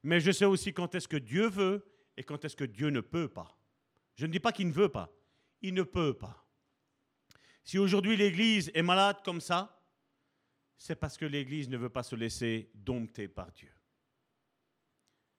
[0.02, 1.86] mais je sais aussi quand est-ce que Dieu veut
[2.16, 3.58] et quand est-ce que Dieu ne peut pas.
[4.14, 5.12] Je ne dis pas qu'il ne veut pas,
[5.62, 6.46] il ne peut pas.
[7.64, 9.76] Si aujourd'hui l'Église est malade comme ça,
[10.78, 13.70] c'est parce que l'Église ne veut pas se laisser dompter par Dieu.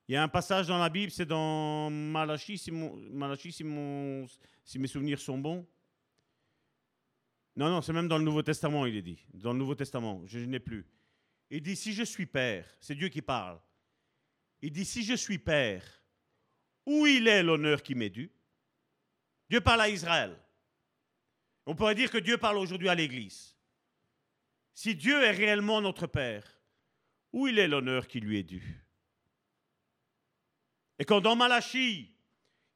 [0.08, 5.38] Il y a un passage dans la Bible, c'est dans Malachie, si, mes souvenirs sont
[5.38, 5.68] bons.
[7.56, 9.20] Non, non, c'est même dans le Nouveau Testament, il est dit.
[9.34, 10.86] Dans le Nouveau Testament, je n'ai plus.
[11.50, 13.60] Il dit, si je suis Père, c'est Dieu qui parle.
[14.62, 15.84] Il dit, si je suis Père,
[16.86, 18.32] où il est l'honneur qui m'est dû?
[19.50, 20.38] Dieu parle à Israël.
[21.66, 23.56] On pourrait dire que Dieu parle aujourd'hui à l'Église.
[24.74, 26.62] Si Dieu est réellement notre Père,
[27.34, 28.84] où il est l'honneur qui lui est dû?
[31.00, 32.14] Et quand dans Malachie,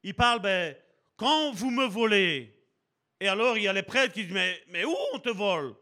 [0.02, 0.76] il parle, ben,
[1.16, 2.54] quand vous me volez,
[3.20, 5.74] et alors il y a les prêtres qui disent, mais, mais où on te vole?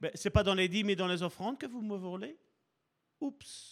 [0.00, 2.36] Ben, Ce n'est pas dans les dîmes mais dans les offrandes que vous me volez?
[3.20, 3.71] Oups.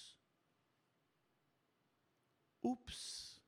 [2.62, 3.42] Oups.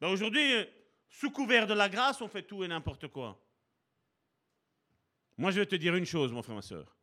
[0.00, 0.66] Ben, aujourd'hui,
[1.08, 3.42] sous couvert de la grâce, on fait tout et n'importe quoi.
[5.38, 6.96] Moi, je vais te dire une chose, mon frère, ma soeur.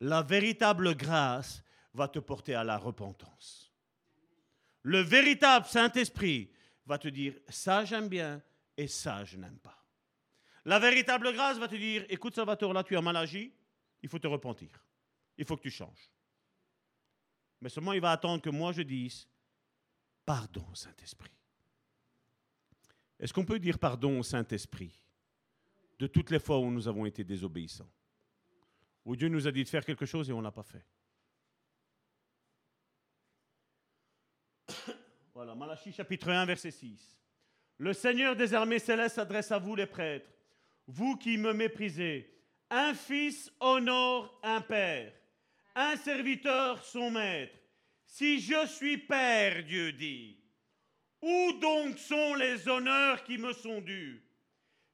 [0.00, 1.62] La véritable grâce
[1.92, 3.72] va te porter à la repentance.
[4.82, 6.50] Le véritable Saint-Esprit
[6.86, 8.42] va te dire, ça j'aime bien
[8.76, 9.82] et ça je n'aime pas.
[10.66, 13.54] La véritable grâce va te dire, écoute Salvatore, là tu as mal agi,
[14.02, 14.68] il faut te repentir.
[15.38, 16.10] Il faut que tu changes.
[17.64, 19.26] Mais seulement il va attendre que moi je dise,
[20.26, 21.32] pardon Saint-Esprit.
[23.18, 25.02] Est-ce qu'on peut dire pardon au Saint-Esprit
[25.98, 27.90] de toutes les fois où nous avons été désobéissants?
[29.06, 30.84] Où Dieu nous a dit de faire quelque chose et on ne l'a pas fait
[35.32, 37.18] Voilà, Malachie chapitre 1, verset 6.
[37.78, 40.28] Le Seigneur des armées célestes s'adresse à vous les prêtres,
[40.86, 42.30] vous qui me méprisez.
[42.68, 45.14] Un fils honore un père,
[45.74, 47.56] un serviteur son maître.
[48.06, 50.38] Si je suis père, Dieu dit,
[51.20, 54.22] où donc sont les honneurs qui me sont dus?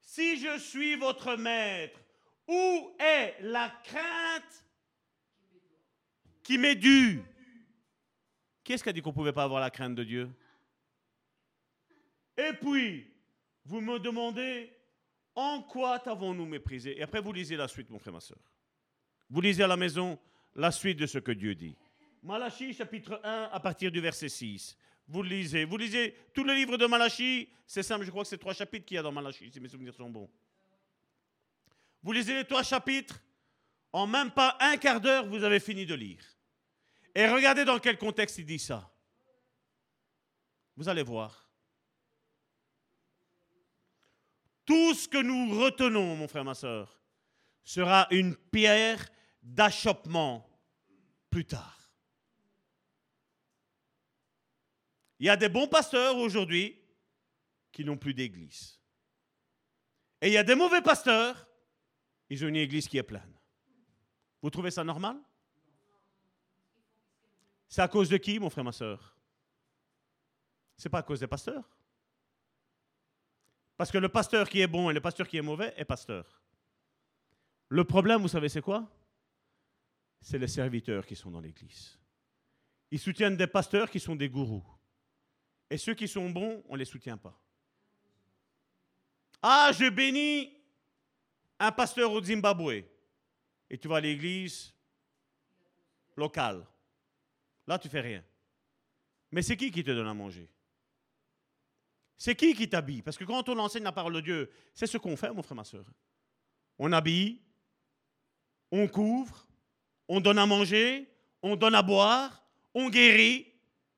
[0.01, 2.01] Si je suis votre maître,
[2.49, 4.65] où est la crainte
[6.43, 7.23] qui m'est due?
[8.65, 10.31] Qui est-ce qui a dit qu'on ne pouvait pas avoir la crainte de Dieu?
[12.37, 13.07] Et puis,
[13.65, 14.73] vous me demandez,
[15.35, 16.99] en quoi t'avons-nous méprisé?
[16.99, 18.39] Et après, vous lisez la suite, mon frère, ma soeur.
[19.29, 20.19] Vous lisez à la maison
[20.55, 21.77] la suite de ce que Dieu dit.
[22.23, 24.77] Malachie chapitre 1 à partir du verset 6.
[25.09, 25.65] Vous lisez.
[25.65, 27.49] Vous lisez tout le livre de Malachie.
[27.67, 29.69] C'est simple, je crois que c'est trois chapitres qu'il y a dans Malachie, si mes
[29.69, 30.31] souvenirs sont bons.
[32.03, 33.21] Vous lisez les trois chapitres.
[33.93, 36.25] En même pas un quart d'heure, vous avez fini de lire.
[37.15, 38.89] Et regardez dans quel contexte il dit ça.
[40.77, 41.51] Vous allez voir.
[44.65, 47.01] Tout ce que nous retenons, mon frère, ma soeur,
[47.65, 49.05] sera une pierre
[49.43, 50.49] d'achoppement
[51.31, 51.81] plus tard.
[55.19, 56.79] Il y a des bons pasteurs aujourd'hui
[57.73, 58.81] qui n'ont plus d'église.
[60.23, 61.47] Et il y a des mauvais pasteurs,
[62.29, 63.35] ils ont une église qui est pleine.
[64.43, 65.19] Vous trouvez ça normal?
[67.69, 69.17] C'est à cause de qui, mon frère, ma soeur
[70.77, 71.69] C'est pas à cause des pasteurs.
[73.77, 76.43] Parce que le pasteur qui est bon et le pasteur qui est mauvais est pasteur.
[77.69, 78.91] Le problème, vous savez, c'est quoi?
[80.21, 81.99] C'est les serviteurs qui sont dans l'église.
[82.91, 84.67] Ils soutiennent des pasteurs qui sont des gourous.
[85.71, 87.41] Et ceux qui sont bons, on ne les soutient pas.
[89.43, 90.53] Ah, je bénis
[91.59, 92.85] un pasteur au Zimbabwe.
[93.71, 94.75] Et tu vas à l'église
[96.17, 96.67] locale.
[97.67, 98.25] Là, tu fais rien.
[99.31, 100.51] Mais c'est qui qui te donne à manger?
[102.19, 103.01] C'est qui qui t'habille?
[103.01, 105.57] Parce que quand on enseigne la parole de Dieu, c'est ce qu'on fait, mon frère,
[105.57, 105.87] ma soeur.
[106.79, 107.41] On habille,
[108.71, 109.47] on couvre,
[110.13, 111.09] on donne à manger,
[111.41, 113.47] on donne à boire, on guérit.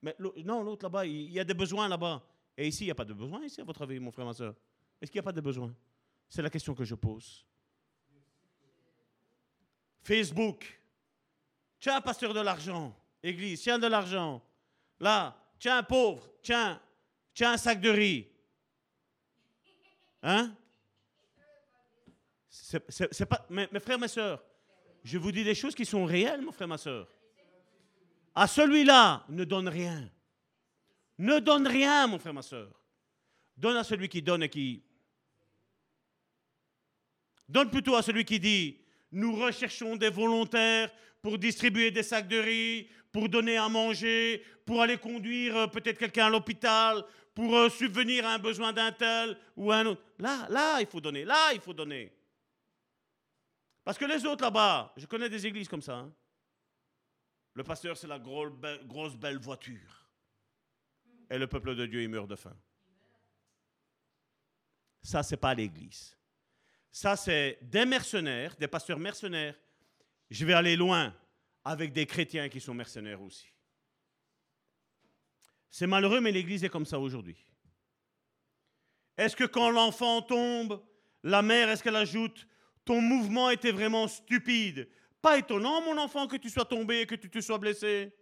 [0.02, 0.14] Mais
[0.44, 2.22] non, l'autre là-bas, il y a des besoins là-bas.
[2.54, 4.34] Et ici, il n'y a pas de besoin, ici, à votre avis, mon frère, ma
[4.34, 4.54] soeur?
[5.00, 5.74] Est-ce qu'il n'y a pas de besoin
[6.28, 7.46] C'est la question que je pose.
[10.02, 10.78] Facebook.
[11.80, 12.94] Tiens, pasteur de l'argent.
[13.22, 14.42] Église, tiens de l'argent.
[15.00, 16.78] Là, tiens, pauvre, tiens,
[17.32, 18.28] tiens un sac de riz.
[20.22, 20.54] Hein?
[22.50, 23.46] C'est pas.
[23.48, 24.44] Mes, mes, frères, mes soeurs,
[25.02, 27.08] je vous dis des choses qui sont réelles, mon frère, ma soeur.
[28.34, 30.08] À celui-là, ne donne rien.
[31.18, 32.70] Ne donne rien, mon frère, ma soeur.
[33.56, 34.82] Donne à celui qui donne et qui.
[37.48, 38.78] Donne plutôt à celui qui dit
[39.10, 44.80] Nous recherchons des volontaires pour distribuer des sacs de riz, pour donner à manger, pour
[44.80, 47.04] aller conduire euh, peut-être quelqu'un à l'hôpital,
[47.34, 50.02] pour euh, subvenir à un besoin d'un tel ou un autre.
[50.18, 51.24] Là, là, il faut donner.
[51.24, 52.12] Là, il faut donner.
[53.84, 55.96] Parce que les autres là-bas, je connais des églises comme ça.
[55.96, 56.12] Hein.
[57.54, 60.08] Le pasteur, c'est la grosse belle voiture.
[61.28, 62.56] Et le peuple de Dieu, il meurt de faim.
[65.02, 66.16] Ça, c'est pas l'église.
[66.90, 69.58] Ça, c'est des mercenaires, des pasteurs mercenaires.
[70.30, 71.14] Je vais aller loin
[71.64, 73.48] avec des chrétiens qui sont mercenaires aussi.
[75.70, 77.42] C'est malheureux, mais l'église est comme ça aujourd'hui.
[79.16, 80.82] Est-ce que quand l'enfant tombe,
[81.22, 82.46] la mère, est-ce qu'elle ajoute
[82.84, 84.88] ton mouvement était vraiment stupide.
[85.20, 88.12] Pas étonnant, mon enfant, que tu sois tombé et que tu te sois blessé.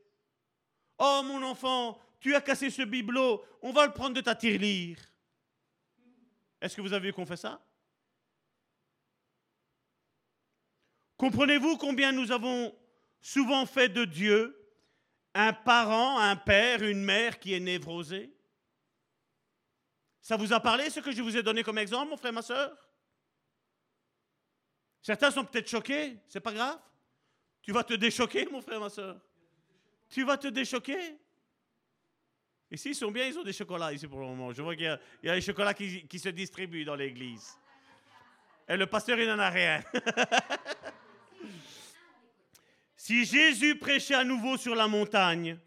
[0.99, 4.99] Oh, mon enfant, tu as cassé ce bibelot, on va le prendre de ta tirelire.
[6.61, 7.65] Est-ce que vous avez qu'on fait ça?
[11.17, 12.75] Comprenez-vous combien nous avons
[13.21, 14.57] souvent fait de Dieu?
[15.33, 18.35] Un parent, un père, une mère qui est névrosé
[20.21, 22.43] Ça vous a parlé ce que je vous ai donné comme exemple, mon frère, ma
[22.43, 22.90] soeur
[25.03, 26.79] Certains sont peut-être choqués, c'est pas grave.
[27.63, 29.21] Tu vas te déchoquer, mon frère, ma soeur.
[30.09, 31.19] Tu vas te déchoquer.
[32.71, 34.53] Ici, ils sont bien, ils ont des chocolats ici pour le moment.
[34.53, 37.59] Je vois qu'il y, a des chocolats qui, qui se distribuent dans l'église.
[38.69, 39.83] Et le pasteur, il n'en a rien.
[42.97, 45.59] si Jésus prêchait à nouveau sur la montagne,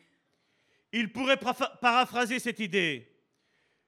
[0.93, 3.09] il pourrait paraphraser cette idée.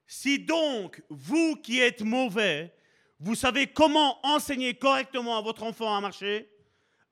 [0.07, 2.75] Si donc, vous qui êtes mauvais,
[3.19, 6.49] vous savez comment enseigner correctement à votre enfant à marcher?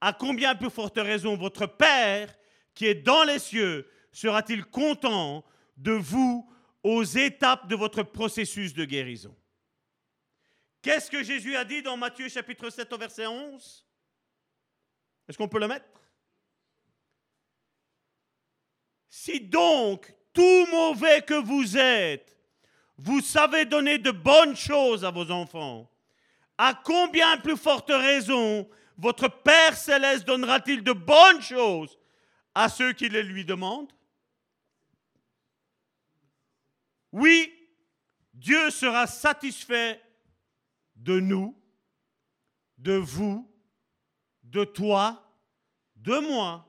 [0.01, 2.33] À combien plus forte raison votre Père,
[2.73, 5.45] qui est dans les cieux, sera-t-il content
[5.77, 6.49] de vous
[6.83, 9.35] aux étapes de votre processus de guérison?
[10.81, 13.85] Qu'est-ce que Jésus a dit dans Matthieu chapitre 7 au verset 11
[15.27, 15.85] Est-ce qu'on peut le mettre?
[19.07, 22.37] Si donc, tout mauvais que vous êtes,
[22.97, 25.89] vous savez donner de bonnes choses à vos enfants,
[26.57, 31.97] à combien plus forte raison votre Père céleste donnera-t-il de bonnes choses
[32.53, 33.91] à ceux qui les lui demandent?
[37.11, 37.53] Oui,
[38.33, 40.01] Dieu sera satisfait
[40.95, 41.59] de nous,
[42.77, 43.51] de vous,
[44.43, 45.31] de toi,
[45.95, 46.67] de moi,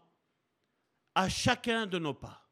[1.15, 2.43] à chacun de nos pas.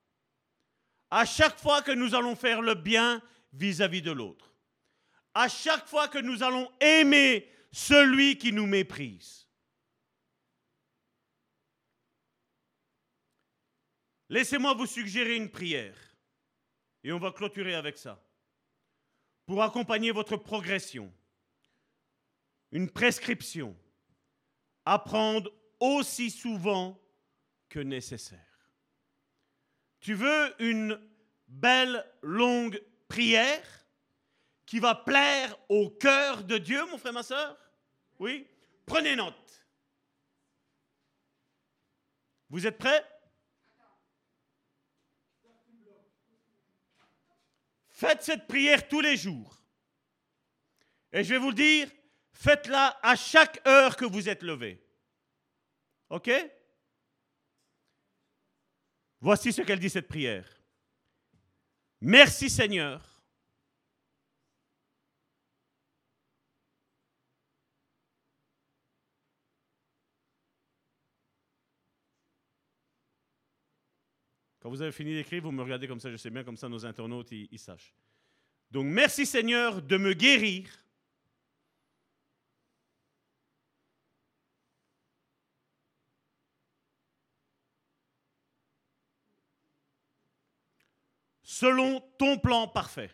[1.10, 3.22] À chaque fois que nous allons faire le bien
[3.52, 4.51] vis-à-vis -vis de l'autre
[5.34, 9.46] à chaque fois que nous allons aimer celui qui nous méprise.
[14.28, 15.98] Laissez-moi vous suggérer une prière,
[17.04, 18.22] et on va clôturer avec ça,
[19.46, 21.12] pour accompagner votre progression.
[22.70, 23.76] Une prescription,
[24.86, 26.98] apprendre aussi souvent
[27.68, 28.38] que nécessaire.
[30.00, 30.98] Tu veux une
[31.46, 33.81] belle longue prière?
[34.72, 37.58] Qui va plaire au cœur de Dieu, mon frère, ma soeur?
[38.18, 38.48] Oui
[38.86, 39.68] Prenez note.
[42.48, 43.04] Vous êtes prêts?
[47.90, 49.62] Faites cette prière tous les jours.
[51.12, 51.90] Et je vais vous le dire,
[52.32, 54.82] faites-la à chaque heure que vous êtes levé.
[56.08, 56.30] OK?
[59.20, 60.48] Voici ce qu'elle dit cette prière.
[62.00, 63.11] Merci Seigneur.
[74.62, 76.68] Quand vous avez fini d'écrire, vous me regardez comme ça, je sais bien, comme ça
[76.68, 77.92] nos internautes, ils, sachent.
[78.70, 80.70] Donc merci Seigneur de me guérir
[91.42, 93.10] selon ton plan parfait.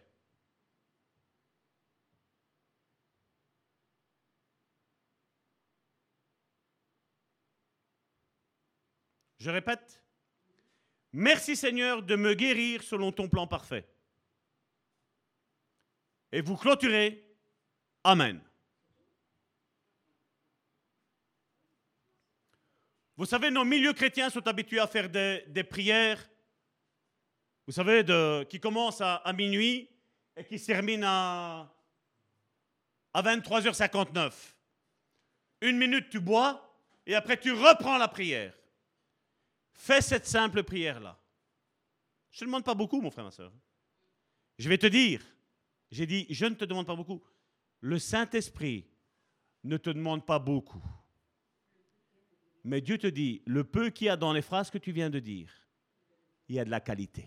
[9.39, 10.03] Je répète,
[11.13, 13.87] merci Seigneur de me guérir selon ton plan parfait.
[16.33, 17.25] Et vous clôturez,
[18.05, 18.41] Amen.
[23.17, 26.25] Vous savez, nos milieux chrétiens sont habitués à faire des, prières
[27.67, 28.03] vous savez,
[28.49, 29.91] qui commence à, minuit
[30.37, 31.71] et qui se termine à,
[33.13, 34.33] à 23h59.
[35.61, 36.65] Une minute, tu bois
[37.05, 38.58] et après, tu reprends la prière.
[39.79, 41.19] Fais cette simple prière-là.
[42.31, 43.53] Je ne te demande pas beaucoup, mon frère, ma soeur.
[44.59, 45.23] Je vais te dire,
[45.91, 47.23] j'ai dit, je ne te demande pas beaucoup.
[47.81, 48.87] Le Saint-Esprit
[49.65, 50.83] ne te demande pas beaucoup.
[52.65, 55.09] Mais Dieu te dit, le peu qu'il y a dans les phrases que tu viens
[55.09, 55.51] de dire,
[56.49, 57.25] il y a de la qualité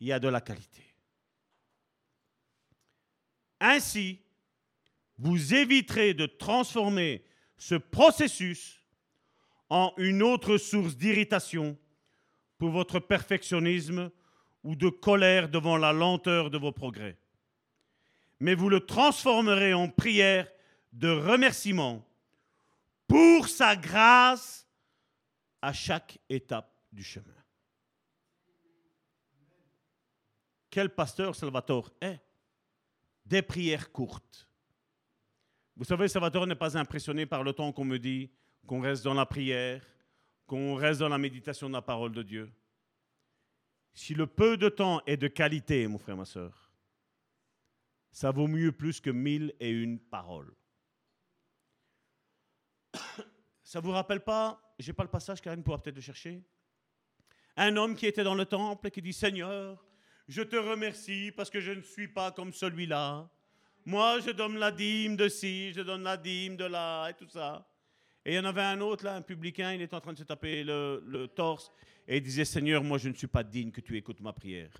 [0.00, 0.82] il y a de la qualité.
[3.60, 4.20] Ainsi,
[5.18, 7.24] vous éviterez de transformer
[7.56, 8.82] ce processus
[9.68, 11.76] en une autre source d'irritation
[12.58, 14.10] pour votre perfectionnisme
[14.62, 17.18] ou de colère devant la lenteur de vos progrès.
[18.40, 20.50] Mais vous le transformerez en prière
[20.92, 22.06] de remerciement
[23.06, 24.66] pour sa grâce
[25.62, 27.36] à chaque étape du chemin.
[30.76, 32.20] quel pasteur Salvatore est?
[33.24, 34.46] Des prières courtes.
[35.74, 38.30] Vous savez, Salvatore n'est pas impressionné par le temps qu'on me dit
[38.66, 39.82] qu'on reste dans la prière,
[40.46, 42.52] qu'on reste dans la méditation de la parole de Dieu.
[43.94, 46.70] Si le peu de temps est de qualité, mon frère, ma soeur,
[48.10, 50.54] ça vaut mieux plus que mille et une paroles.
[53.62, 56.42] Ça vous rappelle pas, j'ai pas le passage, Karine pourra peut-être le chercher,
[57.56, 59.84] un homme qui était dans le temple et qui dit Seigneur,
[60.28, 63.28] je te remercie parce que je ne suis pas comme celui-là.
[63.84, 67.28] Moi, je donne la dîme de ci, je donne la dîme de là, et tout
[67.28, 67.66] ça.
[68.26, 70.18] Et il y en avait un autre, là, un publicain, il était en train de
[70.18, 71.70] se taper le, torse,
[72.08, 74.70] et il disait, Seigneur, moi, je ne suis pas digne que tu écoutes ma prière.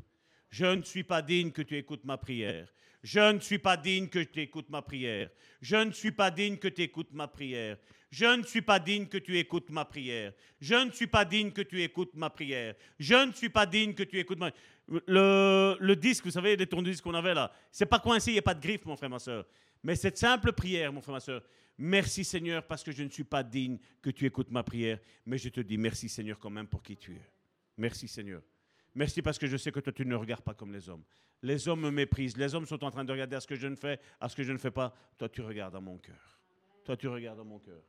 [0.51, 2.67] Je ne suis pas digne que tu écoutes ma prière.
[3.05, 5.31] Je ne suis pas digne que tu écoutes ma prière.
[5.61, 7.79] Je ne suis pas digne que tu écoutes ma prière.
[8.11, 10.33] Je ne suis pas digne que tu écoutes ma prière.
[10.61, 12.75] Je ne suis pas digne que tu écoutes ma prière.
[12.99, 14.51] Je ne suis pas digne que tu écoutes ma
[15.07, 18.39] le, le disque, vous savez, les disque qu'on avait là, c'est pas coincé, il n'y
[18.39, 19.45] a pas de griffe, mon frère, ma soeur.
[19.87, 21.45] Mais cette simple prière, mon frère, ma soeur,
[21.79, 25.39] merci Seigneur parce que je ne suis pas digne que tu écoutes ma prière, mais
[25.39, 27.31] je te dis merci Seigneur quand même pour qui tu es.
[27.77, 28.43] Merci Seigneur.
[28.97, 31.05] Merci parce que je sais que toi, tu ne regardes pas comme les hommes.
[31.41, 32.37] Les hommes me méprisent.
[32.37, 34.35] Les hommes sont en train de regarder à ce que je ne fais, à ce
[34.35, 34.93] que je ne fais pas.
[35.19, 36.41] Toi, tu regardes à mon cœur.
[36.85, 37.85] Toi, tu regardes à mon cœur.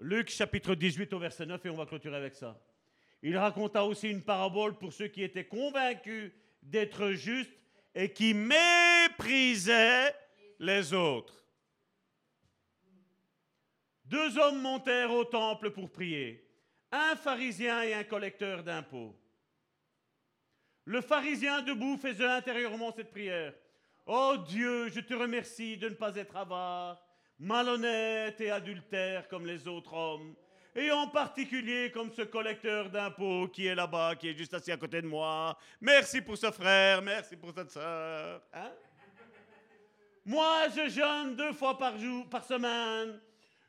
[0.00, 2.60] Luc chapitre 18 au verset 9 et on va clôturer avec ça.
[3.22, 6.32] Il raconta aussi une parabole pour ceux qui étaient convaincus
[6.64, 7.52] d'être justes
[7.94, 10.12] et qui méprisaient
[10.62, 11.44] les autres.
[14.04, 16.48] Deux hommes montèrent au temple pour prier,
[16.92, 19.16] un pharisien et un collecteur d'impôts.
[20.84, 23.52] Le pharisien debout faisait intérieurement cette prière.
[24.06, 27.04] Oh Dieu, je te remercie de ne pas être avare,
[27.40, 30.34] malhonnête et adultère comme les autres hommes,
[30.76, 34.76] et en particulier comme ce collecteur d'impôts qui est là-bas, qui est juste assis à
[34.76, 35.58] côté de moi.
[35.80, 38.42] Merci pour ce frère, merci pour cette sœur.
[38.52, 38.70] Hein?
[40.24, 43.20] Moi, je jeûne deux fois par jour, par semaine.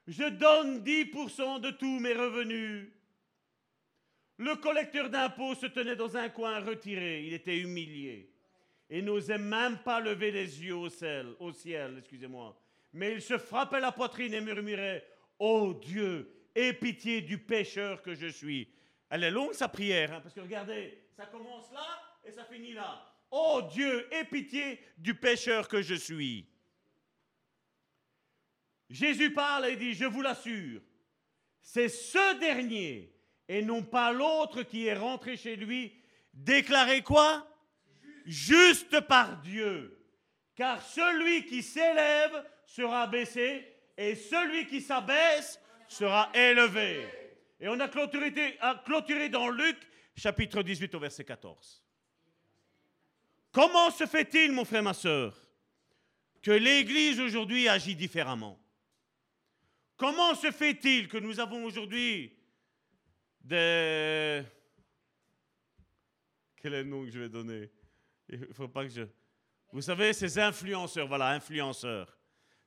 [0.07, 2.89] Je donne 10% de tous mes revenus.
[4.37, 7.23] Le collecteur d'impôts se tenait dans un coin retiré.
[7.23, 8.29] Il était humilié
[8.89, 12.59] et n'osait même pas lever les yeux au ciel, excusez-moi.
[12.91, 15.05] Mais il se frappait la poitrine et murmurait
[15.39, 18.69] "Oh Dieu, Aie pitié du pécheur que je suis.
[19.09, 21.87] Elle est longue sa prière, hein, parce que regardez, ça commence là
[22.23, 23.12] et ça finit là.
[23.35, 26.45] Oh Dieu, aie pitié du pécheur que je suis.
[28.91, 30.81] Jésus parle et dit, je vous l'assure,
[31.59, 33.11] c'est ce dernier
[33.47, 35.99] et non pas l'autre qui est rentré chez lui,
[36.31, 37.47] déclaré quoi?
[38.27, 39.99] Juste par Dieu.
[40.55, 47.07] Car celui qui s'élève sera baissé et celui qui s'abaisse sera élevé.
[47.59, 49.77] Et on a clôturé, a clôturé dans Luc
[50.15, 51.82] chapitre 18 au verset 14.
[53.53, 55.39] Comment se fait-il, mon frère, ma soeur,
[56.41, 58.59] que l'Église aujourd'hui agit différemment?
[59.95, 62.35] Comment se fait-il que nous avons aujourd'hui
[63.39, 64.43] des...
[66.57, 67.69] Quel est le nom que je vais donner?
[68.27, 69.03] Il ne faut pas que je...
[69.71, 72.17] Vous savez, ces influenceurs, voilà, influenceurs.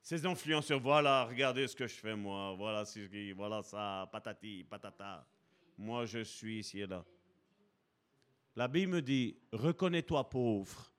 [0.00, 2.84] Ces influenceurs, voilà, regardez ce que je fais moi, voilà,
[3.34, 5.26] voilà ça, patati, patata.
[5.76, 7.04] Moi, je suis ici et là.
[8.56, 10.90] La Bible me dit, reconnais-toi pauvre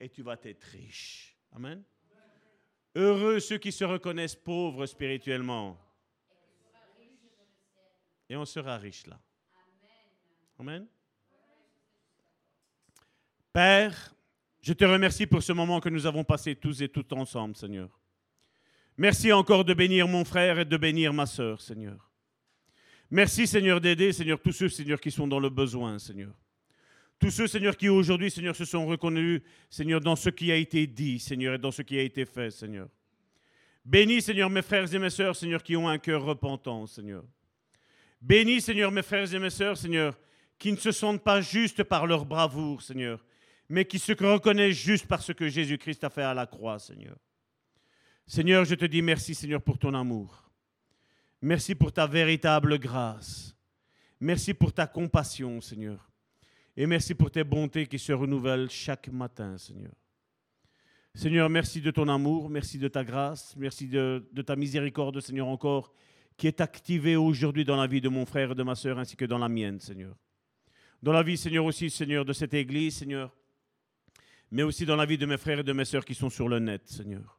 [0.00, 1.36] et tu vas être riche.
[1.52, 1.84] Amen.
[2.94, 5.78] Heureux ceux qui se reconnaissent pauvres spirituellement.
[8.30, 9.20] Et on sera riche là.
[10.58, 10.86] Amen.
[13.52, 14.14] Père,
[14.62, 18.00] je te remercie pour ce moment que nous avons passé tous et toutes ensemble, Seigneur.
[18.96, 22.10] Merci encore de bénir mon frère et de bénir ma sœur, Seigneur.
[23.10, 26.32] Merci, Seigneur, d'aider, Seigneur, tous ceux, Seigneur, qui sont dans le besoin, Seigneur.
[27.22, 30.88] Tous ceux, Seigneur, qui aujourd'hui, Seigneur, se sont reconnus, Seigneur, dans ce qui a été
[30.88, 32.88] dit, Seigneur, et dans ce qui a été fait, Seigneur.
[33.84, 37.22] Bénis, Seigneur, mes frères et mes sœurs, Seigneur, qui ont un cœur repentant, Seigneur.
[38.20, 40.18] Bénis, Seigneur, mes frères et mes sœurs, Seigneur,
[40.58, 43.24] qui ne se sentent pas justes par leur bravoure, Seigneur,
[43.68, 47.16] mais qui se reconnaissent juste par ce que Jésus-Christ a fait à la croix, Seigneur.
[48.26, 50.50] Seigneur, je te dis merci, Seigneur, pour ton amour.
[51.40, 53.54] Merci pour ta véritable grâce.
[54.18, 56.11] Merci pour ta compassion, Seigneur.
[56.76, 59.92] Et merci pour tes bontés qui se renouvellent chaque matin, Seigneur.
[61.14, 65.92] Seigneur, merci de ton amour, merci de ta grâce, merci de, ta miséricorde, Seigneur, encore,
[66.38, 69.14] qui est activée aujourd'hui dans la vie de mon frère et de ma soeur, ainsi
[69.14, 70.16] que dans la mienne, Seigneur.
[71.02, 73.36] Dans la vie, Seigneur, aussi, Seigneur, de cette Église, Seigneur,
[74.50, 76.48] mais aussi dans la vie de mes frères et de mes sœurs qui sont sur
[76.48, 77.38] le net, Seigneur.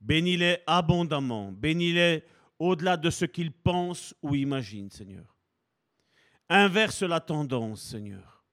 [0.00, 2.24] Bénis-les abondamment, bénis-les
[2.58, 5.35] au-delà de ce qu'ils pensent ou imaginent, Seigneur.
[6.48, 8.44] Inverse la tendance, Seigneur.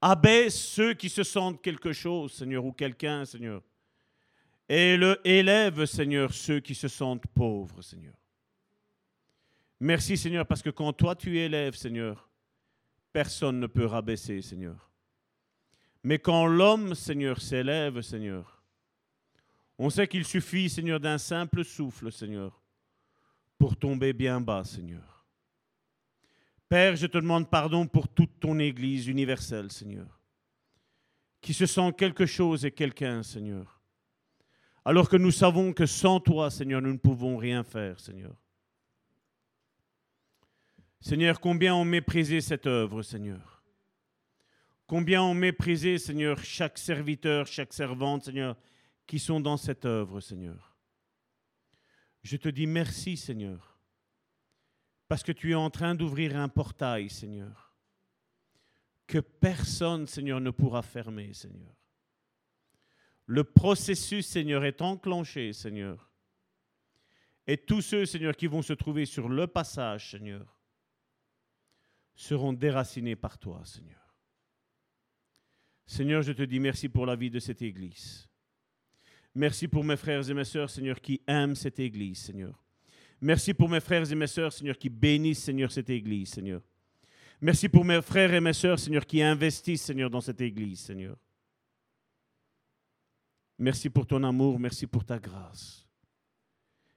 [0.00, 3.62] Abaisse ceux qui se sentent quelque chose, Seigneur, ou quelqu'un, Seigneur.
[4.68, 8.14] Et le élève, Seigneur, ceux qui se sentent pauvres, Seigneur.
[9.80, 12.28] Merci, Seigneur, parce que quand toi tu élèves, Seigneur,
[13.12, 14.90] personne ne peut rabaisser, Seigneur.
[16.02, 18.62] Mais quand l'homme, Seigneur, s'élève, Seigneur,
[19.78, 22.60] on sait qu'il suffit, Seigneur, d'un simple souffle, Seigneur,
[23.58, 25.17] pour tomber bien bas, Seigneur.
[26.68, 30.20] Père, je te demande pardon pour toute ton Église universelle, Seigneur,
[31.40, 33.80] qui se sent quelque chose et quelqu'un, Seigneur,
[34.84, 38.34] alors que nous savons que sans toi, Seigneur, nous ne pouvons rien faire, Seigneur.
[41.00, 43.62] Seigneur, combien ont méprisé cette œuvre, Seigneur.
[44.86, 48.56] Combien ont méprisé, Seigneur, chaque serviteur, chaque servante, Seigneur,
[49.06, 50.76] qui sont dans cette œuvre, Seigneur.
[52.22, 53.67] Je te dis merci, Seigneur
[55.08, 57.74] parce que tu es en train d'ouvrir un portail, Seigneur,
[59.06, 61.74] que personne, Seigneur, ne pourra fermer, Seigneur.
[63.24, 66.12] Le processus, Seigneur, est enclenché, Seigneur.
[67.46, 70.60] Et tous ceux, Seigneur, qui vont se trouver sur le passage, Seigneur,
[72.14, 74.14] seront déracinés par toi, Seigneur.
[75.86, 78.28] Seigneur, je te dis merci pour la vie de cette Église.
[79.34, 82.67] Merci pour mes frères et mes sœurs, Seigneur, qui aiment cette Église, Seigneur.
[83.20, 86.62] Merci pour mes frères et mes sœurs, Seigneur, qui bénissent, Seigneur, cette Église, Seigneur.
[87.40, 91.16] Merci pour mes frères et mes sœurs, Seigneur, qui investissent, Seigneur, dans cette Église, Seigneur.
[93.58, 95.86] Merci pour ton amour, merci pour ta grâce.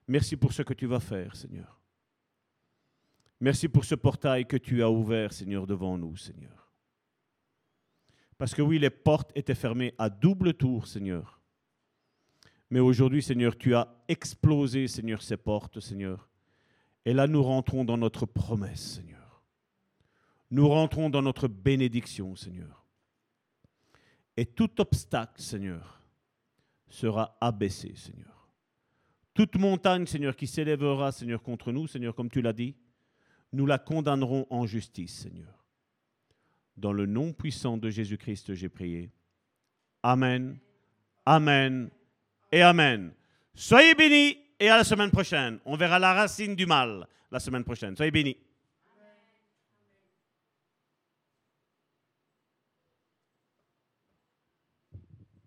[0.07, 1.81] Merci pour ce que tu vas faire, Seigneur.
[3.39, 6.71] Merci pour ce portail que tu as ouvert, Seigneur, devant nous, Seigneur.
[8.37, 11.40] Parce que oui, les portes étaient fermées à double tour, Seigneur.
[12.71, 16.29] Mais aujourd'hui, Seigneur, tu as explosé, Seigneur, ces portes, Seigneur.
[17.03, 19.43] Et là, nous rentrons dans notre promesse, Seigneur.
[20.49, 22.85] Nous rentrons dans notre bénédiction, Seigneur.
[24.37, 26.01] Et tout obstacle, Seigneur,
[26.87, 28.49] sera abaissé, Seigneur.
[29.33, 32.75] Toute montagne, Seigneur, qui s'élèvera, Seigneur, contre nous, Seigneur, comme tu l'as dit,
[33.51, 35.65] nous la condamnerons en justice, Seigneur.
[36.77, 39.11] Dans le nom puissant de Jésus-Christ, j'ai prié.
[40.03, 40.57] Amen.
[41.25, 41.91] Amen
[42.51, 43.11] et Amen.
[43.53, 45.59] Soyez bénis et à la semaine prochaine.
[45.65, 47.95] On verra la racine du mal la semaine prochaine.
[47.95, 48.37] Soyez bénis.